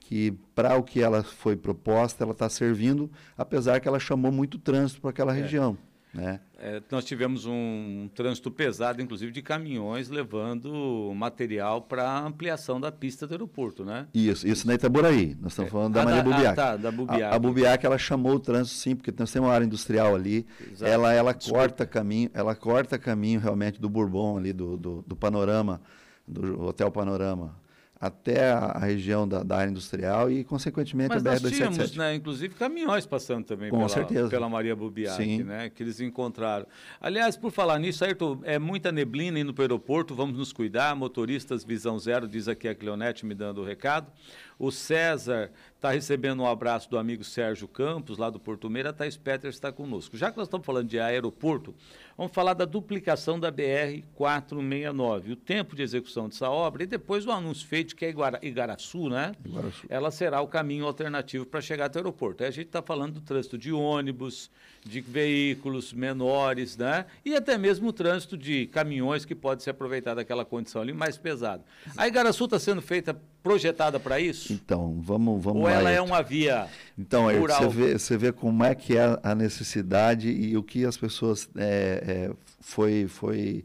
que 0.00 0.32
para 0.54 0.76
o 0.76 0.82
que 0.82 1.00
ela 1.00 1.22
foi 1.22 1.56
proposta, 1.56 2.24
ela 2.24 2.32
está 2.32 2.48
servindo, 2.48 3.10
apesar 3.36 3.80
que 3.80 3.88
ela 3.88 3.98
chamou 3.98 4.30
muito 4.30 4.58
trânsito 4.58 5.00
para 5.00 5.10
aquela 5.10 5.36
é. 5.36 5.40
região. 5.40 5.76
Né? 6.16 6.40
É, 6.58 6.82
nós 6.90 7.04
tivemos 7.04 7.44
um, 7.44 8.08
trânsito 8.14 8.50
pesado, 8.50 9.02
inclusive 9.02 9.30
de 9.30 9.42
caminhões 9.42 10.08
levando 10.08 11.12
material 11.14 11.82
para 11.82 12.20
ampliação 12.20 12.80
da 12.80 12.90
pista 12.90 13.26
do 13.26 13.34
aeroporto, 13.34 13.84
né? 13.84 14.06
Isso, 14.14 14.48
isso 14.48 14.66
na 14.66 14.74
Itaboraí. 14.74 15.36
Nós 15.40 15.52
estamos 15.52 15.68
é. 15.68 15.72
falando 15.72 15.94
da 15.94 16.02
ah, 16.02 16.04
Maria 16.04 16.22
da, 16.22 16.30
Bubiac. 16.30 16.46
Ah, 16.46 16.54
tá, 16.54 16.76
da 16.76 16.90
Bubiac. 16.90 17.22
A, 17.22 17.34
a 17.34 17.38
Bubiac 17.38 17.86
ela 17.86 17.98
chamou 17.98 18.34
o 18.34 18.40
trânsito 18.40 18.78
sim, 18.78 18.96
porque 18.96 19.12
nós 19.18 19.30
temos 19.30 19.48
uma 19.48 19.54
área 19.54 19.66
industrial 19.66 20.14
ali. 20.14 20.46
Exato. 20.72 20.90
Ela, 20.90 21.12
ela 21.12 21.34
corta 21.34 21.84
caminho, 21.84 22.30
ela 22.32 22.54
corta 22.54 22.98
caminho 22.98 23.38
realmente 23.38 23.80
do 23.80 23.90
Bourbon 23.90 24.38
ali 24.38 24.52
do, 24.52 24.76
do, 24.76 25.04
do 25.06 25.14
Panorama, 25.14 25.80
do 26.26 26.62
Hotel 26.62 26.90
Panorama 26.90 27.65
até 27.98 28.50
a 28.50 28.78
região 28.78 29.26
da, 29.26 29.42
da 29.42 29.56
área 29.56 29.70
industrial 29.70 30.30
e, 30.30 30.44
consequentemente, 30.44 31.08
Mas 31.08 31.24
a 31.26 31.30
BR-277. 31.30 31.42
Nós 31.42 31.52
tínhamos, 31.52 31.96
né, 31.96 32.14
inclusive, 32.14 32.54
caminhões 32.54 33.06
passando 33.06 33.44
também 33.44 33.70
Com 33.70 33.78
pela, 33.78 33.88
certeza. 33.88 34.28
pela 34.28 34.48
Maria 34.48 34.76
Bubiac, 34.76 35.42
né, 35.42 35.70
que 35.70 35.82
eles 35.82 36.00
encontraram. 36.00 36.66
Aliás, 37.00 37.36
por 37.36 37.50
falar 37.50 37.78
nisso, 37.78 38.04
Ayrton, 38.04 38.40
é 38.44 38.58
muita 38.58 38.92
neblina 38.92 39.40
indo 39.40 39.54
para 39.54 39.62
o 39.62 39.64
aeroporto, 39.64 40.14
vamos 40.14 40.36
nos 40.36 40.52
cuidar, 40.52 40.94
motoristas 40.94 41.64
visão 41.64 41.98
zero, 41.98 42.28
diz 42.28 42.48
aqui 42.48 42.68
a 42.68 42.74
Cleonete 42.74 43.24
me 43.24 43.34
dando 43.34 43.62
o 43.62 43.64
recado. 43.64 44.12
O 44.58 44.70
César 44.70 45.50
está 45.74 45.90
recebendo 45.90 46.42
um 46.42 46.46
abraço 46.46 46.88
do 46.88 46.96
amigo 46.96 47.22
Sérgio 47.22 47.68
Campos, 47.68 48.16
lá 48.16 48.30
do 48.30 48.40
Porto 48.40 48.70
Meira. 48.70 48.88
A 48.88 48.92
Thais 48.92 49.16
Peters 49.16 49.54
está 49.54 49.70
conosco. 49.70 50.16
Já 50.16 50.30
que 50.30 50.38
nós 50.38 50.46
estamos 50.46 50.64
falando 50.64 50.88
de 50.88 50.98
aeroporto, 50.98 51.74
vamos 52.16 52.32
falar 52.32 52.54
da 52.54 52.64
duplicação 52.64 53.38
da 53.38 53.52
BR-469. 53.52 55.32
O 55.32 55.36
tempo 55.36 55.76
de 55.76 55.82
execução 55.82 56.28
dessa 56.28 56.48
obra 56.48 56.84
e 56.84 56.86
depois 56.86 57.26
o 57.26 57.30
anúncio 57.30 57.68
feito 57.68 57.94
que 57.94 58.06
é 58.06 58.08
Iguara, 58.08 58.38
Igaraçu, 58.42 59.10
né? 59.10 59.32
Igaraçu. 59.44 59.86
Ela 59.90 60.10
será 60.10 60.40
o 60.40 60.48
caminho 60.48 60.86
alternativo 60.86 61.44
para 61.44 61.60
chegar 61.60 61.86
até 61.86 61.98
o 61.98 62.00
aeroporto. 62.00 62.42
Aí 62.42 62.48
a 62.48 62.52
gente 62.52 62.68
está 62.68 62.80
falando 62.80 63.14
do 63.14 63.20
trânsito 63.20 63.58
de 63.58 63.72
ônibus, 63.72 64.50
de 64.86 65.00
veículos 65.00 65.92
menores, 65.92 66.76
né? 66.76 67.06
E 67.24 67.34
até 67.34 67.58
mesmo 67.58 67.88
o 67.88 67.92
trânsito 67.92 68.36
de 68.36 68.66
caminhões 68.66 69.24
que 69.24 69.34
pode 69.34 69.62
ser 69.62 69.70
aproveitado 69.70 70.16
daquela 70.16 70.44
condição 70.44 70.82
ali 70.82 70.92
mais 70.92 71.16
pesada. 71.16 71.64
A 71.96 72.06
Igaraçu 72.06 72.44
está 72.44 72.58
sendo 72.58 72.80
feita, 72.80 73.18
projetada 73.42 73.98
para 73.98 74.20
isso? 74.20 74.26
isso? 74.26 74.52
Então, 74.52 75.00
vamos, 75.00 75.42
vamos 75.42 75.62
Ou 75.62 75.68
lá. 75.68 75.72
ela 75.72 75.90
é 75.90 76.00
uma 76.00 76.22
via 76.22 76.68
Então, 76.98 77.30
rural? 77.38 77.62
Você, 77.62 77.76
vê, 77.76 77.98
você 77.98 78.16
vê 78.16 78.32
como 78.32 78.64
é 78.64 78.74
que 78.74 78.96
é 78.96 79.18
a 79.22 79.34
necessidade 79.34 80.28
e 80.28 80.56
o 80.56 80.62
que 80.62 80.84
as 80.84 80.96
pessoas 80.96 81.48
é, 81.56 82.28
é, 82.30 82.30
foi, 82.60 83.06
foi 83.08 83.64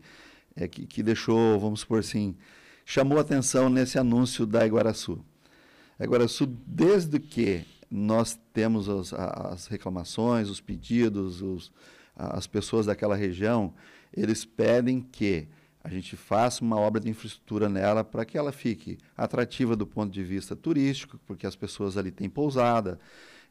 é, 0.56 0.68
que, 0.68 0.86
que 0.86 1.04
deixou, 1.04 1.60
vamos 1.60 1.82
supor 1.82 2.00
assim, 2.00 2.36
chamou 2.86 3.20
atenção 3.20 3.70
nesse 3.70 3.98
anúncio 3.98 4.46
da 4.46 4.66
Iguaraçu. 4.66 5.24
A 6.00 6.04
Iguaraçu, 6.04 6.46
desde 6.66 7.20
que 7.20 7.66
nós 7.92 8.40
temos 8.54 8.88
as, 8.88 9.14
as 9.14 9.68
reclamações, 9.68 10.50
os 10.50 10.62
pedidos, 10.62 11.42
os, 11.42 11.72
as 12.16 12.48
pessoas 12.48 12.86
daquela 12.86 13.18
região, 13.18 13.74
eles 14.16 14.46
pedem 14.46 15.02
que 15.02 15.48
a 15.84 15.90
gente 15.90 16.16
faça 16.16 16.64
uma 16.64 16.78
obra 16.78 17.02
de 17.02 17.10
infraestrutura 17.10 17.68
nela 17.68 18.04
para 18.04 18.24
que 18.24 18.38
ela 18.38 18.52
fique 18.52 18.98
atrativa 19.18 19.76
do 19.76 19.86
ponto 19.86 20.14
de 20.14 20.24
vista 20.24 20.56
turístico, 20.56 21.20
porque 21.26 21.46
as 21.46 21.56
pessoas 21.56 21.98
ali 21.98 22.12
têm 22.12 22.30
pousada, 22.30 22.98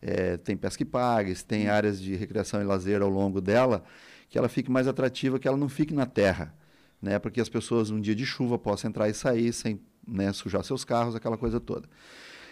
é, 0.00 0.36
tem 0.38 0.56
pesca 0.56 0.82
e 0.82 0.86
pagues, 0.86 1.42
tem 1.42 1.68
áreas 1.68 2.00
de 2.00 2.14
recreação 2.14 2.62
e 2.62 2.64
lazer 2.64 3.02
ao 3.02 3.10
longo 3.10 3.40
dela, 3.40 3.84
que 4.28 4.38
ela 4.38 4.48
fique 4.48 4.70
mais 4.70 4.86
atrativa, 4.86 5.38
que 5.38 5.48
ela 5.48 5.56
não 5.56 5.68
fique 5.68 5.92
na 5.92 6.06
terra, 6.06 6.54
né, 7.02 7.18
para 7.18 7.30
que 7.30 7.40
as 7.40 7.48
pessoas, 7.48 7.90
num 7.90 8.00
dia 8.00 8.14
de 8.14 8.24
chuva, 8.24 8.58
possam 8.58 8.88
entrar 8.88 9.08
e 9.08 9.14
sair 9.14 9.52
sem 9.52 9.80
né, 10.06 10.32
sujar 10.32 10.64
seus 10.64 10.84
carros, 10.84 11.14
aquela 11.14 11.36
coisa 11.36 11.58
toda. 11.58 11.88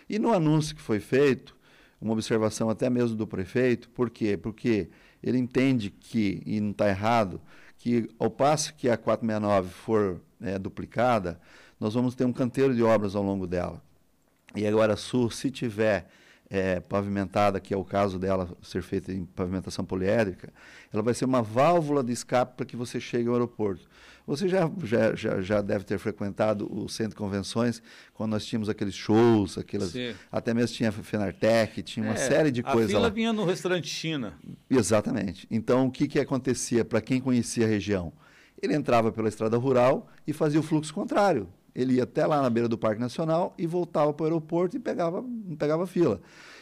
E 0.09 0.19
no 0.19 0.33
anúncio 0.33 0.75
que 0.75 0.83
foi 0.83 1.01
feito, 1.01 1.58
uma 2.01 2.13
observação 2.13 2.71
até 2.71 2.89
mesmo 2.89 3.17
do 3.17 3.27
prefeito, 3.27 3.89
por 3.91 4.11
quê? 4.11 4.37
Porque 4.37 4.89
ele 5.23 5.39
entende 5.39 5.91
que, 5.91 6.43
e 6.47 6.61
não 6.61 6.71
está 6.71 6.89
errado, 6.89 7.41
que 7.79 8.09
ao 8.19 8.31
passo 8.31 8.75
que 8.75 8.89
a 8.89 8.97
469 8.97 9.69
for 9.71 10.21
é, 10.41 10.59
duplicada, 10.59 11.41
nós 11.79 11.95
vamos 11.95 12.15
ter 12.15 12.25
um 12.25 12.33
canteiro 12.33 12.75
de 12.75 12.83
obras 12.83 13.15
ao 13.15 13.23
longo 13.23 13.47
dela. 13.47 13.83
E 14.55 14.67
agora 14.67 14.97
Sul, 14.97 15.31
se 15.31 15.51
tiver 15.51 16.09
é, 16.51 16.81
pavimentada, 16.81 17.61
que 17.61 17.75
é 17.75 17.77
o 17.77 17.85
caso 17.85 18.19
dela 18.19 18.49
ser 18.63 18.83
feita 18.83 19.13
em 19.13 19.25
pavimentação 19.25 19.85
poliédrica, 19.85 20.53
ela 20.93 21.03
vai 21.03 21.15
ser 21.15 21.25
uma 21.25 21.43
válvula 21.43 22.03
de 22.03 22.13
escape 22.13 22.57
para 22.57 22.67
que 22.67 22.77
você 22.77 22.99
chegue 22.99 23.29
ao 23.29 23.35
aeroporto. 23.35 23.89
Você 24.29 24.47
já, 24.47 24.71
já, 24.85 25.15
já, 25.15 25.41
já, 25.41 25.63
deve 25.63 25.87
ter 25.87 25.99
frequentado 25.99 26.71
o 26.71 26.87
centro 26.87 27.13
de 27.13 27.17
convenções, 27.17 27.83
quando 28.13 28.33
nós 28.33 28.45
tínhamos 28.45 28.69
aqueles 28.69 28.95
shows, 28.95 29.57
aquelas, 29.57 29.95
até 30.31 30.53
mesmo 30.53 30.77
tinha 30.77 30.91
a 30.91 30.93
Fenartec, 30.93 31.83
tinha 31.83 32.05
uma 32.05 32.13
é, 32.13 32.17
série 32.17 32.51
de 32.51 32.63
coisas 32.63 32.93
lá. 32.93 32.99
A 32.99 33.03
fila 33.05 33.11
vinha 33.11 33.33
no 33.33 33.47
restaurante 33.47 33.89
China. 33.89 34.35
Exatamente. 34.69 35.47
Então, 35.51 35.87
o 35.87 35.91
que, 35.91 36.07
que 36.07 36.21
acontecia 36.21 36.85
para 36.85 37.01
quem 37.01 37.23
conhecia 37.23 37.65
a 37.65 37.69
região? 37.69 38.13
Ele 38.61 38.75
entrava 38.75 39.11
pela 39.11 39.31
estrada 39.31 39.57
rural 39.57 40.07
e 40.27 40.35
fazia 40.35 40.61
o 40.61 40.63
fluxo 40.63 40.93
contrário. 40.93 41.49
Ele 41.75 41.95
ia 41.95 42.03
até 42.03 42.27
lá 42.27 42.43
na 42.43 42.51
beira 42.51 42.69
do 42.69 42.77
Parque 42.77 43.01
Nacional 43.01 43.55
e 43.57 43.67
voltava 43.67 44.13
para 44.13 44.25
o 44.25 44.27
aeroporto 44.27 44.77
e 44.77 44.79
pegava, 44.79 45.25
pegava 45.59 45.87
fila. 45.87 46.21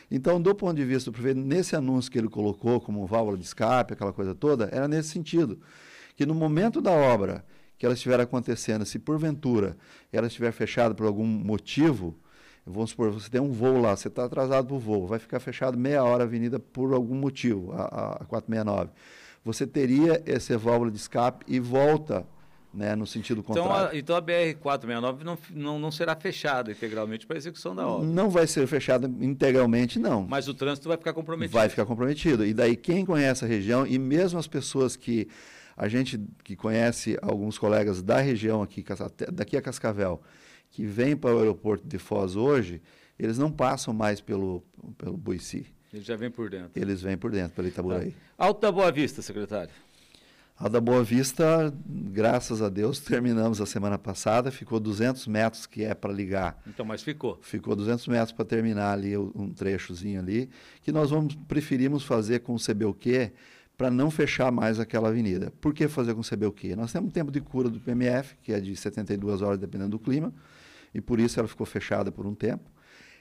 Então, 0.09 0.41
do 0.41 0.55
ponto 0.55 0.77
de 0.77 0.85
vista 0.85 1.11
do 1.11 1.15
prefeito, 1.15 1.41
nesse 1.41 1.75
anúncio 1.75 2.13
que 2.13 2.17
ele 2.17 2.29
colocou 2.29 2.81
como 2.81 3.05
válvula 3.07 3.37
de 3.37 3.43
escape, 3.43 3.93
aquela 3.93 4.13
coisa 4.13 4.37
toda, 4.37 4.69
era 4.71 4.87
nesse 4.87 5.09
sentido. 5.09 5.59
Que 6.17 6.27
no 6.27 6.35
momento 6.35 6.81
da 6.81 6.91
obra 6.91 7.45
que 7.79 7.85
ela 7.85 7.95
estiver 7.95 8.19
acontecendo, 8.21 8.87
se 8.87 8.99
porventura 8.99 9.77
ela 10.13 10.27
estiver 10.27 10.51
fechada 10.51 10.95
por 10.95 11.07
algum 11.07 11.27
motivo, 11.27 12.19
vamos 12.65 12.91
supor, 12.91 13.11
você 13.11 13.29
tem 13.29 13.41
um 13.41 13.53
voo 13.53 13.81
lá, 13.81 13.95
você 13.95 14.09
está 14.09 14.25
atrasado 14.25 14.67
para 14.67 14.77
o 14.77 14.79
voo, 14.79 15.07
vai 15.07 15.19
ficar 15.19 15.39
fechado 15.41 15.77
meia 15.79 16.03
hora 16.03 16.25
a 16.25 16.27
avenida 16.27 16.59
por 16.59 16.95
algum 16.95 17.15
motivo, 17.15 17.73
a, 17.73 18.23
a 18.23 18.25
469. 18.25 18.91
Você 19.45 19.67
teria 19.67 20.23
essa 20.27 20.57
válvula 20.59 20.91
de 20.91 20.97
escape 20.97 21.45
e 21.47 21.61
volta 21.61 22.27
né, 22.77 22.95
no 22.95 23.07
sentido 23.07 23.43
contrário. 23.43 23.71
Então 23.71 23.89
a, 23.89 23.97
então 23.97 24.17
a 24.17 24.23
BR-469 24.23 25.23
não, 25.23 25.39
não, 25.51 25.79
não 25.79 25.91
será 25.91 26.15
fechada 26.15 26.71
integralmente 26.71 27.27
para 27.27 27.37
a 27.37 27.39
execução 27.39 27.75
da 27.75 27.87
obra? 27.87 28.07
Não 28.07 28.29
vai 28.29 28.47
ser 28.47 28.67
fechada 28.67 29.11
integralmente, 29.21 29.99
não. 29.99 30.27
Mas 30.29 30.47
o 30.47 30.55
trânsito 30.55 30.89
vai 30.89 30.99
ficar 30.99 31.15
comprometido? 31.15 31.55
Vai 31.55 31.69
ficar 31.69 31.87
comprometido. 31.87 32.45
E 32.45 32.53
daí 32.53 32.77
quem 32.77 33.07
conhece 33.07 33.45
a 33.45 33.49
região, 33.49 33.87
e 33.87 33.99
mesmo 33.99 34.39
as 34.39 34.47
pessoas 34.47 34.95
que, 34.95 35.27
a 35.77 35.89
gente 35.89 36.19
que 36.43 36.57
conhece 36.57 37.19
alguns 37.21 37.59
colegas 37.59 38.03
da 38.03 38.21
região 38.21 38.63
aqui, 38.63 38.85
daqui 39.33 39.57
a 39.57 39.63
Cascavel, 39.63 40.23
que 40.71 40.87
vêm 40.87 41.17
para 41.17 41.35
o 41.35 41.39
aeroporto 41.39 41.87
de 41.87 41.99
Foz 41.99 42.35
hoje, 42.35 42.81
eles 43.19 43.39
não 43.39 43.51
passam 43.51 43.93
mais 43.93 44.21
pelo, 44.21 44.63
pelo 44.97 45.17
Buici. 45.17 45.67
Eles 45.93 46.07
já 46.07 46.17
vêm 46.17 46.31
por 46.31 46.51
dentro. 46.51 46.71
Eles 46.75 47.01
vêm 47.01 47.17
por 47.17 47.31
dentro, 47.31 47.55
pelo 47.55 47.69
Itaburaí. 47.69 48.11
Tá. 48.11 48.17
Alto 48.39 48.61
da 48.61 48.73
Boa 48.73 48.91
Vista, 48.91 49.23
secretário. 49.23 49.73
A 50.59 50.69
da 50.69 50.81
Boa 50.81 51.05
Vista, 51.05 51.73
graças 51.87 52.63
a 52.63 52.71
Deus, 52.71 52.99
terminamos 52.99 53.61
a 53.61 53.67
semana 53.67 53.99
passada. 53.99 54.51
Ficou 54.51 54.81
200 54.81 55.27
metros 55.27 55.67
que 55.67 55.85
é 55.85 55.95
para 55.95 56.11
ligar. 56.11 56.59
Então, 56.67 56.85
mas 56.85 57.03
ficou. 57.03 57.39
Ficou 57.43 57.77
200 57.77 58.09
metros 58.09 58.33
para 58.33 58.45
terminar 58.47 58.93
ali 58.93 59.17
um 59.19 59.53
trechozinho 59.55 60.19
ali, 60.19 60.49
que 60.83 60.91
nós 60.91 61.11
vamos 61.11 61.35
preferimos 61.47 62.05
fazer 62.05 62.41
com 62.41 62.55
o 62.55 62.59
CBUQ 62.59 63.33
para 63.77 63.91
não 63.91 64.11
fechar 64.11 64.51
mais 64.51 64.81
aquela 64.81 65.09
avenida. 65.09 65.53
Por 65.61 65.75
que 65.75 65.87
fazer 65.89 66.15
com 66.15 66.21
o 66.21 66.25
CBUQ? 66.25 66.75
Nós 66.77 66.93
temos 66.93 67.09
um 67.09 67.13
tempo 67.13 67.31
de 67.31 67.41
cura 67.41 67.69
do 67.69 67.79
PMF, 67.79 68.37
que 68.43 68.53
é 68.53 68.61
de 68.61 68.75
72 68.75 69.43
horas 69.43 69.59
dependendo 69.59 69.91
do 69.91 69.99
clima, 69.99 70.33
e 70.95 71.01
por 71.01 71.21
isso 71.21 71.39
ela 71.39 71.49
ficou 71.49 71.67
fechada 71.67 72.11
por 72.11 72.27
um 72.27 72.35
tempo. 72.35 72.71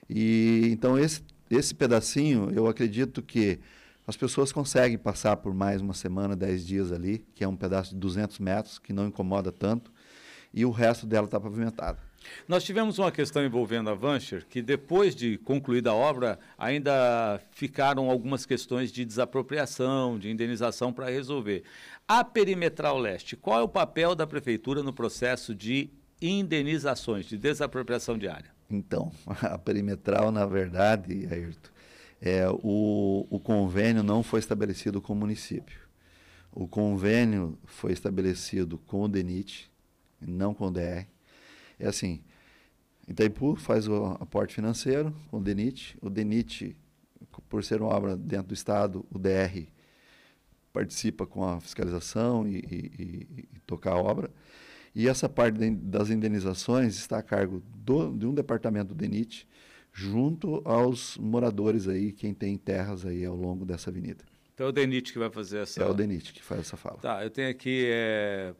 E 0.09 0.69
então 0.71 0.97
esse 0.97 1.21
esse 1.49 1.75
pedacinho, 1.75 2.49
eu 2.51 2.67
acredito 2.67 3.21
que 3.21 3.59
as 4.07 4.15
pessoas 4.15 4.51
conseguem 4.51 4.97
passar 4.97 5.37
por 5.37 5.53
mais 5.53 5.81
uma 5.81 5.93
semana, 5.93 6.35
dez 6.35 6.65
dias 6.65 6.91
ali, 6.91 7.25
que 7.33 7.43
é 7.43 7.47
um 7.47 7.55
pedaço 7.55 7.91
de 7.91 7.99
200 7.99 8.39
metros, 8.39 8.79
que 8.79 8.93
não 8.93 9.07
incomoda 9.07 9.51
tanto, 9.51 9.91
e 10.55 10.65
o 10.65 10.71
resto 10.71 11.05
dela 11.05 11.25
está 11.25 11.37
pavimentado. 11.37 11.99
Nós 12.47 12.63
tivemos 12.63 12.97
uma 12.97 13.11
questão 13.11 13.45
envolvendo 13.45 13.89
a 13.89 13.93
Vancher, 13.93 14.45
que 14.49 14.61
depois 14.61 15.13
de 15.13 15.37
concluída 15.39 15.91
a 15.91 15.93
obra, 15.93 16.39
ainda 16.57 17.39
ficaram 17.51 18.09
algumas 18.09 18.45
questões 18.45 18.91
de 18.91 19.05
desapropriação, 19.05 20.17
de 20.17 20.31
indenização 20.31 20.91
para 20.91 21.09
resolver. 21.09 21.63
A 22.07 22.23
Perimetral 22.23 22.97
Leste, 22.97 23.35
qual 23.35 23.59
é 23.59 23.63
o 23.63 23.67
papel 23.67 24.15
da 24.15 24.25
Prefeitura 24.25 24.81
no 24.81 24.93
processo 24.93 25.53
de 25.53 25.89
indenizações, 26.21 27.25
de 27.25 27.37
desapropriação 27.37 28.17
de 28.17 28.27
área? 28.27 28.49
Então, 28.69 29.11
a 29.27 29.57
Perimetral, 29.57 30.31
na 30.31 30.45
verdade, 30.45 31.27
Ayrton, 31.29 31.69
é, 32.21 32.47
o, 32.49 33.27
o 33.29 33.39
convênio 33.39 34.01
não 34.01 34.23
foi 34.23 34.39
estabelecido 34.39 35.01
com 35.01 35.13
o 35.13 35.15
município. 35.15 35.79
O 36.51 36.65
convênio 36.65 37.59
foi 37.65 37.91
estabelecido 37.91 38.77
com 38.77 39.03
o 39.03 39.07
DENIT, 39.09 39.69
não 40.27 40.53
com 40.53 40.67
o 40.67 40.71
DR. 40.71 41.07
É 41.79 41.87
assim, 41.87 42.21
Itaipu 43.07 43.55
faz 43.55 43.87
o 43.87 44.17
aporte 44.19 44.55
financeiro 44.55 45.15
com 45.29 45.37
o 45.37 45.41
DENIT. 45.41 45.97
O 46.01 46.09
DENIT, 46.09 46.75
por 47.47 47.63
ser 47.63 47.81
uma 47.81 47.93
obra 47.93 48.17
dentro 48.17 48.47
do 48.47 48.53
Estado, 48.53 49.05
o 49.11 49.19
DR 49.19 49.67
participa 50.73 51.25
com 51.25 51.43
a 51.43 51.61
fiscalização 51.61 52.47
e, 52.47 52.57
e, 52.57 53.47
e 53.53 53.59
tocar 53.65 53.93
a 53.93 53.97
obra. 53.97 54.29
E 54.93 55.07
essa 55.07 55.27
parte 55.29 55.69
das 55.69 56.09
indenizações 56.09 56.95
está 56.95 57.19
a 57.19 57.23
cargo 57.23 57.61
do, 57.75 58.11
de 58.15 58.25
um 58.25 58.33
departamento 58.33 58.93
do 58.93 58.95
DENIT, 58.95 59.47
junto 59.93 60.61
aos 60.65 61.17
moradores 61.17 61.87
aí, 61.87 62.11
quem 62.11 62.33
tem 62.33 62.57
terras 62.57 63.05
aí 63.05 63.23
ao 63.23 63.35
longo 63.35 63.65
dessa 63.65 63.89
avenida. 63.89 64.23
Então 64.53 64.67
é 64.67 64.69
o 64.69 64.71
DENIT 64.71 65.11
que 65.11 65.19
vai 65.19 65.29
fazer 65.29 65.59
essa... 65.59 65.83
É 65.83 65.85
o 65.85 65.93
DENIT 65.93 66.33
que 66.33 66.41
faz 66.41 66.61
essa 66.61 66.77
fala. 66.77 66.97
Tá, 66.97 67.23
eu 67.23 67.29
tenho 67.29 67.49
aqui 67.49 67.87
é, 67.89 68.53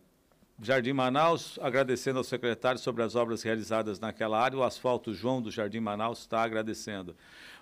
Jardim 0.62 0.94
Manaus, 0.94 1.60
agradecendo 1.62 2.18
ao 2.18 2.24
secretário 2.24 2.80
sobre 2.80 3.04
as 3.04 3.16
obras 3.16 3.44
realizadas 3.44 4.00
naquela 4.00 4.40
área. 4.42 4.58
O 4.58 4.64
asfalto 4.64 5.14
João 5.14 5.42
do 5.42 5.52
Jardim 5.52 5.80
Manaus 5.80 6.20
está 6.20 6.42
agradecendo. 6.42 7.16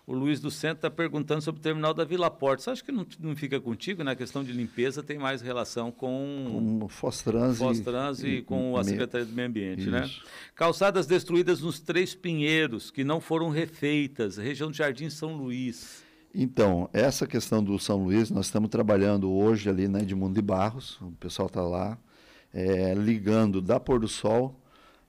O 0.05 0.13
Luiz 0.13 0.41
do 0.41 0.51
Centro 0.51 0.77
está 0.79 0.91
perguntando 0.91 1.41
sobre 1.41 1.59
o 1.59 1.63
terminal 1.63 1.93
da 1.93 2.03
Vila 2.03 2.29
Porta. 2.29 2.61
Você 2.61 2.69
acha 2.69 2.83
que 2.83 2.91
não, 2.91 3.05
não 3.19 3.35
fica 3.35 3.59
contigo? 3.59 4.03
Na 4.03 4.11
né? 4.11 4.15
questão 4.15 4.43
de 4.43 4.51
limpeza 4.51 5.01
tem 5.01 5.17
mais 5.17 5.41
relação 5.41 5.91
com... 5.91 6.79
Com 6.79 6.89
Fostrans, 6.89 7.57
Fostrans 7.57 8.21
e, 8.21 8.27
e, 8.27 8.41
com 8.41 8.75
a 8.77 8.83
Secretaria 8.83 9.25
do 9.25 9.33
Meio 9.33 9.47
Ambiente, 9.47 9.89
né? 9.89 10.05
Isso. 10.05 10.21
né? 10.21 10.29
Calçadas 10.55 11.07
destruídas 11.07 11.61
nos 11.61 11.79
Três 11.79 12.13
Pinheiros, 12.13 12.91
que 12.91 13.03
não 13.03 13.21
foram 13.21 13.49
refeitas. 13.49 14.35
Região 14.35 14.69
do 14.69 14.75
Jardim 14.75 15.09
São 15.09 15.37
Luís. 15.37 16.03
Então, 16.35 16.89
essa 16.91 17.25
questão 17.25 17.63
do 17.63 17.79
São 17.79 18.03
Luís, 18.03 18.29
nós 18.29 18.47
estamos 18.47 18.69
trabalhando 18.69 19.31
hoje 19.31 19.69
ali 19.69 19.87
na 19.87 19.99
né, 19.99 20.03
Edmundo 20.03 20.33
de 20.33 20.41
Barros. 20.41 20.99
O 20.99 21.11
pessoal 21.11 21.47
está 21.47 21.61
lá 21.61 21.97
é, 22.53 22.93
ligando 22.93 23.61
da 23.61 23.79
Pôr 23.79 23.99
do 23.99 24.07
Sol 24.07 24.55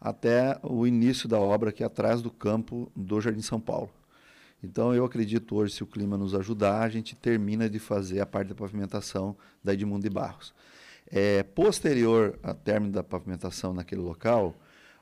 até 0.01 0.59
o 0.63 0.87
início 0.87 1.29
da 1.29 1.39
obra 1.39 1.73
que 1.73 1.83
é 1.83 1.87
atrás 1.87 2.23
do 2.23 2.31
campo 2.31 2.91
do 2.97 3.21
Jardim 3.21 3.43
São 3.43 3.61
Paulo. 3.61 3.91
Então 4.63 4.95
eu 4.95 5.05
acredito 5.05 5.57
hoje, 5.57 5.75
se 5.75 5.83
o 5.83 5.87
clima 5.87 6.17
nos 6.17 6.35
ajudar, 6.35 6.83
a 6.83 6.89
gente 6.89 7.15
termina 7.15 7.69
de 7.69 7.79
fazer 7.79 8.21
a 8.21 8.27
parte 8.27 8.49
da 8.49 8.55
pavimentação 8.55 9.37
da 9.63 9.75
Edmundo 9.75 10.03
de 10.03 10.11
Barros. 10.11 10.55
É, 11.11 11.43
posterior 11.43 12.39
ao 12.43 12.55
término 12.55 12.93
da 12.93 13.03
pavimentação 13.03 13.75
naquele 13.75 14.01
local, 14.01 14.57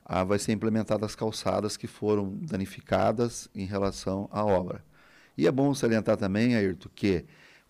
ah, 0.04 0.24
vai 0.24 0.38
ser 0.38 0.52
implementadas 0.52 1.10
as 1.10 1.14
calçadas 1.14 1.76
que 1.76 1.86
foram 1.86 2.36
danificadas 2.40 3.48
em 3.54 3.64
relação 3.64 4.28
à 4.32 4.44
obra. 4.44 4.84
E 5.38 5.46
é 5.46 5.52
bom 5.52 5.72
salientar 5.74 6.16
também, 6.16 6.56
Ayrton, 6.56 6.90
que 6.94 7.24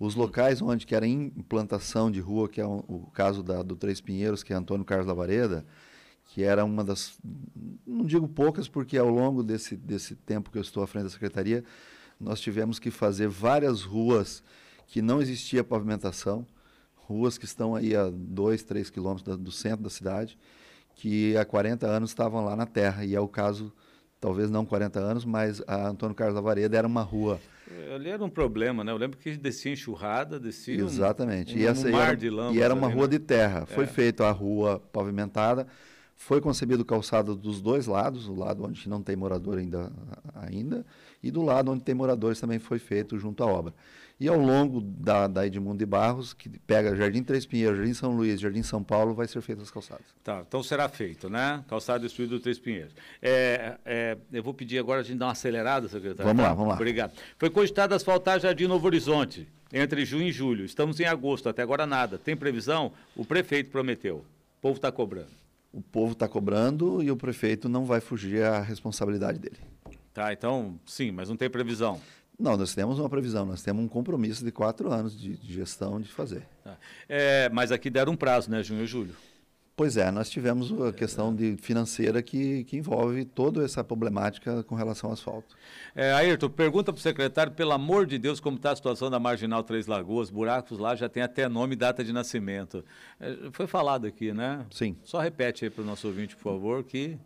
os 0.04 0.16
locais 0.16 0.60
onde 0.60 0.84
que 0.84 0.96
era 0.96 1.06
implantação 1.06 2.10
de 2.10 2.18
rua, 2.18 2.48
que 2.48 2.60
é 2.60 2.66
o, 2.66 2.84
o 2.88 3.10
caso 3.12 3.40
da, 3.40 3.62
do 3.62 3.76
Três 3.76 4.00
Pinheiros, 4.00 4.42
que 4.42 4.52
é 4.52 4.56
Antônio 4.56 4.84
Carlos 4.84 5.06
Lavareda, 5.06 5.64
que 6.24 6.42
era 6.42 6.64
uma 6.64 6.82
das, 6.82 7.16
não 7.86 8.04
digo 8.04 8.26
poucas, 8.26 8.66
porque 8.66 8.98
ao 8.98 9.08
longo 9.08 9.44
desse, 9.44 9.76
desse 9.76 10.16
tempo 10.16 10.50
que 10.50 10.58
eu 10.58 10.62
estou 10.62 10.82
à 10.82 10.88
frente 10.88 11.04
da 11.04 11.10
secretaria, 11.10 11.62
nós 12.18 12.40
tivemos 12.40 12.80
que 12.80 12.90
fazer 12.90 13.28
várias 13.28 13.82
ruas 13.82 14.42
que 14.88 15.00
não 15.00 15.22
existia 15.22 15.62
pavimentação, 15.62 16.44
ruas 16.96 17.38
que 17.38 17.44
estão 17.44 17.76
aí 17.76 17.94
a 17.94 18.10
2, 18.10 18.60
3 18.64 18.90
quilômetros 18.90 19.36
do 19.36 19.52
centro 19.52 19.84
da 19.84 19.90
cidade, 19.90 20.36
que 20.96 21.36
há 21.36 21.44
40 21.44 21.86
anos 21.86 22.10
estavam 22.10 22.44
lá 22.44 22.56
na 22.56 22.66
terra, 22.66 23.04
e 23.04 23.14
é 23.14 23.20
o 23.20 23.28
caso, 23.28 23.72
talvez 24.20 24.50
não 24.50 24.66
40 24.66 24.98
anos, 24.98 25.24
mas 25.24 25.62
a 25.64 25.90
Antônio 25.90 26.16
Carlos 26.16 26.34
Lavareda 26.34 26.76
era 26.76 26.88
uma 26.88 27.02
rua 27.02 27.40
Ali 27.94 28.10
era 28.10 28.22
um 28.22 28.28
problema, 28.28 28.82
né? 28.82 28.92
Eu 28.92 28.96
lembro 28.96 29.16
que 29.18 29.36
descia 29.36 29.72
enxurrada, 29.72 30.38
descia 30.38 30.74
Exatamente. 30.74 31.54
Um, 31.54 31.58
e, 31.58 31.66
essa, 31.66 31.88
um 31.88 31.92
mar 31.92 32.08
era, 32.08 32.16
de 32.16 32.28
lama. 32.28 32.54
E 32.54 32.60
era 32.60 32.74
uma 32.74 32.86
ali, 32.86 32.96
rua 32.96 33.06
né? 33.06 33.10
de 33.10 33.18
terra. 33.18 33.66
Foi 33.66 33.84
é. 33.84 33.86
feita 33.86 34.26
a 34.26 34.30
rua 34.30 34.80
pavimentada, 34.92 35.66
foi 36.16 36.40
concebido 36.40 36.84
calçado 36.84 37.34
dos 37.34 37.60
dois 37.60 37.86
lados, 37.86 38.28
o 38.28 38.34
lado 38.34 38.64
onde 38.64 38.88
não 38.88 39.02
tem 39.02 39.16
morador 39.16 39.58
ainda, 39.58 39.92
ainda 40.34 40.84
e 41.22 41.30
do 41.30 41.42
lado 41.42 41.70
onde 41.70 41.84
tem 41.84 41.94
moradores 41.94 42.40
também 42.40 42.58
foi 42.58 42.78
feito 42.78 43.16
junto 43.18 43.42
à 43.44 43.46
obra. 43.46 43.72
E 44.22 44.28
ao 44.28 44.38
longo 44.38 44.80
da, 44.80 45.26
da 45.26 45.44
Edmundo 45.44 45.78
de 45.78 45.84
Barros, 45.84 46.32
que 46.32 46.48
pega 46.48 46.94
Jardim 46.94 47.24
Três 47.24 47.44
Pinheiros, 47.44 47.78
Jardim 47.78 47.92
São 47.92 48.12
Luís, 48.12 48.40
Jardim 48.40 48.62
São 48.62 48.80
Paulo, 48.80 49.14
vai 49.14 49.26
ser 49.26 49.40
feitas 49.40 49.64
as 49.64 49.70
calçadas. 49.72 50.06
Tá, 50.22 50.44
então 50.46 50.62
será 50.62 50.88
feito, 50.88 51.28
né? 51.28 51.64
Calçado 51.66 52.04
destruído 52.04 52.36
do 52.36 52.40
Três 52.40 52.56
Pinheiros. 52.56 52.94
É, 53.20 53.78
é, 53.84 54.16
eu 54.32 54.40
vou 54.40 54.54
pedir 54.54 54.78
agora 54.78 55.00
a 55.00 55.02
gente 55.02 55.18
dar 55.18 55.26
uma 55.26 55.32
acelerada, 55.32 55.88
secretário. 55.88 56.22
Vamos 56.22 56.40
lá, 56.40 56.54
vamos 56.54 56.68
lá. 56.68 56.76
Obrigado. 56.76 57.14
Foi 57.36 57.50
cogitado 57.50 57.96
asfaltar 57.96 58.38
Jardim 58.38 58.68
Novo 58.68 58.86
Horizonte 58.86 59.48
entre 59.72 60.04
junho 60.04 60.28
e 60.28 60.30
julho. 60.30 60.64
Estamos 60.64 61.00
em 61.00 61.04
agosto, 61.04 61.48
até 61.48 61.60
agora 61.60 61.84
nada. 61.84 62.16
Tem 62.16 62.36
previsão? 62.36 62.92
O 63.16 63.24
prefeito 63.24 63.72
prometeu. 63.72 64.18
O 64.18 64.60
povo 64.60 64.76
está 64.76 64.92
cobrando. 64.92 65.30
O 65.72 65.82
povo 65.82 66.12
está 66.12 66.28
cobrando 66.28 67.02
e 67.02 67.10
o 67.10 67.16
prefeito 67.16 67.68
não 67.68 67.84
vai 67.84 68.00
fugir 68.00 68.44
à 68.44 68.60
responsabilidade 68.60 69.40
dele. 69.40 69.58
Tá, 70.14 70.32
então, 70.32 70.78
sim, 70.86 71.10
mas 71.10 71.28
não 71.28 71.36
tem 71.36 71.50
previsão. 71.50 72.00
Não, 72.38 72.56
nós 72.56 72.74
temos 72.74 72.98
uma 72.98 73.08
previsão, 73.08 73.46
nós 73.46 73.62
temos 73.62 73.84
um 73.84 73.88
compromisso 73.88 74.44
de 74.44 74.50
quatro 74.50 74.90
anos 74.90 75.18
de, 75.18 75.36
de 75.36 75.52
gestão 75.52 76.00
de 76.00 76.08
fazer. 76.08 76.46
Tá. 76.64 76.76
É, 77.08 77.48
mas 77.50 77.70
aqui 77.70 77.88
deram 77.88 78.12
um 78.12 78.16
prazo, 78.16 78.50
né, 78.50 78.62
junho 78.62 78.82
e 78.82 78.86
julho? 78.86 79.14
Pois 79.74 79.96
é, 79.96 80.10
nós 80.10 80.28
tivemos 80.28 80.70
a 80.82 80.92
questão 80.92 81.34
de 81.34 81.56
financeira 81.56 82.22
que, 82.22 82.64
que 82.64 82.76
envolve 82.76 83.24
toda 83.24 83.64
essa 83.64 83.82
problemática 83.82 84.62
com 84.64 84.74
relação 84.74 85.08
ao 85.08 85.14
asfalto. 85.14 85.56
É, 85.94 86.12
Ayrton, 86.12 86.50
pergunta 86.50 86.92
para 86.92 86.98
o 86.98 87.02
secretário, 87.02 87.52
pelo 87.52 87.72
amor 87.72 88.06
de 88.06 88.18
Deus, 88.18 88.38
como 88.38 88.56
está 88.56 88.72
a 88.72 88.76
situação 88.76 89.10
da 89.10 89.18
Marginal 89.18 89.62
Três 89.62 89.86
Lagoas, 89.86 90.28
buracos 90.30 90.78
lá 90.78 90.94
já 90.94 91.08
tem 91.08 91.22
até 91.22 91.48
nome 91.48 91.72
e 91.72 91.76
data 91.76 92.04
de 92.04 92.12
nascimento. 92.12 92.84
É, 93.18 93.34
foi 93.52 93.66
falado 93.66 94.06
aqui, 94.06 94.32
né? 94.32 94.66
Sim. 94.70 94.94
Só 95.02 95.20
repete 95.20 95.64
aí 95.64 95.70
para 95.70 95.82
o 95.82 95.86
nosso 95.86 96.06
ouvinte, 96.06 96.36
por 96.36 96.42
favor, 96.42 96.84
que... 96.84 97.18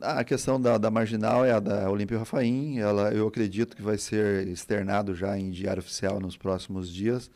A 0.00 0.24
questão 0.24 0.60
da, 0.60 0.78
da 0.78 0.90
marginal 0.90 1.44
é 1.44 1.52
a 1.52 1.60
da 1.60 1.90
Olímpio 1.90 2.18
Rafaim, 2.18 2.78
ela, 2.78 3.12
eu 3.12 3.26
acredito 3.26 3.76
que 3.76 3.82
vai 3.82 3.98
ser 3.98 4.46
externado 4.48 5.14
já 5.14 5.38
em 5.38 5.50
diário 5.50 5.80
oficial 5.80 6.20
nos 6.20 6.36
próximos 6.36 6.92
dias 6.92 7.30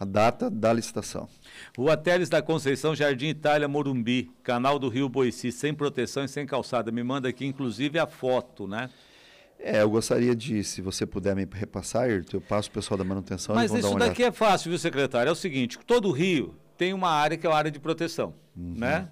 a 0.00 0.04
data 0.06 0.48
da 0.48 0.72
licitação. 0.72 1.28
Rua 1.76 1.94
Teles 1.94 2.30
da 2.30 2.40
Conceição, 2.40 2.94
Jardim 2.96 3.26
Itália, 3.26 3.68
Morumbi, 3.68 4.30
canal 4.42 4.78
do 4.78 4.88
Rio 4.88 5.10
Boici, 5.10 5.52
sem 5.52 5.74
proteção 5.74 6.24
e 6.24 6.28
sem 6.28 6.46
calçada. 6.46 6.90
Me 6.90 7.02
manda 7.02 7.28
aqui, 7.28 7.44
inclusive, 7.44 7.98
a 7.98 8.06
foto, 8.06 8.66
né? 8.66 8.88
É, 9.58 9.82
eu 9.82 9.90
gostaria 9.90 10.34
de, 10.34 10.64
se 10.64 10.80
você 10.80 11.04
puder 11.04 11.36
me 11.36 11.46
repassar, 11.52 12.08
eu 12.08 12.40
passo 12.40 12.70
o 12.70 12.72
pessoal 12.72 12.96
da 12.96 13.04
manutenção 13.04 13.54
Mas 13.54 13.70
isso 13.74 13.94
daqui 13.96 14.24
é 14.24 14.32
fácil, 14.32 14.70
viu, 14.70 14.78
secretário? 14.78 15.28
É 15.28 15.32
o 15.32 15.36
seguinte, 15.36 15.78
todo 15.86 16.08
o 16.08 16.12
Rio 16.12 16.56
tem 16.78 16.94
uma 16.94 17.10
área 17.10 17.36
que 17.36 17.46
é 17.46 17.50
a 17.50 17.54
área 17.54 17.70
de 17.70 17.78
proteção, 17.78 18.32
uhum. 18.56 18.76
né? 18.78 19.10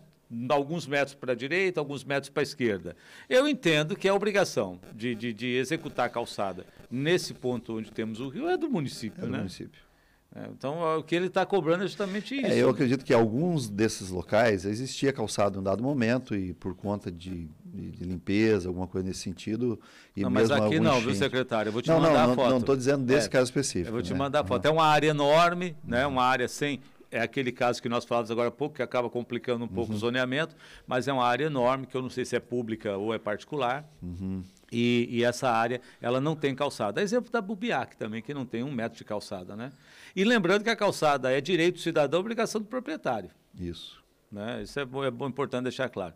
Alguns 0.51 0.87
metros 0.87 1.15
para 1.15 1.33
a 1.33 1.37
direita, 1.37 1.81
alguns 1.81 2.05
metros 2.05 2.31
para 2.31 2.43
a 2.43 2.45
esquerda. 2.45 2.97
Eu 3.29 3.49
entendo 3.49 3.97
que 3.97 4.09
a 4.09 4.15
obrigação 4.15 4.79
de, 4.95 5.15
de, 5.15 5.33
de, 5.33 5.47
executar 5.57 6.07
a 6.07 6.09
calçada 6.09 6.67
nesse 6.91 7.35
ponto 7.35 7.79
onde 7.79 7.91
temos 7.91 8.21
o 8.21 8.29
rio 8.29 8.49
é 8.49 8.57
do 8.57 8.69
município, 8.69 9.23
é 9.23 9.27
do 9.27 9.33
né? 9.33 9.39
município. 9.39 9.89
É, 10.35 10.47
então, 10.51 10.99
o 10.99 11.03
que 11.03 11.15
ele 11.15 11.27
está 11.27 11.47
cobrando 11.47 11.85
é 11.85 11.87
justamente 11.87 12.37
isso. 12.37 12.47
É, 12.47 12.59
eu 12.59 12.69
acredito 12.69 13.03
que 13.03 13.15
alguns 13.15 13.69
desses 13.69 14.11
locais 14.11 14.67
existia 14.67 15.11
calçado 15.11 15.57
em 15.57 15.61
um 15.61 15.65
dado 15.65 15.83
momento 15.83 16.37
e 16.37 16.53
por 16.53 16.75
conta 16.75 17.11
de, 17.11 17.49
de, 17.65 18.05
limpeza, 18.05 18.69
alguma 18.69 18.87
coisa 18.87 19.09
nesse 19.09 19.21
sentido. 19.21 19.81
E 20.15 20.21
não, 20.21 20.31
mas 20.31 20.51
aqui 20.51 20.79
não, 20.79 21.01
viu, 21.01 21.15
secretário? 21.15 21.71
Eu 21.71 21.73
vou 21.73 21.81
te 21.81 21.89
não, 21.89 21.99
mandar 22.01 22.27
não, 22.27 22.33
a 22.33 22.37
foto. 22.37 22.51
Não, 22.51 22.59
estou 22.59 22.77
dizendo 22.77 23.07
desse 23.07 23.27
é, 23.27 23.31
caso 23.31 23.45
específico. 23.45 23.89
Eu 23.89 23.93
vou 23.93 24.03
te 24.03 24.13
né? 24.13 24.19
mandar 24.19 24.41
a 24.41 24.45
foto. 24.45 24.67
Uhum. 24.67 24.71
É 24.71 24.75
uma 24.75 24.87
área 24.87 25.09
enorme, 25.09 25.75
né? 25.83 26.07
uma 26.07 26.23
área 26.23 26.47
sem 26.47 26.79
é 27.11 27.21
aquele 27.21 27.51
caso 27.51 27.81
que 27.81 27.89
nós 27.89 28.05
falamos 28.05 28.31
agora 28.31 28.49
há 28.49 28.53
pouco, 28.53 28.77
que 28.77 28.83
acaba 28.83 29.09
complicando 29.09 29.65
um 29.65 29.69
pouco 29.69 29.91
uhum. 29.91 29.97
o 29.97 30.01
zoneamento, 30.01 30.55
mas 30.87 31.09
é 31.09 31.13
uma 31.13 31.25
área 31.25 31.47
enorme, 31.47 31.87
que 31.87 31.97
eu 31.97 32.03
não 32.03 32.11
sei 32.11 32.25
se 32.25 32.37
é 32.37 32.41
pública 32.41 32.97
ou 32.97 33.15
é 33.15 33.19
particular. 33.19 33.89
Uhum. 34.03 34.43
E, 34.71 35.09
e, 35.11 35.25
essa 35.25 35.51
área, 35.51 35.81
ela 36.01 36.21
não 36.21 36.37
tem 36.37 36.55
calçada. 36.55 37.01
Exemplo 37.01 37.31
da 37.33 37.41
Bubiac 37.41 37.97
também, 37.97 38.21
que 38.21 38.35
não 38.35 38.45
tem 38.45 38.63
um 38.63 38.71
metro 38.71 38.99
de 38.99 39.05
calçada, 39.05 39.57
né? 39.57 39.73
E 40.15 40.25
lembrando 40.25 40.63
que 40.63 40.69
a 40.69 40.77
calçada 40.77 41.33
é 41.33 41.41
direito 41.41 41.77
do 41.77 41.81
cidadão, 41.81 42.21
obrigação 42.21 42.61
do 42.61 42.67
proprietário. 42.67 43.31
Isso. 43.59 44.03
Né? 44.31 44.63
Isso 44.63 44.79
é, 44.79 44.85
bom, 44.85 45.03
é 45.03 45.11
bom, 45.11 45.27
importante 45.27 45.65
deixar 45.65 45.89
claro. 45.89 46.13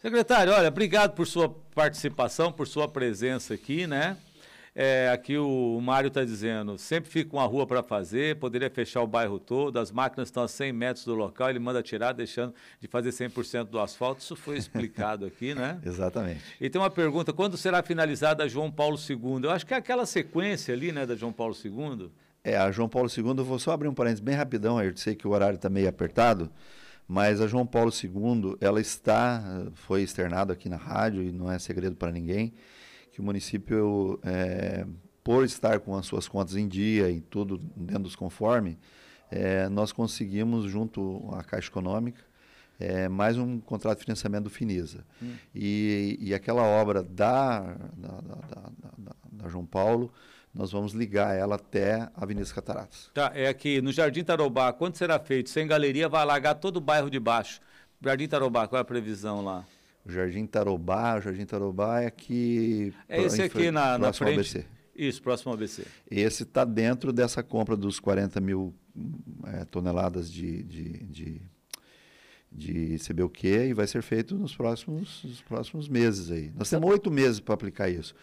Secretário, 0.00 0.52
olha, 0.52 0.66
obrigado 0.66 1.14
por 1.14 1.28
sua 1.28 1.48
participação, 1.48 2.50
por 2.50 2.66
sua 2.66 2.88
presença 2.88 3.54
aqui, 3.54 3.86
né? 3.86 4.16
É, 4.74 5.10
aqui 5.12 5.36
o, 5.36 5.78
Mário 5.82 6.08
está 6.08 6.24
dizendo, 6.24 6.78
sempre 6.78 7.10
fica 7.10 7.36
uma 7.36 7.44
rua 7.44 7.66
para 7.66 7.82
fazer, 7.82 8.36
poderia 8.36 8.70
fechar 8.70 9.02
o 9.02 9.06
bairro 9.06 9.38
todo, 9.38 9.78
as 9.78 9.92
máquinas 9.92 10.28
estão 10.28 10.42
a 10.42 10.48
100 10.48 10.72
metros 10.72 11.04
do 11.04 11.14
local, 11.14 11.50
ele 11.50 11.58
manda 11.58 11.82
tirar, 11.82 12.12
deixando 12.12 12.54
de 12.80 12.88
fazer 12.88 13.10
100% 13.10 13.64
do 13.64 13.78
asfalto. 13.78 14.22
Isso 14.22 14.34
foi 14.34 14.56
explicado 14.56 15.26
aqui, 15.26 15.54
né? 15.54 15.78
Exatamente. 15.84 16.42
E 16.58 16.70
tem 16.70 16.80
uma 16.80 16.88
pergunta, 16.88 17.34
quando 17.34 17.58
será 17.58 17.82
finalizada 17.82 18.44
a 18.44 18.48
João 18.48 18.70
Paulo 18.70 18.96
II? 18.96 19.44
Eu 19.44 19.50
acho 19.50 19.66
que 19.66 19.74
é 19.74 19.76
aquela 19.76 20.06
sequência 20.06 20.72
ali, 20.72 20.90
né, 20.90 21.04
da 21.04 21.14
João 21.14 21.32
Paulo 21.32 21.54
II. 21.62 22.10
É, 22.42 22.56
a 22.56 22.70
João 22.72 22.88
Paulo 22.88 23.10
II, 23.14 23.24
eu 23.36 23.44
vou 23.44 23.58
só 23.58 23.72
abrir 23.72 23.88
um 23.88 23.94
parênteses 23.94 24.20
bem 24.20 24.34
rapidão, 24.34 24.82
eu 24.82 24.96
sei 24.96 25.14
que 25.14 25.28
o 25.28 25.30
horário 25.32 25.56
está 25.56 25.68
meio 25.68 25.88
apertado, 25.88 26.50
mas 27.06 27.42
a 27.42 27.46
João 27.46 27.66
Paulo 27.66 27.92
II, 27.92 28.56
ela 28.58 28.80
está, 28.80 29.66
foi 29.74 30.02
externado 30.02 30.50
aqui 30.50 30.68
na 30.68 30.76
rádio 30.76 31.22
e 31.22 31.30
não 31.30 31.52
é 31.52 31.58
segredo 31.58 31.94
para 31.94 32.10
ninguém, 32.10 32.54
que 33.12 33.20
o 33.20 33.22
município, 33.22 34.18
é, 34.24 34.86
por 35.22 35.44
estar 35.44 35.78
com 35.80 35.94
as 35.94 36.06
suas 36.06 36.26
contas 36.26 36.56
em 36.56 36.66
dia 36.66 37.10
e 37.10 37.20
tudo 37.20 37.58
dentro 37.76 38.04
dos 38.04 38.16
conformes, 38.16 38.76
é, 39.30 39.68
nós 39.68 39.92
conseguimos, 39.92 40.70
junto 40.70 41.28
à 41.32 41.44
Caixa 41.44 41.68
Econômica, 41.68 42.22
é, 42.80 43.08
mais 43.08 43.38
um 43.38 43.60
contrato 43.60 43.98
de 43.98 44.04
financiamento 44.04 44.44
do 44.44 44.50
Finisa. 44.50 45.04
Hum. 45.22 45.34
E, 45.54 46.18
e 46.20 46.34
aquela 46.34 46.62
obra 46.62 47.02
da, 47.02 47.60
da, 47.96 48.20
da, 48.20 49.14
da, 49.30 49.48
João 49.48 49.64
Paulo, 49.64 50.12
nós 50.52 50.72
vamos 50.72 50.92
ligar 50.92 51.36
ela 51.36 51.56
até 51.56 52.02
a 52.02 52.10
Avenida 52.16 52.48
Cataratas. 52.52 53.10
Tá, 53.14 53.30
é 53.34 53.46
aqui 53.46 53.80
no 53.80 53.92
Jardim 53.92 54.24
Tarobá, 54.24 54.72
quando 54.72 54.96
será 54.96 55.18
feito? 55.18 55.50
Sem 55.50 55.66
galeria, 55.66 56.08
vai 56.08 56.22
alagar 56.22 56.54
todo 56.56 56.78
o 56.78 56.80
bairro 56.80 57.10
de 57.10 57.20
baixo. 57.20 57.60
Jardim 58.02 58.26
Tarobá, 58.26 58.66
qual 58.66 58.78
é 58.78 58.82
a 58.82 58.84
previsão 58.84 59.44
lá? 59.44 59.64
O 60.04 60.10
Jardim 60.10 60.46
Tarobá, 60.46 61.16
o 61.16 61.20
Jardim 61.20 61.44
Tarobá 61.44 62.02
é 62.02 62.06
aqui... 62.06 62.92
É 63.08 63.22
esse 63.22 63.42
aqui 63.42 63.70
na, 63.70 63.96
na 63.98 64.12
frente? 64.12 64.34
ABC. 64.34 64.64
Isso, 64.94 65.22
próximo 65.22 65.50
ao 65.50 65.56
ABC. 65.56 65.84
Esse 66.10 66.42
está 66.42 66.64
dentro 66.64 67.12
dessa 67.12 67.42
compra 67.42 67.76
dos 67.76 67.98
40 68.00 68.40
mil 68.40 68.74
é, 69.46 69.64
toneladas 69.64 70.30
de, 70.30 70.62
de, 70.62 71.04
de, 71.04 71.42
de 72.54 72.96
CBUQ 72.98 73.46
e 73.46 73.72
vai 73.72 73.86
ser 73.86 74.02
feito 74.02 74.34
nos 74.36 74.54
próximos, 74.54 75.22
nos 75.24 75.40
próximos 75.40 75.88
meses 75.88 76.30
aí. 76.30 76.52
Nós 76.56 76.68
temos 76.68 76.90
oito 76.90 77.10
meses 77.10 77.40
para 77.40 77.54
aplicar 77.54 77.88
isso. 77.88 78.14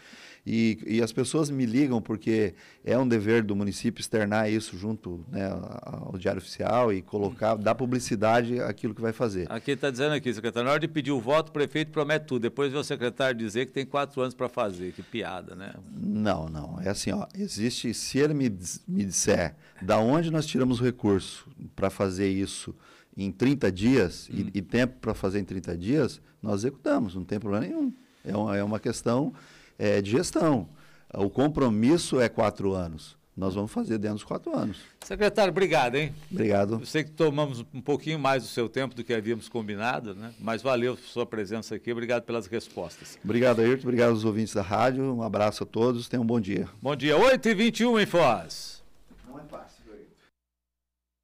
E, 0.46 0.78
e 0.86 1.02
as 1.02 1.12
pessoas 1.12 1.50
me 1.50 1.66
ligam 1.66 2.00
porque 2.00 2.54
é 2.84 2.96
um 2.96 3.06
dever 3.06 3.42
do 3.42 3.54
município 3.54 4.00
externar 4.00 4.50
isso 4.50 4.76
junto 4.76 5.24
né, 5.30 5.46
ao 5.82 6.16
Diário 6.16 6.40
Oficial 6.40 6.92
e 6.92 7.02
colocar, 7.02 7.56
dar 7.56 7.74
publicidade 7.74 8.60
àquilo 8.60 8.94
que 8.94 9.02
vai 9.02 9.12
fazer. 9.12 9.46
Aqui 9.50 9.72
está 9.72 9.90
dizendo 9.90 10.14
aqui, 10.14 10.32
secretário, 10.32 10.64
na 10.64 10.72
hora 10.72 10.80
de 10.80 10.88
pedir 10.88 11.12
o 11.12 11.20
voto, 11.20 11.50
o 11.50 11.52
prefeito 11.52 11.92
promete 11.92 12.26
tudo. 12.26 12.42
Depois 12.42 12.72
vê 12.72 12.78
o 12.78 12.84
secretário 12.84 13.36
dizer 13.36 13.66
que 13.66 13.72
tem 13.72 13.84
quatro 13.84 14.22
anos 14.22 14.34
para 14.34 14.48
fazer. 14.48 14.92
Que 14.92 15.02
piada, 15.02 15.54
né? 15.54 15.74
Não, 15.94 16.48
não. 16.48 16.80
É 16.80 16.88
assim, 16.88 17.12
ó, 17.12 17.26
existe, 17.34 17.92
se 17.92 18.18
ele 18.18 18.32
me, 18.32 18.48
me 18.88 19.04
disser 19.04 19.54
da 19.82 19.98
onde 19.98 20.30
nós 20.30 20.46
tiramos 20.46 20.80
o 20.80 20.84
recurso 20.84 21.48
para 21.76 21.90
fazer 21.90 22.28
isso 22.28 22.74
em 23.16 23.30
30 23.30 23.70
dias 23.72 24.28
hum. 24.32 24.50
e, 24.54 24.58
e 24.58 24.62
tempo 24.62 24.98
para 25.00 25.14
fazer 25.14 25.40
em 25.40 25.44
30 25.44 25.76
dias, 25.76 26.20
nós 26.42 26.60
executamos, 26.60 27.14
não 27.14 27.24
tem 27.24 27.38
problema 27.38 27.66
nenhum. 27.66 27.92
É 28.24 28.36
uma, 28.36 28.56
é 28.56 28.62
uma 28.62 28.80
questão 28.80 29.32
é, 29.78 30.00
de 30.00 30.10
gestão. 30.10 30.68
O 31.14 31.28
compromisso 31.28 32.20
é 32.20 32.28
quatro 32.28 32.72
anos. 32.72 33.18
Nós 33.36 33.54
vamos 33.54 33.72
fazer 33.72 33.96
dentro 33.96 34.16
dos 34.16 34.24
quatro 34.24 34.54
anos. 34.54 34.78
Secretário, 35.02 35.50
obrigado, 35.50 35.94
hein? 35.94 36.14
Obrigado. 36.30 36.74
Eu 36.74 36.84
sei 36.84 37.04
que 37.04 37.10
tomamos 37.10 37.64
um 37.72 37.80
pouquinho 37.80 38.18
mais 38.18 38.42
do 38.42 38.48
seu 38.50 38.68
tempo 38.68 38.94
do 38.94 39.02
que 39.02 39.14
havíamos 39.14 39.48
combinado, 39.48 40.14
né? 40.14 40.34
Mas 40.38 40.60
valeu 40.60 40.94
sua 40.94 41.24
presença 41.24 41.74
aqui. 41.74 41.90
Obrigado 41.90 42.24
pelas 42.24 42.46
respostas. 42.46 43.18
Obrigado, 43.24 43.60
Ayrton. 43.60 43.84
Obrigado 43.84 44.10
aos 44.10 44.26
ouvintes 44.26 44.52
da 44.52 44.60
rádio. 44.60 45.14
Um 45.14 45.22
abraço 45.22 45.62
a 45.62 45.66
todos. 45.66 46.06
Tenham 46.06 46.22
um 46.22 46.26
bom 46.26 46.38
dia. 46.38 46.68
Bom 46.82 46.94
dia. 46.94 47.16
8h21 47.16 48.02
em 48.02 48.06
Foz. 48.06 48.82
Não 49.26 49.38
é 49.38 49.44
fácil, 49.44 49.84
Ayrton. 49.90 50.10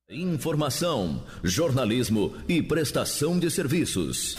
Informação, 0.08 1.20
jornalismo 1.42 2.32
e 2.48 2.62
prestação 2.62 3.40
de 3.40 3.50
serviços. 3.50 4.36